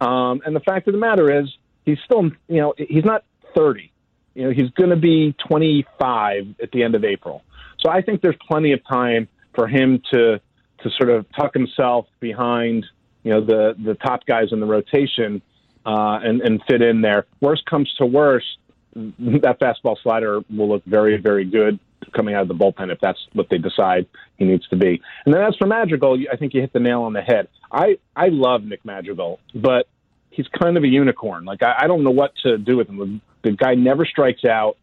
Um, 0.00 0.42
and 0.44 0.54
the 0.54 0.60
fact 0.60 0.86
of 0.86 0.92
the 0.92 1.00
matter 1.00 1.40
is, 1.40 1.48
he's 1.84 1.98
still, 2.04 2.30
you 2.48 2.60
know, 2.60 2.74
he's 2.76 3.04
not 3.04 3.24
30. 3.56 3.90
You 4.34 4.44
know, 4.44 4.50
he's 4.50 4.70
going 4.70 4.90
to 4.90 4.96
be 4.96 5.34
25 5.48 6.54
at 6.62 6.70
the 6.70 6.82
end 6.82 6.94
of 6.94 7.04
April. 7.04 7.42
So 7.80 7.90
I 7.90 8.02
think 8.02 8.22
there's 8.22 8.36
plenty 8.46 8.72
of 8.72 8.80
time 8.86 9.28
for 9.54 9.66
him 9.66 10.02
to 10.12 10.40
to 10.82 10.90
sort 10.98 11.10
of 11.10 11.26
tuck 11.38 11.52
himself 11.52 12.06
behind 12.20 12.86
you 13.22 13.30
know 13.32 13.40
the 13.40 13.74
the 13.82 13.94
top 13.94 14.26
guys 14.26 14.48
in 14.52 14.60
the 14.60 14.66
rotation 14.66 15.42
uh, 15.86 16.18
and 16.22 16.40
and 16.40 16.62
fit 16.68 16.82
in 16.82 17.00
there. 17.00 17.26
Worst 17.40 17.64
comes 17.66 17.92
to 17.98 18.06
worst, 18.06 18.46
that 18.94 19.58
fastball 19.60 19.96
slider 20.02 20.40
will 20.50 20.68
look 20.68 20.84
very, 20.84 21.16
very 21.16 21.44
good 21.44 21.78
coming 22.12 22.34
out 22.34 22.42
of 22.42 22.48
the 22.48 22.54
bullpen 22.54 22.90
if 22.90 22.98
that's 23.00 23.18
what 23.34 23.48
they 23.50 23.58
decide 23.58 24.06
he 24.36 24.44
needs 24.44 24.66
to 24.68 24.76
be. 24.76 25.00
And 25.24 25.34
then 25.34 25.42
as 25.42 25.54
for 25.56 25.66
Madrigal, 25.66 26.18
I 26.32 26.36
think 26.36 26.54
you 26.54 26.60
hit 26.60 26.72
the 26.72 26.80
nail 26.80 27.02
on 27.02 27.12
the 27.12 27.22
head. 27.22 27.48
I 27.70 27.98
I 28.16 28.28
love 28.28 28.64
Nick 28.64 28.84
Madrigal, 28.84 29.38
but 29.54 29.86
he's 30.30 30.48
kind 30.48 30.76
of 30.76 30.82
a 30.82 30.88
unicorn. 30.88 31.44
Like 31.44 31.62
I, 31.62 31.74
I 31.80 31.86
don't 31.86 32.02
know 32.02 32.10
what 32.10 32.32
to 32.42 32.58
do 32.58 32.76
with 32.76 32.88
him. 32.88 33.20
The 33.42 33.52
guy 33.52 33.74
never 33.74 34.04
strikes 34.04 34.44
out. 34.44 34.76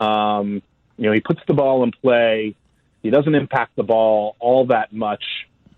Um, 0.00 0.62
you 0.98 1.06
know, 1.06 1.12
he 1.12 1.20
puts 1.20 1.40
the 1.46 1.54
ball 1.54 1.82
in 1.82 1.92
play. 1.92 2.54
He 3.02 3.10
doesn't 3.10 3.34
impact 3.34 3.76
the 3.76 3.82
ball 3.82 4.36
all 4.38 4.66
that 4.66 4.92
much. 4.92 5.22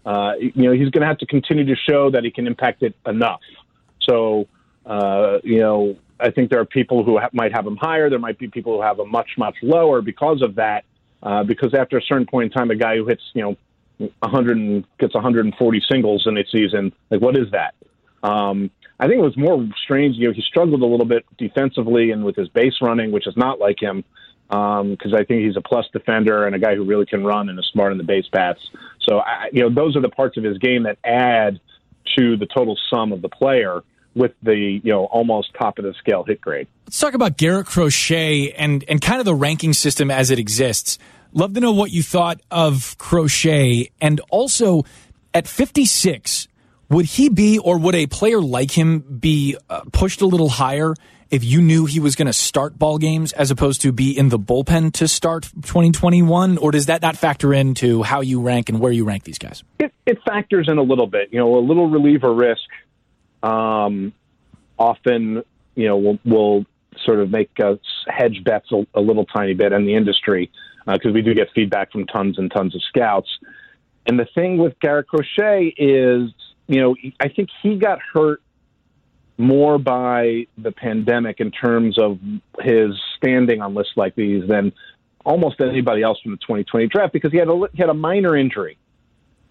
Uh, 0.08 0.32
you 0.40 0.62
know, 0.62 0.72
he's 0.72 0.88
going 0.88 1.02
to 1.02 1.06
have 1.06 1.18
to 1.18 1.26
continue 1.26 1.66
to 1.66 1.76
show 1.76 2.10
that 2.10 2.24
he 2.24 2.30
can 2.30 2.46
impact 2.46 2.82
it 2.82 2.94
enough. 3.04 3.42
So, 4.08 4.48
uh, 4.86 5.36
you 5.44 5.58
know, 5.58 5.98
I 6.18 6.30
think 6.30 6.48
there 6.48 6.60
are 6.60 6.64
people 6.64 7.04
who 7.04 7.18
ha- 7.18 7.28
might 7.34 7.52
have 7.52 7.66
him 7.66 7.76
higher. 7.76 8.08
There 8.08 8.18
might 8.18 8.38
be 8.38 8.48
people 8.48 8.76
who 8.76 8.82
have 8.82 8.98
him 8.98 9.10
much, 9.10 9.28
much 9.36 9.56
lower 9.60 10.00
because 10.00 10.40
of 10.40 10.54
that. 10.54 10.86
Uh, 11.22 11.44
because 11.44 11.74
after 11.74 11.98
a 11.98 12.02
certain 12.02 12.24
point 12.24 12.50
in 12.50 12.58
time, 12.58 12.70
a 12.70 12.74
guy 12.74 12.96
who 12.96 13.04
hits, 13.04 13.22
you 13.34 13.42
know, 13.42 14.08
100 14.20 14.56
and 14.56 14.86
gets 14.98 15.12
140 15.12 15.82
singles 15.92 16.26
in 16.26 16.38
a 16.38 16.44
season, 16.50 16.90
like 17.10 17.20
what 17.20 17.36
is 17.36 17.50
that? 17.50 17.74
Um, 18.22 18.70
I 18.98 19.08
think 19.08 19.18
it 19.18 19.24
was 19.24 19.36
more 19.36 19.62
strange. 19.84 20.16
You 20.16 20.28
know, 20.28 20.32
he 20.32 20.40
struggled 20.40 20.80
a 20.80 20.86
little 20.86 21.04
bit 21.04 21.26
defensively 21.36 22.12
and 22.12 22.24
with 22.24 22.36
his 22.36 22.48
base 22.48 22.76
running, 22.80 23.12
which 23.12 23.26
is 23.26 23.36
not 23.36 23.58
like 23.58 23.78
him, 23.78 24.04
because 24.48 25.12
um, 25.12 25.14
I 25.14 25.24
think 25.24 25.44
he's 25.44 25.56
a 25.56 25.60
plus 25.60 25.86
defender 25.92 26.46
and 26.46 26.54
a 26.54 26.58
guy 26.58 26.74
who 26.74 26.84
really 26.84 27.06
can 27.06 27.22
run 27.22 27.48
and 27.48 27.58
is 27.58 27.68
smart 27.72 27.92
in 27.92 27.98
the 27.98 28.04
base 28.04 28.26
paths. 28.32 28.60
So, 29.06 29.18
I, 29.18 29.48
you 29.52 29.62
know, 29.62 29.74
those 29.74 29.96
are 29.96 30.00
the 30.00 30.08
parts 30.08 30.36
of 30.36 30.44
his 30.44 30.58
game 30.58 30.84
that 30.84 30.98
add 31.04 31.60
to 32.16 32.36
the 32.36 32.46
total 32.46 32.78
sum 32.90 33.12
of 33.12 33.20
the 33.20 33.28
player 33.28 33.82
with 34.14 34.32
the 34.42 34.80
you 34.82 34.90
know 34.92 35.04
almost 35.04 35.50
top 35.54 35.78
of 35.78 35.84
the 35.84 35.94
scale 35.98 36.24
hit 36.24 36.40
grade. 36.40 36.66
Let's 36.86 36.98
talk 36.98 37.14
about 37.14 37.36
Garrett 37.36 37.66
Crochet 37.66 38.52
and 38.52 38.84
and 38.88 39.00
kind 39.00 39.20
of 39.20 39.26
the 39.26 39.34
ranking 39.34 39.72
system 39.72 40.10
as 40.10 40.30
it 40.30 40.38
exists. 40.38 40.98
Love 41.32 41.52
to 41.54 41.60
know 41.60 41.72
what 41.72 41.92
you 41.92 42.02
thought 42.02 42.40
of 42.50 42.96
Crochet 42.98 43.90
and 44.00 44.20
also 44.30 44.84
at 45.34 45.46
56 45.46 46.48
would 46.90 47.04
he 47.04 47.28
be, 47.28 47.58
or 47.58 47.78
would 47.78 47.94
a 47.94 48.06
player 48.06 48.40
like 48.40 48.70
him 48.70 49.00
be 49.00 49.56
uh, 49.68 49.82
pushed 49.92 50.22
a 50.22 50.26
little 50.26 50.48
higher 50.48 50.94
if 51.30 51.44
you 51.44 51.60
knew 51.60 51.86
he 51.86 52.00
was 52.00 52.16
going 52.16 52.26
to 52.26 52.32
start 52.32 52.78
ball 52.78 52.98
games 52.98 53.32
as 53.32 53.50
opposed 53.50 53.82
to 53.82 53.92
be 53.92 54.16
in 54.16 54.28
the 54.28 54.38
bullpen 54.38 54.92
to 54.94 55.08
start 55.08 55.44
2021? 55.62 56.58
Or 56.58 56.70
does 56.70 56.86
that 56.86 57.02
not 57.02 57.16
factor 57.16 57.52
into 57.52 58.02
how 58.02 58.20
you 58.20 58.40
rank 58.40 58.68
and 58.68 58.80
where 58.80 58.92
you 58.92 59.04
rank 59.04 59.24
these 59.24 59.38
guys? 59.38 59.62
It, 59.78 59.92
it 60.06 60.18
factors 60.26 60.68
in 60.68 60.78
a 60.78 60.82
little 60.82 61.06
bit. 61.06 61.28
You 61.32 61.38
know, 61.38 61.56
a 61.56 61.60
little 61.60 61.88
reliever 61.88 62.32
risk 62.32 62.68
um, 63.42 64.12
often, 64.78 65.42
you 65.74 65.86
know, 65.86 65.96
will, 65.96 66.18
will 66.24 66.66
sort 67.04 67.20
of 67.20 67.30
make 67.30 67.50
us 67.62 67.78
hedge 68.06 68.42
bets 68.44 68.70
a, 68.72 68.86
a 68.94 69.00
little 69.00 69.24
tiny 69.24 69.54
bit 69.54 69.72
in 69.72 69.86
the 69.86 69.94
industry 69.94 70.50
because 70.86 71.10
uh, 71.10 71.12
we 71.12 71.22
do 71.22 71.34
get 71.34 71.48
feedback 71.54 71.92
from 71.92 72.06
tons 72.06 72.38
and 72.38 72.50
tons 72.50 72.74
of 72.74 72.82
scouts. 72.88 73.28
And 74.06 74.18
the 74.18 74.26
thing 74.34 74.56
with 74.56 74.78
Garrett 74.80 75.06
Crochet 75.06 75.74
is 75.76 76.32
you 76.68 76.82
know, 76.82 76.94
I 77.18 77.28
think 77.28 77.48
he 77.62 77.76
got 77.76 77.98
hurt 78.12 78.42
more 79.38 79.78
by 79.78 80.46
the 80.58 80.72
pandemic 80.72 81.40
in 81.40 81.52
terms 81.52 81.96
of 81.98 82.18
his 82.60 82.90
standing 83.16 83.62
on 83.62 83.74
lists 83.74 83.92
like 83.96 84.14
these 84.16 84.46
than 84.48 84.72
almost 85.24 85.60
anybody 85.60 86.02
else 86.02 86.20
from 86.20 86.32
the 86.32 86.38
2020 86.38 86.88
draft 86.88 87.12
because 87.12 87.30
he 87.30 87.38
had 87.38 87.48
a 87.48 87.68
he 87.72 87.78
had 87.78 87.88
a 87.88 87.94
minor 87.94 88.36
injury 88.36 88.76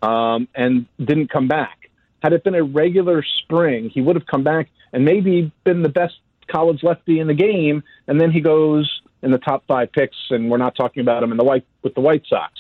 um, 0.02 0.48
and 0.54 0.86
didn't 1.00 1.30
come 1.30 1.48
back. 1.48 1.90
Had 2.22 2.34
it 2.34 2.44
been 2.44 2.56
a 2.56 2.64
regular 2.64 3.24
spring, 3.44 3.90
he 3.90 4.02
would 4.02 4.16
have 4.16 4.26
come 4.26 4.44
back 4.44 4.70
and 4.92 5.06
maybe 5.06 5.52
been 5.64 5.84
the 5.84 5.90
best 5.90 6.16
college 6.48 6.84
lefty 6.84 7.20
in 7.20 7.28
the 7.28 7.34
game. 7.34 7.84
And 8.08 8.20
then 8.20 8.32
he 8.32 8.42
goes 8.42 9.02
in 9.22 9.32
the 9.32 9.38
top 9.38 9.64
five 9.68 9.92
picks, 9.92 10.18
and 10.30 10.50
we're 10.50 10.58
not 10.58 10.76
talking 10.76 11.02
about 11.02 11.24
him 11.24 11.32
in 11.32 11.38
the 11.38 11.44
white 11.44 11.66
with 11.84 11.94
the 11.94 12.02
White 12.02 12.24
Sox. 12.28 12.54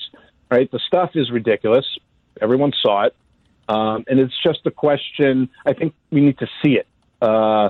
Right? 0.49 0.71
The 0.71 0.80
stuff 0.88 1.11
is 1.15 1.30
ridiculous. 1.30 1.86
Everyone 2.39 2.71
saw 2.82 3.05
it. 3.05 3.15
Um, 3.67 4.05
and 4.07 4.19
it's 4.19 4.36
just 4.41 4.59
a 4.65 4.71
question. 4.71 5.49
I 5.65 5.73
think 5.73 5.93
we 6.09 6.21
need 6.21 6.38
to 6.38 6.47
see 6.63 6.73
it 6.78 6.88
uh, 7.22 7.70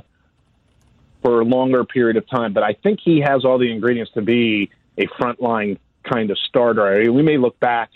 for 1.22 1.42
a 1.42 1.46
longer 1.46 1.84
period 1.84 2.18
of 2.18 2.28
time. 2.30 2.54
But 2.54 2.64
I 2.64 2.74
think 2.74 3.00
he 3.04 3.22
has 3.22 3.46
all 3.46 3.58
the 3.58 3.72
ingredients 3.72 4.12
to 4.14 4.22
be 4.22 4.70
a 4.98 5.08
frontline 5.08 5.78
kind 6.04 6.32
of 6.32 6.38
starter. 6.40 6.88
I 6.88 7.04
mean, 7.04 7.14
we 7.14 7.22
may 7.22 7.38
look 7.38 7.60
back, 7.60 7.92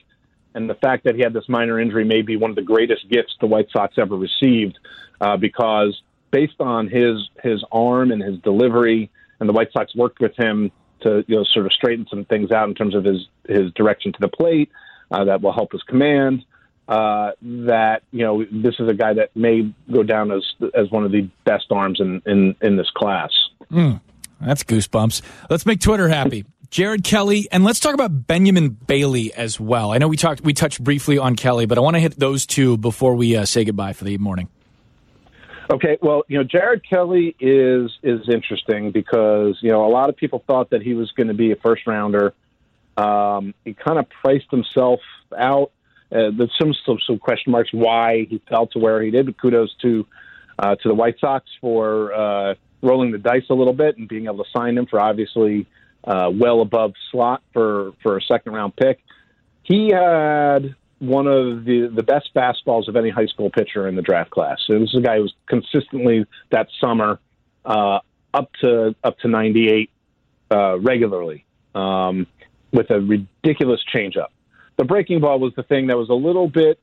and 0.53 0.69
the 0.69 0.75
fact 0.75 1.05
that 1.05 1.15
he 1.15 1.21
had 1.21 1.33
this 1.33 1.47
minor 1.47 1.79
injury 1.79 2.03
may 2.03 2.21
be 2.21 2.35
one 2.35 2.49
of 2.49 2.55
the 2.55 2.61
greatest 2.61 3.09
gifts 3.09 3.35
the 3.39 3.47
White 3.47 3.69
Sox 3.71 3.97
ever 3.97 4.15
received, 4.15 4.77
uh, 5.19 5.37
because 5.37 6.01
based 6.31 6.59
on 6.59 6.87
his 6.87 7.29
his 7.43 7.63
arm 7.71 8.11
and 8.11 8.21
his 8.21 8.37
delivery, 8.39 9.09
and 9.39 9.47
the 9.47 9.53
White 9.53 9.71
Sox 9.71 9.95
worked 9.95 10.19
with 10.19 10.35
him 10.37 10.71
to 11.01 11.23
you 11.27 11.35
know 11.37 11.43
sort 11.43 11.65
of 11.65 11.73
straighten 11.73 12.05
some 12.09 12.25
things 12.25 12.51
out 12.51 12.67
in 12.67 12.75
terms 12.75 12.95
of 12.95 13.03
his 13.03 13.27
his 13.47 13.71
direction 13.73 14.11
to 14.13 14.19
the 14.19 14.29
plate. 14.29 14.69
Uh, 15.09 15.25
that 15.25 15.41
will 15.41 15.51
help 15.51 15.73
his 15.73 15.83
command 15.83 16.45
uh, 16.91 17.31
that 17.41 18.03
you 18.11 18.25
know 18.25 18.43
this 18.43 18.75
is 18.77 18.89
a 18.89 18.93
guy 18.93 19.13
that 19.13 19.33
may 19.33 19.73
go 19.89 20.03
down 20.03 20.29
as 20.29 20.43
as 20.75 20.91
one 20.91 21.05
of 21.05 21.11
the 21.13 21.21
best 21.45 21.71
arms 21.71 22.01
in 22.01 22.21
in, 22.25 22.53
in 22.61 22.75
this 22.75 22.89
class. 22.93 23.31
Mm, 23.71 24.01
that's 24.41 24.63
goosebumps. 24.63 25.21
Let's 25.49 25.65
make 25.65 25.79
Twitter 25.79 26.09
happy. 26.09 26.45
Jared 26.69 27.05
Kelley, 27.05 27.47
and 27.51 27.63
let's 27.63 27.79
talk 27.79 27.93
about 27.93 28.27
Benyamin 28.27 28.69
Bailey 28.69 29.33
as 29.33 29.57
well. 29.57 29.91
I 29.91 29.97
know 29.97 30.07
we 30.07 30.15
talked, 30.15 30.41
we 30.41 30.53
touched 30.53 30.81
briefly 30.81 31.17
on 31.17 31.35
Kelley, 31.35 31.65
but 31.65 31.77
I 31.77 31.81
want 31.81 31.95
to 31.95 31.99
hit 31.99 32.17
those 32.17 32.45
two 32.45 32.77
before 32.77 33.13
we 33.15 33.35
uh, 33.35 33.43
say 33.43 33.65
goodbye 33.65 33.91
for 33.91 34.05
the 34.05 34.17
morning. 34.17 34.47
Okay, 35.69 35.97
well, 36.01 36.23
you 36.27 36.37
know, 36.37 36.43
Jared 36.43 36.81
Kelley 36.89 37.35
is 37.39 37.91
is 38.03 38.27
interesting 38.27 38.91
because 38.91 39.57
you 39.61 39.69
know 39.69 39.85
a 39.85 39.91
lot 39.91 40.09
of 40.09 40.17
people 40.17 40.43
thought 40.45 40.71
that 40.71 40.81
he 40.81 40.93
was 40.93 41.09
going 41.13 41.27
to 41.27 41.33
be 41.33 41.53
a 41.53 41.55
first 41.55 41.87
rounder. 41.87 42.33
Um, 42.97 43.53
he 43.63 43.73
kind 43.73 43.97
of 43.97 44.09
priced 44.09 44.51
himself 44.51 44.99
out 45.37 45.71
uh, 46.11 46.29
there's 46.37 46.51
some, 46.59 46.73
some 46.85 46.97
some 47.07 47.17
question 47.17 47.51
marks 47.51 47.69
why 47.71 48.25
he 48.29 48.41
fell 48.49 48.67
to 48.67 48.79
where 48.79 49.01
he 49.01 49.11
did. 49.11 49.25
But 49.25 49.39
kudos 49.39 49.73
to 49.81 50.05
uh, 50.59 50.75
to 50.75 50.89
the 50.89 50.93
White 50.93 51.15
Sox 51.19 51.45
for 51.61 52.13
uh, 52.13 52.55
rolling 52.81 53.11
the 53.11 53.17
dice 53.17 53.43
a 53.49 53.53
little 53.53 53.73
bit 53.73 53.97
and 53.97 54.07
being 54.07 54.25
able 54.25 54.43
to 54.43 54.49
sign 54.55 54.77
him 54.77 54.87
for 54.87 54.99
obviously 54.99 55.67
uh, 56.03 56.29
well 56.33 56.61
above 56.61 56.93
slot 57.11 57.41
for 57.53 57.93
for 58.03 58.17
a 58.17 58.21
second 58.21 58.53
round 58.53 58.75
pick. 58.75 58.99
He 59.63 59.91
had 59.93 60.75
one 60.99 61.27
of 61.27 61.63
the 61.63 61.91
the 61.93 62.03
best 62.03 62.29
fastballs 62.35 62.89
of 62.89 62.95
any 62.97 63.09
high 63.09 63.27
school 63.27 63.49
pitcher 63.49 63.87
in 63.87 63.95
the 63.95 64.01
draft 64.01 64.31
class. 64.31 64.59
So 64.67 64.77
this 64.79 64.89
is 64.89 64.99
a 64.99 65.01
guy 65.01 65.15
who 65.15 65.23
was 65.23 65.33
consistently 65.47 66.25
that 66.51 66.67
summer 66.81 67.19
uh, 67.63 67.99
up 68.33 68.51
to 68.61 68.95
up 69.03 69.17
to 69.19 69.29
98 69.29 69.89
uh, 70.51 70.79
regularly 70.79 71.45
um, 71.73 72.27
with 72.73 72.89
a 72.91 72.99
ridiculous 72.99 73.79
changeup 73.93 74.27
the 74.77 74.85
breaking 74.85 75.21
ball 75.21 75.39
was 75.39 75.53
the 75.55 75.63
thing 75.63 75.87
that 75.87 75.97
was 75.97 76.09
a 76.09 76.13
little 76.13 76.47
bit 76.47 76.79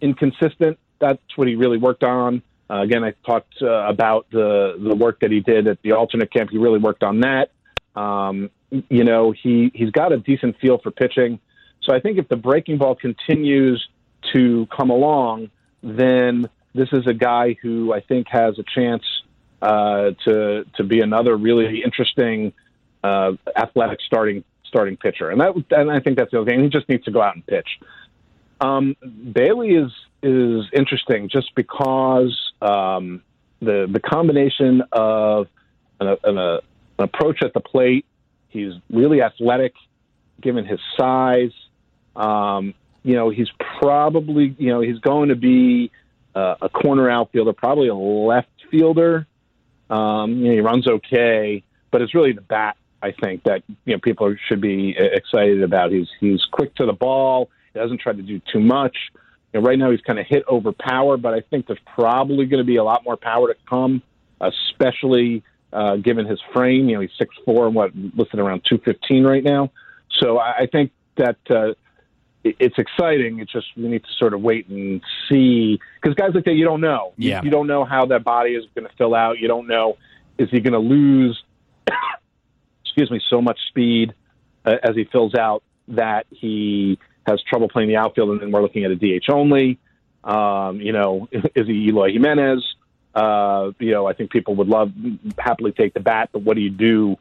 inconsistent. 0.00 0.78
That's 0.98 1.22
what 1.36 1.48
he 1.48 1.54
really 1.54 1.78
worked 1.78 2.04
on. 2.04 2.42
Uh, 2.68 2.82
again, 2.82 3.02
I 3.02 3.12
talked 3.26 3.54
uh, 3.62 3.66
about 3.88 4.26
the 4.30 4.76
the 4.78 4.94
work 4.94 5.20
that 5.20 5.30
he 5.30 5.40
did 5.40 5.66
at 5.66 5.82
the 5.82 5.92
alternate 5.92 6.32
camp. 6.32 6.50
He 6.50 6.58
really 6.58 6.78
worked 6.78 7.02
on 7.02 7.20
that. 7.20 7.50
Um, 7.96 8.50
you 8.70 9.04
know, 9.04 9.32
he 9.32 9.72
he's 9.74 9.90
got 9.90 10.12
a 10.12 10.18
decent 10.18 10.58
feel 10.60 10.78
for 10.78 10.90
pitching. 10.90 11.40
So 11.82 11.94
I 11.94 12.00
think 12.00 12.18
if 12.18 12.28
the 12.28 12.36
breaking 12.36 12.78
ball 12.78 12.94
continues 12.94 13.88
to 14.32 14.66
come 14.66 14.90
along, 14.90 15.50
then 15.82 16.48
this 16.74 16.88
is 16.92 17.06
a 17.06 17.14
guy 17.14 17.56
who 17.60 17.92
I 17.92 18.00
think 18.00 18.28
has 18.28 18.58
a 18.58 18.64
chance 18.74 19.02
uh, 19.60 20.10
to 20.26 20.64
to 20.76 20.84
be 20.84 21.00
another 21.00 21.36
really 21.36 21.82
interesting 21.82 22.52
uh, 23.02 23.32
athletic 23.56 23.98
starting 24.06 24.44
starting 24.70 24.96
pitcher, 24.96 25.28
and 25.28 25.40
that 25.40 25.52
and 25.72 25.90
I 25.90 26.00
think 26.00 26.16
that's 26.16 26.30
the 26.30 26.40
other 26.40 26.50
thing. 26.50 26.62
He 26.62 26.68
just 26.70 26.88
needs 26.88 27.04
to 27.04 27.10
go 27.10 27.20
out 27.20 27.34
and 27.34 27.46
pitch. 27.46 27.68
Um, 28.60 28.96
Bailey 29.32 29.70
is 29.70 29.90
is 30.22 30.64
interesting 30.72 31.28
just 31.28 31.54
because 31.54 32.52
um, 32.62 33.22
the 33.60 33.88
the 33.90 34.00
combination 34.00 34.82
of 34.92 35.48
an, 35.98 36.16
an, 36.24 36.38
an 36.38 36.60
approach 36.98 37.42
at 37.42 37.52
the 37.52 37.60
plate. 37.60 38.06
He's 38.48 38.72
really 38.90 39.22
athletic, 39.22 39.74
given 40.40 40.64
his 40.64 40.80
size. 40.96 41.52
Um, 42.16 42.74
you 43.02 43.14
know, 43.14 43.30
he's 43.30 43.50
probably 43.80 44.54
you 44.58 44.68
know 44.68 44.80
he's 44.80 44.98
going 44.98 45.30
to 45.30 45.36
be 45.36 45.90
uh, 46.34 46.56
a 46.62 46.68
corner 46.68 47.10
outfielder, 47.10 47.52
probably 47.52 47.88
a 47.88 47.94
left 47.94 48.48
fielder. 48.70 49.26
Um, 49.88 50.36
you 50.36 50.48
know, 50.48 50.52
he 50.52 50.60
runs 50.60 50.86
okay, 50.86 51.64
but 51.90 52.02
it's 52.02 52.14
really 52.14 52.32
the 52.32 52.40
bat 52.40 52.76
I 53.02 53.12
think 53.12 53.44
that 53.44 53.62
you 53.84 53.94
know 53.94 53.98
people 53.98 54.34
should 54.48 54.60
be 54.60 54.96
excited 54.96 55.62
about. 55.62 55.92
He's 55.92 56.08
he's 56.20 56.44
quick 56.50 56.74
to 56.76 56.86
the 56.86 56.92
ball. 56.92 57.50
He 57.72 57.78
doesn't 57.78 58.00
try 58.00 58.12
to 58.12 58.22
do 58.22 58.40
too 58.52 58.60
much. 58.60 58.96
You 59.52 59.60
know, 59.60 59.66
right 59.66 59.78
now 59.78 59.90
he's 59.90 60.00
kind 60.00 60.18
of 60.18 60.26
hit 60.26 60.44
over 60.46 60.72
power, 60.72 61.16
but 61.16 61.34
I 61.34 61.40
think 61.40 61.66
there's 61.66 61.80
probably 61.94 62.46
going 62.46 62.58
to 62.58 62.66
be 62.66 62.76
a 62.76 62.84
lot 62.84 63.04
more 63.04 63.16
power 63.16 63.48
to 63.48 63.58
come, 63.68 64.02
especially 64.40 65.42
uh, 65.72 65.96
given 65.96 66.26
his 66.26 66.40
frame. 66.52 66.88
You 66.88 66.96
know, 66.96 67.00
he's 67.00 67.10
six 67.18 67.34
four 67.44 67.66
and 67.66 67.74
what 67.74 67.94
listed 67.94 68.38
around 68.38 68.62
two 68.68 68.78
fifteen 68.78 69.24
right 69.24 69.42
now. 69.42 69.70
So 70.18 70.38
I, 70.38 70.60
I 70.60 70.66
think 70.66 70.92
that 71.16 71.38
uh, 71.48 71.74
it's 72.44 72.78
exciting. 72.78 73.40
It's 73.40 73.52
just 73.52 73.66
we 73.76 73.88
need 73.88 74.04
to 74.04 74.12
sort 74.18 74.34
of 74.34 74.42
wait 74.42 74.68
and 74.68 75.00
see 75.28 75.78
because 76.00 76.14
guys 76.14 76.30
like 76.34 76.44
that 76.44 76.54
you 76.54 76.64
don't 76.64 76.80
know. 76.80 77.12
Yeah. 77.16 77.40
You, 77.40 77.46
you 77.46 77.50
don't 77.50 77.66
know 77.66 77.84
how 77.84 78.06
that 78.06 78.24
body 78.24 78.50
is 78.50 78.64
going 78.74 78.86
to 78.86 78.94
fill 78.96 79.14
out. 79.14 79.38
You 79.38 79.48
don't 79.48 79.66
know 79.66 79.96
is 80.40 80.48
he 80.50 80.60
going 80.60 80.72
to 80.72 80.78
lose 80.78 81.42
excuse 82.90 83.10
me, 83.10 83.20
so 83.30 83.40
much 83.40 83.58
speed 83.68 84.14
uh, 84.64 84.76
as 84.82 84.96
he 84.96 85.04
fills 85.04 85.34
out 85.34 85.62
that 85.88 86.26
he 86.30 86.98
has 87.26 87.42
trouble 87.42 87.68
playing 87.68 87.88
the 87.88 87.96
outfield, 87.96 88.30
and 88.30 88.40
then 88.40 88.50
we're 88.50 88.62
looking 88.62 88.84
at 88.84 88.90
a 88.90 88.96
DH 88.96 89.30
only. 89.30 89.78
Um, 90.24 90.80
you 90.80 90.92
know, 90.92 91.28
is 91.32 91.66
he 91.66 91.88
Eloy 91.88 92.12
Jimenez? 92.12 92.64
Uh, 93.14 93.72
you 93.78 93.92
know, 93.92 94.06
I 94.06 94.12
think 94.12 94.30
people 94.30 94.54
would 94.56 94.68
love 94.68 94.92
happily 95.38 95.72
take 95.72 95.94
the 95.94 96.00
bat, 96.00 96.30
but 96.32 96.42
what 96.42 96.54
do 96.54 96.60
you 96.60 96.70
do 96.70 97.16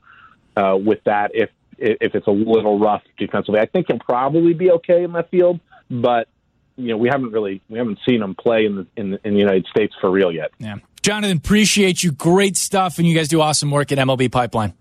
uh, 0.55 0.77
with 0.77 1.03
that 1.05 1.31
if 1.33 1.49
if 1.77 2.13
it's 2.13 2.27
a 2.27 2.31
little 2.31 2.77
rough 2.77 3.03
defensively? 3.17 3.59
I 3.59 3.65
think 3.65 3.87
he'll 3.87 3.99
probably 3.99 4.53
be 4.53 4.71
okay 4.71 5.03
in 5.03 5.13
left 5.13 5.31
field, 5.31 5.59
but 5.89 6.27
you 6.75 6.89
know, 6.89 6.97
we 6.97 7.09
haven't 7.09 7.31
really 7.31 7.61
we 7.69 7.77
haven't 7.77 7.99
seen 8.07 8.21
him 8.21 8.35
play 8.35 8.65
in 8.65 8.75
the 8.75 8.87
in 8.95 9.11
the, 9.11 9.19
in 9.23 9.33
the 9.33 9.39
United 9.39 9.65
States 9.67 9.93
for 9.99 10.11
real 10.11 10.31
yet. 10.31 10.51
Yeah, 10.59 10.75
Jonathan, 11.01 11.37
appreciate 11.37 12.03
you. 12.03 12.11
Great 12.11 12.55
stuff, 12.55 12.99
and 12.99 13.07
you 13.07 13.15
guys 13.15 13.27
do 13.27 13.41
awesome 13.41 13.71
work 13.71 13.91
at 13.91 13.97
MLB 13.97 14.31
Pipeline. 14.31 14.73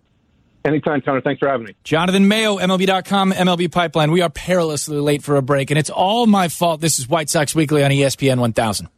Anytime, 0.65 1.01
Connor. 1.01 1.21
Thanks 1.21 1.39
for 1.39 1.49
having 1.49 1.67
me. 1.67 1.75
Jonathan 1.85 2.29
Mayo, 2.29 2.59
MLB.com, 2.59 3.33
MLB 3.33 3.71
Pipeline. 3.71 4.11
We 4.11 4.21
are 4.23 4.31
perilously 4.31 4.99
late 4.99 5.23
for 5.23 5.37
a 5.37 5.43
break, 5.43 5.71
and 5.71 5.79
it's 5.79 5.91
all 5.91 6.27
my 6.27 6.49
fault. 6.49 6.81
This 6.81 6.99
is 6.99 7.09
White 7.09 7.31
Sox 7.31 7.55
Weekly 7.55 7.83
on 7.85 7.91
ESPN 7.91 8.39
1000. 8.39 8.89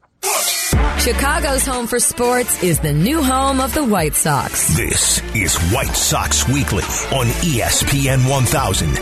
Chicago's 0.98 1.64
home 1.64 1.86
for 1.86 1.98
sports 1.98 2.62
is 2.62 2.78
the 2.80 2.92
new 2.92 3.22
home 3.22 3.60
of 3.60 3.72
the 3.72 3.82
White 3.82 4.14
Sox. 4.14 4.76
This 4.76 5.22
is 5.34 5.56
White 5.72 5.96
Sox 5.96 6.46
Weekly 6.46 6.82
on 7.16 7.26
ESPN 7.42 8.28
1000. 8.28 8.92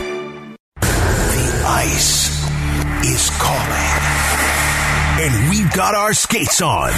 The 0.79 1.63
ice 1.67 2.29
is 3.05 3.29
calling. 3.39 3.99
And 5.21 5.49
we've 5.49 5.71
got 5.73 5.95
our 5.95 6.13
skates 6.13 6.61
on. 6.61 6.91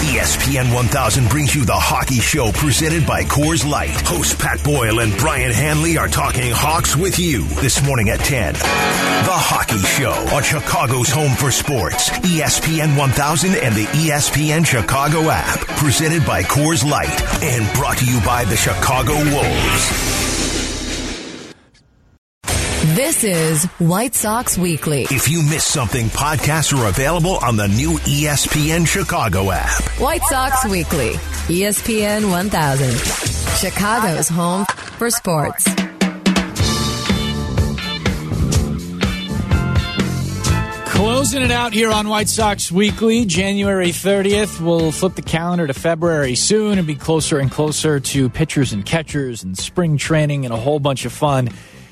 ESPN 0.00 0.72
1000 0.74 1.28
brings 1.28 1.54
you 1.54 1.64
the 1.64 1.74
hockey 1.74 2.20
show 2.20 2.50
presented 2.52 3.06
by 3.06 3.22
Coors 3.24 3.68
Light. 3.68 3.90
Host 4.06 4.38
Pat 4.38 4.62
Boyle 4.64 5.00
and 5.00 5.14
Brian 5.18 5.52
Hanley 5.52 5.98
are 5.98 6.08
talking 6.08 6.50
Hawks 6.50 6.96
with 6.96 7.18
you 7.18 7.44
this 7.60 7.84
morning 7.84 8.08
at 8.08 8.18
10. 8.20 8.54
The 8.54 8.60
Hockey 8.60 9.78
Show 9.78 10.12
on 10.34 10.42
Chicago's 10.42 11.10
Home 11.10 11.32
for 11.32 11.50
Sports. 11.50 12.08
ESPN 12.10 12.96
1000 12.96 13.54
and 13.56 13.74
the 13.74 13.84
ESPN 13.86 14.66
Chicago 14.66 15.28
app. 15.28 15.60
Presented 15.76 16.24
by 16.24 16.42
Coors 16.42 16.82
Light 16.82 17.20
and 17.42 17.70
brought 17.74 17.98
to 17.98 18.06
you 18.06 18.20
by 18.22 18.44
the 18.44 18.56
Chicago 18.56 19.12
Wolves. 19.14 20.19
This 22.80 23.24
is 23.24 23.66
White 23.78 24.14
Sox 24.14 24.56
Weekly. 24.56 25.02
If 25.10 25.28
you 25.28 25.42
missed 25.42 25.68
something, 25.70 26.06
podcasts 26.06 26.72
are 26.72 26.88
available 26.88 27.36
on 27.42 27.56
the 27.58 27.68
new 27.68 27.98
ESPN 27.98 28.86
Chicago 28.86 29.50
app. 29.50 29.82
White 30.00 30.22
Sox 30.22 30.64
Weekly, 30.64 31.10
ESPN 31.48 32.30
1000. 32.30 32.96
Chicago's 33.58 34.30
home 34.30 34.64
for 34.96 35.10
sports. 35.10 35.68
Closing 40.86 41.42
it 41.42 41.50
out 41.50 41.74
here 41.74 41.90
on 41.90 42.08
White 42.08 42.30
Sox 42.30 42.72
Weekly, 42.72 43.26
January 43.26 43.88
30th. 43.88 44.58
We'll 44.58 44.90
flip 44.90 45.16
the 45.16 45.22
calendar 45.22 45.66
to 45.66 45.74
February 45.74 46.34
soon 46.34 46.78
and 46.78 46.86
be 46.86 46.94
closer 46.94 47.40
and 47.40 47.50
closer 47.50 48.00
to 48.00 48.30
pitchers 48.30 48.72
and 48.72 48.86
catchers 48.86 49.42
and 49.42 49.56
spring 49.58 49.98
training 49.98 50.46
and 50.46 50.54
a 50.54 50.56
whole 50.56 50.80
bunch 50.80 51.04
of 51.04 51.12
fun 51.12 51.50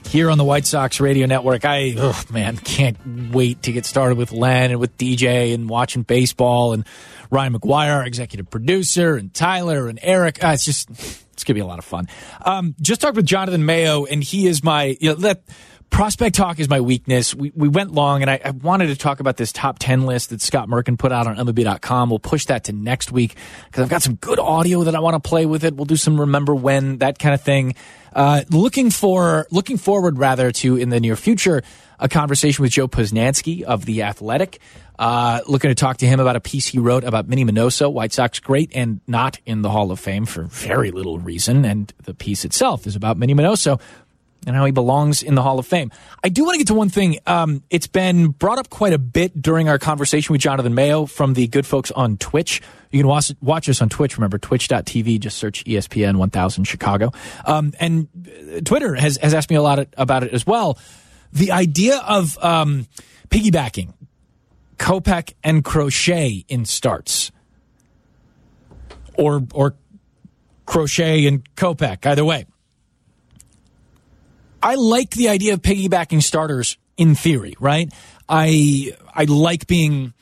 here 0.09 0.31
on 0.31 0.39
the 0.39 0.45
White 0.45 0.67
Sox 0.67 1.01
Radio 1.01 1.27
Network. 1.27 1.65
I, 1.65 1.95
oh 1.97 2.23
man, 2.31 2.57
can't 2.57 2.97
wait 3.31 3.63
to 3.65 3.73
get 3.73 3.85
started 3.85 4.17
with 4.17 4.33
Len 4.33 4.71
and 4.71 4.81
with 4.81 4.97
DJ 4.97 5.55
and 5.55 5.69
watching 5.69 6.03
baseball 6.03 6.73
and 6.73 6.87
Ryan 7.31 7.55
McGuire, 7.55 7.95
our 7.97 8.07
executive 8.07 8.49
producer, 8.49 9.17
and 9.17 9.33
Tyler 9.33 9.87
and 9.87 9.99
Eric. 10.03 10.43
Uh, 10.43 10.49
it's 10.49 10.65
just, 10.65 10.89
it's 10.91 11.45
going 11.45 11.53
to 11.53 11.55
be 11.55 11.61
a 11.61 11.67
lot 11.67 11.79
of 11.79 11.85
fun. 11.85 12.09
Um, 12.43 12.75
just 12.81 13.03
talked 13.03 13.17
with 13.17 13.27
Jonathan 13.27 13.67
Mayo, 13.67 14.07
and 14.07 14.25
he 14.25 14.47
is 14.47 14.65
my, 14.65 14.97
you 14.99 15.11
know, 15.11 15.15
that 15.17 15.43
prospect 15.91 16.37
talk 16.37 16.59
is 16.59 16.69
my 16.69 16.81
weakness. 16.81 17.35
We, 17.35 17.53
we 17.55 17.69
went 17.69 17.93
long, 17.93 18.23
and 18.23 18.31
I, 18.31 18.41
I, 18.45 18.51
wanted 18.51 18.89
to 18.89 18.97
talk 18.97 19.21
about 19.21 19.37
this 19.37 19.53
top 19.53 19.79
10 19.79 20.07
list 20.07 20.31
that 20.31 20.41
Scott 20.41 20.69
Merkin 20.69 20.99
put 20.99 21.13
out 21.13 21.27
on 21.27 21.37
MLB.com. 21.37 22.11
We'll 22.11 22.19
push 22.19 22.47
that 22.47 22.65
to 22.65 22.73
next 22.73 23.13
week 23.13 23.37
because 23.67 23.83
I've 23.83 23.89
got 23.89 24.03
some 24.03 24.17
good 24.17 24.39
audio 24.39 24.85
that 24.85 24.95
I 24.95 25.01
want 25.01 25.23
to 25.23 25.29
play 25.29 25.47
with 25.47 25.65
it. 25.65 25.75
We'll 25.75 25.87
do 25.87 25.97
some 25.97 26.21
remember 26.21 26.55
when, 26.55 26.99
that 26.99 27.19
kind 27.19 27.35
of 27.35 27.41
thing. 27.41 27.75
Uh, 28.13 28.43
looking 28.51 28.91
for, 28.91 29.47
looking 29.51 29.77
forward 29.77 30.19
rather 30.19 30.51
to 30.51 30.77
in 30.77 30.89
the 30.89 31.01
near 31.01 31.17
future, 31.17 31.63
a 31.99 32.09
conversation 32.09 32.63
with 32.63 32.73
Joe 32.73 32.89
Posnanski 32.89 33.63
of 33.63 33.85
The 33.85 34.03
Athletic. 34.03 34.61
Uh, 34.99 35.41
looking 35.47 35.71
to 35.71 35.77
talk 35.77 35.99
to 35.99 36.07
him 36.07 36.19
about 36.19 36.35
a 36.35 36.41
piece 36.41 36.67
he 36.67 36.79
wrote 36.81 37.05
about 37.05 37.29
Minnie 37.29 37.45
Minoso, 37.45 37.93
White 37.93 38.13
Sox 38.13 38.41
great 38.41 38.73
and 38.75 39.01
not 39.07 39.39
in 39.47 39.63
the 39.63 39.71
Hall 39.71 39.93
of 39.93 40.01
Fame 40.01 40.27
for 40.27 40.43
very 40.43 40.91
little 40.91 41.21
reason. 41.21 41.65
And 41.65 41.93
the 42.03 42.15
piece 42.15 42.45
itself 42.45 42.85
is 42.85 42.97
about 42.97 43.17
Minnie 43.17 43.35
Minoso 43.35 43.81
and 44.47 44.57
how 44.57 44.65
he 44.65 44.73
belongs 44.73 45.23
in 45.23 45.35
the 45.35 45.43
Hall 45.43 45.59
of 45.59 45.67
Fame. 45.67 45.91
I 46.23 46.29
do 46.29 46.45
want 46.45 46.55
to 46.55 46.59
get 46.59 46.69
to 46.69 46.75
one 46.75 46.89
thing. 46.89 47.19
Um, 47.27 47.63
it's 47.71 47.87
been 47.87 48.29
brought 48.29 48.59
up 48.59 48.71
quite 48.71 48.93
a 48.93 48.99
bit 48.99 49.41
during 49.41 49.69
our 49.69 49.79
conversation 49.79 50.33
with 50.33 50.41
Jonathan 50.41 50.75
Mayo 50.75 51.07
from 51.07 51.35
the 51.35 51.47
good 51.49 51.67
folks 51.67 51.91
on 51.91 52.17
Twitch. 52.17 52.63
You 52.91 53.01
can 53.01 53.09
watch, 53.09 53.33
watch 53.41 53.69
us 53.69 53.83
on 53.83 53.89
Twitch. 53.89 54.17
Remember, 54.17 54.39
twitch.tv. 54.39 55.21
Just 55.21 55.37
search 55.39 55.65
ESPN 55.65 56.17
1000 56.17 56.65
Chicago. 56.65 57.13
Um, 57.45 57.73
and 57.81 58.09
Twitter 58.65 58.95
has, 58.95 59.19
has 59.19 59.35
asked 59.35 59.51
me 59.51 59.57
a 59.57 59.63
lot 59.63 59.87
about 59.97 60.23
it 60.23 60.33
as 60.33 60.47
well. 60.47 60.79
The 61.33 61.53
idea 61.53 61.99
of 61.99 62.43
um, 62.43 62.87
piggybacking 63.29 63.93
Kopech 64.79 65.35
and 65.43 65.65
Crochet 65.65 66.45
in 66.49 66.65
starts, 66.65 67.31
or 69.15 69.45
or 69.53 69.75
Crochet 70.65 71.27
and 71.27 71.45
Kopech, 71.57 72.07
either 72.07 72.25
way. 72.25 72.47
I 74.63 74.75
like 74.75 75.11
the 75.11 75.29
idea 75.29 75.55
of 75.55 75.63
piggybacking 75.63 76.23
starters 76.23 76.77
in 76.97 77.15
theory, 77.15 77.55
right? 77.61 77.93
I 78.29 78.93
I 79.15 79.25
like 79.25 79.67
being 79.67 80.13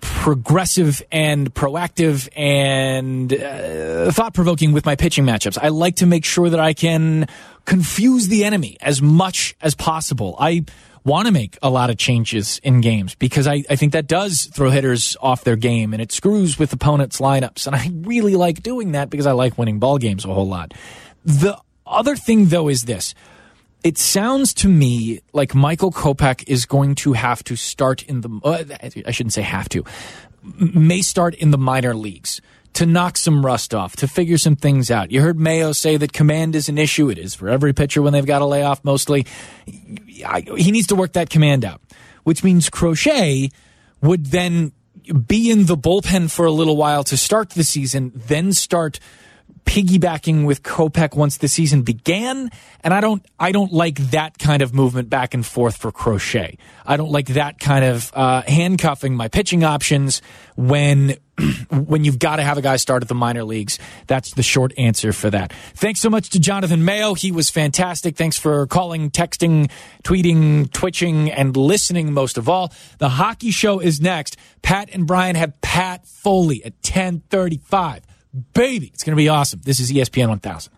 progressive 0.00 1.02
and 1.10 1.52
proactive 1.54 2.28
and 2.36 3.32
uh, 3.32 4.10
thought 4.10 4.34
provoking 4.34 4.72
with 4.72 4.84
my 4.84 4.96
pitching 4.96 5.24
matchups. 5.24 5.58
I 5.60 5.68
like 5.68 5.96
to 5.96 6.06
make 6.06 6.26
sure 6.26 6.50
that 6.50 6.60
I 6.60 6.74
can 6.74 7.26
confuse 7.64 8.28
the 8.28 8.44
enemy 8.44 8.76
as 8.82 9.00
much 9.00 9.56
as 9.62 9.74
possible. 9.74 10.36
I 10.38 10.64
want 11.04 11.26
to 11.26 11.32
make 11.32 11.58
a 11.62 11.70
lot 11.70 11.90
of 11.90 11.96
changes 11.96 12.60
in 12.62 12.80
games 12.80 13.14
because 13.14 13.46
I, 13.46 13.64
I 13.68 13.76
think 13.76 13.92
that 13.92 14.06
does 14.06 14.44
throw 14.46 14.70
hitters 14.70 15.16
off 15.20 15.44
their 15.44 15.56
game 15.56 15.92
and 15.92 16.02
it 16.02 16.12
screws 16.12 16.58
with 16.58 16.72
opponents' 16.72 17.20
lineups. 17.20 17.66
And 17.66 17.74
I 17.74 17.90
really 18.06 18.36
like 18.36 18.62
doing 18.62 18.92
that 18.92 19.10
because 19.10 19.26
I 19.26 19.32
like 19.32 19.56
winning 19.56 19.78
ball 19.78 19.98
games 19.98 20.24
a 20.24 20.32
whole 20.32 20.48
lot. 20.48 20.72
The 21.24 21.58
other 21.86 22.16
thing, 22.16 22.46
though, 22.46 22.68
is 22.68 22.82
this. 22.82 23.14
It 23.84 23.98
sounds 23.98 24.54
to 24.54 24.68
me 24.68 25.20
like 25.34 25.54
Michael 25.54 25.92
Kopech 25.92 26.44
is 26.46 26.64
going 26.64 26.94
to 26.96 27.12
have 27.12 27.44
to 27.44 27.54
start 27.54 28.02
in 28.02 28.22
the, 28.22 28.40
uh, 28.42 28.64
I 29.06 29.10
shouldn't 29.10 29.34
say 29.34 29.42
have 29.42 29.68
to, 29.68 29.84
may 30.42 31.02
start 31.02 31.34
in 31.34 31.50
the 31.50 31.58
minor 31.58 31.94
leagues 31.94 32.40
to 32.72 32.86
knock 32.86 33.18
some 33.18 33.44
rust 33.44 33.74
off, 33.74 33.94
to 33.96 34.08
figure 34.08 34.38
some 34.38 34.56
things 34.56 34.90
out. 34.90 35.12
You 35.12 35.20
heard 35.20 35.38
Mayo 35.38 35.72
say 35.72 35.98
that 35.98 36.14
command 36.14 36.56
is 36.56 36.70
an 36.70 36.78
issue. 36.78 37.10
It 37.10 37.18
is 37.18 37.34
for 37.34 37.50
every 37.50 37.74
pitcher 37.74 38.00
when 38.00 38.14
they've 38.14 38.24
got 38.24 38.40
a 38.40 38.46
layoff 38.46 38.82
mostly. 38.84 39.26
He 39.66 40.72
needs 40.72 40.86
to 40.88 40.96
work 40.96 41.12
that 41.12 41.28
command 41.28 41.64
out, 41.64 41.82
which 42.24 42.42
means 42.42 42.70
Crochet 42.70 43.50
would 44.00 44.26
then 44.26 44.72
be 45.26 45.50
in 45.50 45.66
the 45.66 45.76
bullpen 45.76 46.30
for 46.30 46.46
a 46.46 46.50
little 46.50 46.76
while 46.76 47.04
to 47.04 47.18
start 47.18 47.50
the 47.50 47.64
season, 47.64 48.12
then 48.14 48.54
start 48.54 48.98
piggybacking 49.64 50.44
with 50.44 50.62
Kopech 50.62 51.14
once 51.16 51.38
the 51.38 51.48
season 51.48 51.82
began, 51.82 52.50
and 52.82 52.94
I 52.94 53.00
don't 53.00 53.24
I 53.38 53.52
don't 53.52 53.72
like 53.72 53.96
that 54.10 54.38
kind 54.38 54.62
of 54.62 54.74
movement 54.74 55.10
back 55.10 55.34
and 55.34 55.44
forth 55.44 55.76
for 55.76 55.90
Crochet. 55.90 56.58
I 56.86 56.96
don't 56.96 57.10
like 57.10 57.28
that 57.28 57.58
kind 57.58 57.84
of 57.84 58.12
uh, 58.14 58.42
handcuffing 58.42 59.14
my 59.14 59.28
pitching 59.28 59.64
options 59.64 60.22
when 60.56 61.16
when 61.70 62.04
you've 62.04 62.18
got 62.18 62.36
to 62.36 62.42
have 62.42 62.58
a 62.58 62.62
guy 62.62 62.76
start 62.76 63.02
at 63.02 63.08
the 63.08 63.14
minor 63.14 63.44
leagues. 63.44 63.78
That's 64.06 64.34
the 64.34 64.42
short 64.42 64.72
answer 64.78 65.12
for 65.12 65.30
that. 65.30 65.52
Thanks 65.74 66.00
so 66.00 66.10
much 66.10 66.30
to 66.30 66.40
Jonathan 66.40 66.84
Mayo. 66.84 67.14
He 67.14 67.32
was 67.32 67.50
fantastic. 67.50 68.16
Thanks 68.16 68.38
for 68.38 68.66
calling, 68.66 69.10
texting, 69.10 69.70
tweeting, 70.04 70.70
twitching, 70.72 71.30
and 71.30 71.56
listening 71.56 72.12
most 72.12 72.38
of 72.38 72.48
all. 72.48 72.72
The 72.98 73.08
hockey 73.08 73.50
show 73.50 73.80
is 73.80 74.00
next. 74.00 74.36
Pat 74.62 74.90
and 74.92 75.06
Brian 75.06 75.36
have 75.36 75.60
Pat 75.60 76.06
Foley 76.06 76.64
at 76.64 76.74
1035 76.74 78.02
baby. 78.52 78.90
It's 78.92 79.04
going 79.04 79.16
to 79.16 79.16
be 79.16 79.28
awesome. 79.28 79.60
This 79.64 79.80
is 79.80 79.92
ESPN 79.92 80.28
1000. 80.28 80.72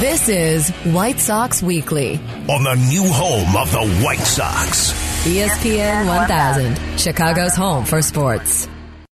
This 0.00 0.28
is 0.28 0.70
White 0.94 1.20
Sox 1.20 1.62
Weekly 1.62 2.14
on 2.48 2.64
the 2.64 2.74
new 2.88 3.06
home 3.12 3.54
of 3.56 3.70
the 3.70 4.02
White 4.02 4.18
Sox. 4.18 4.92
ESPN 5.24 6.06
1000, 6.06 6.98
Chicago's 6.98 7.54
home 7.54 7.84
for 7.84 8.00
sports. 8.02 8.66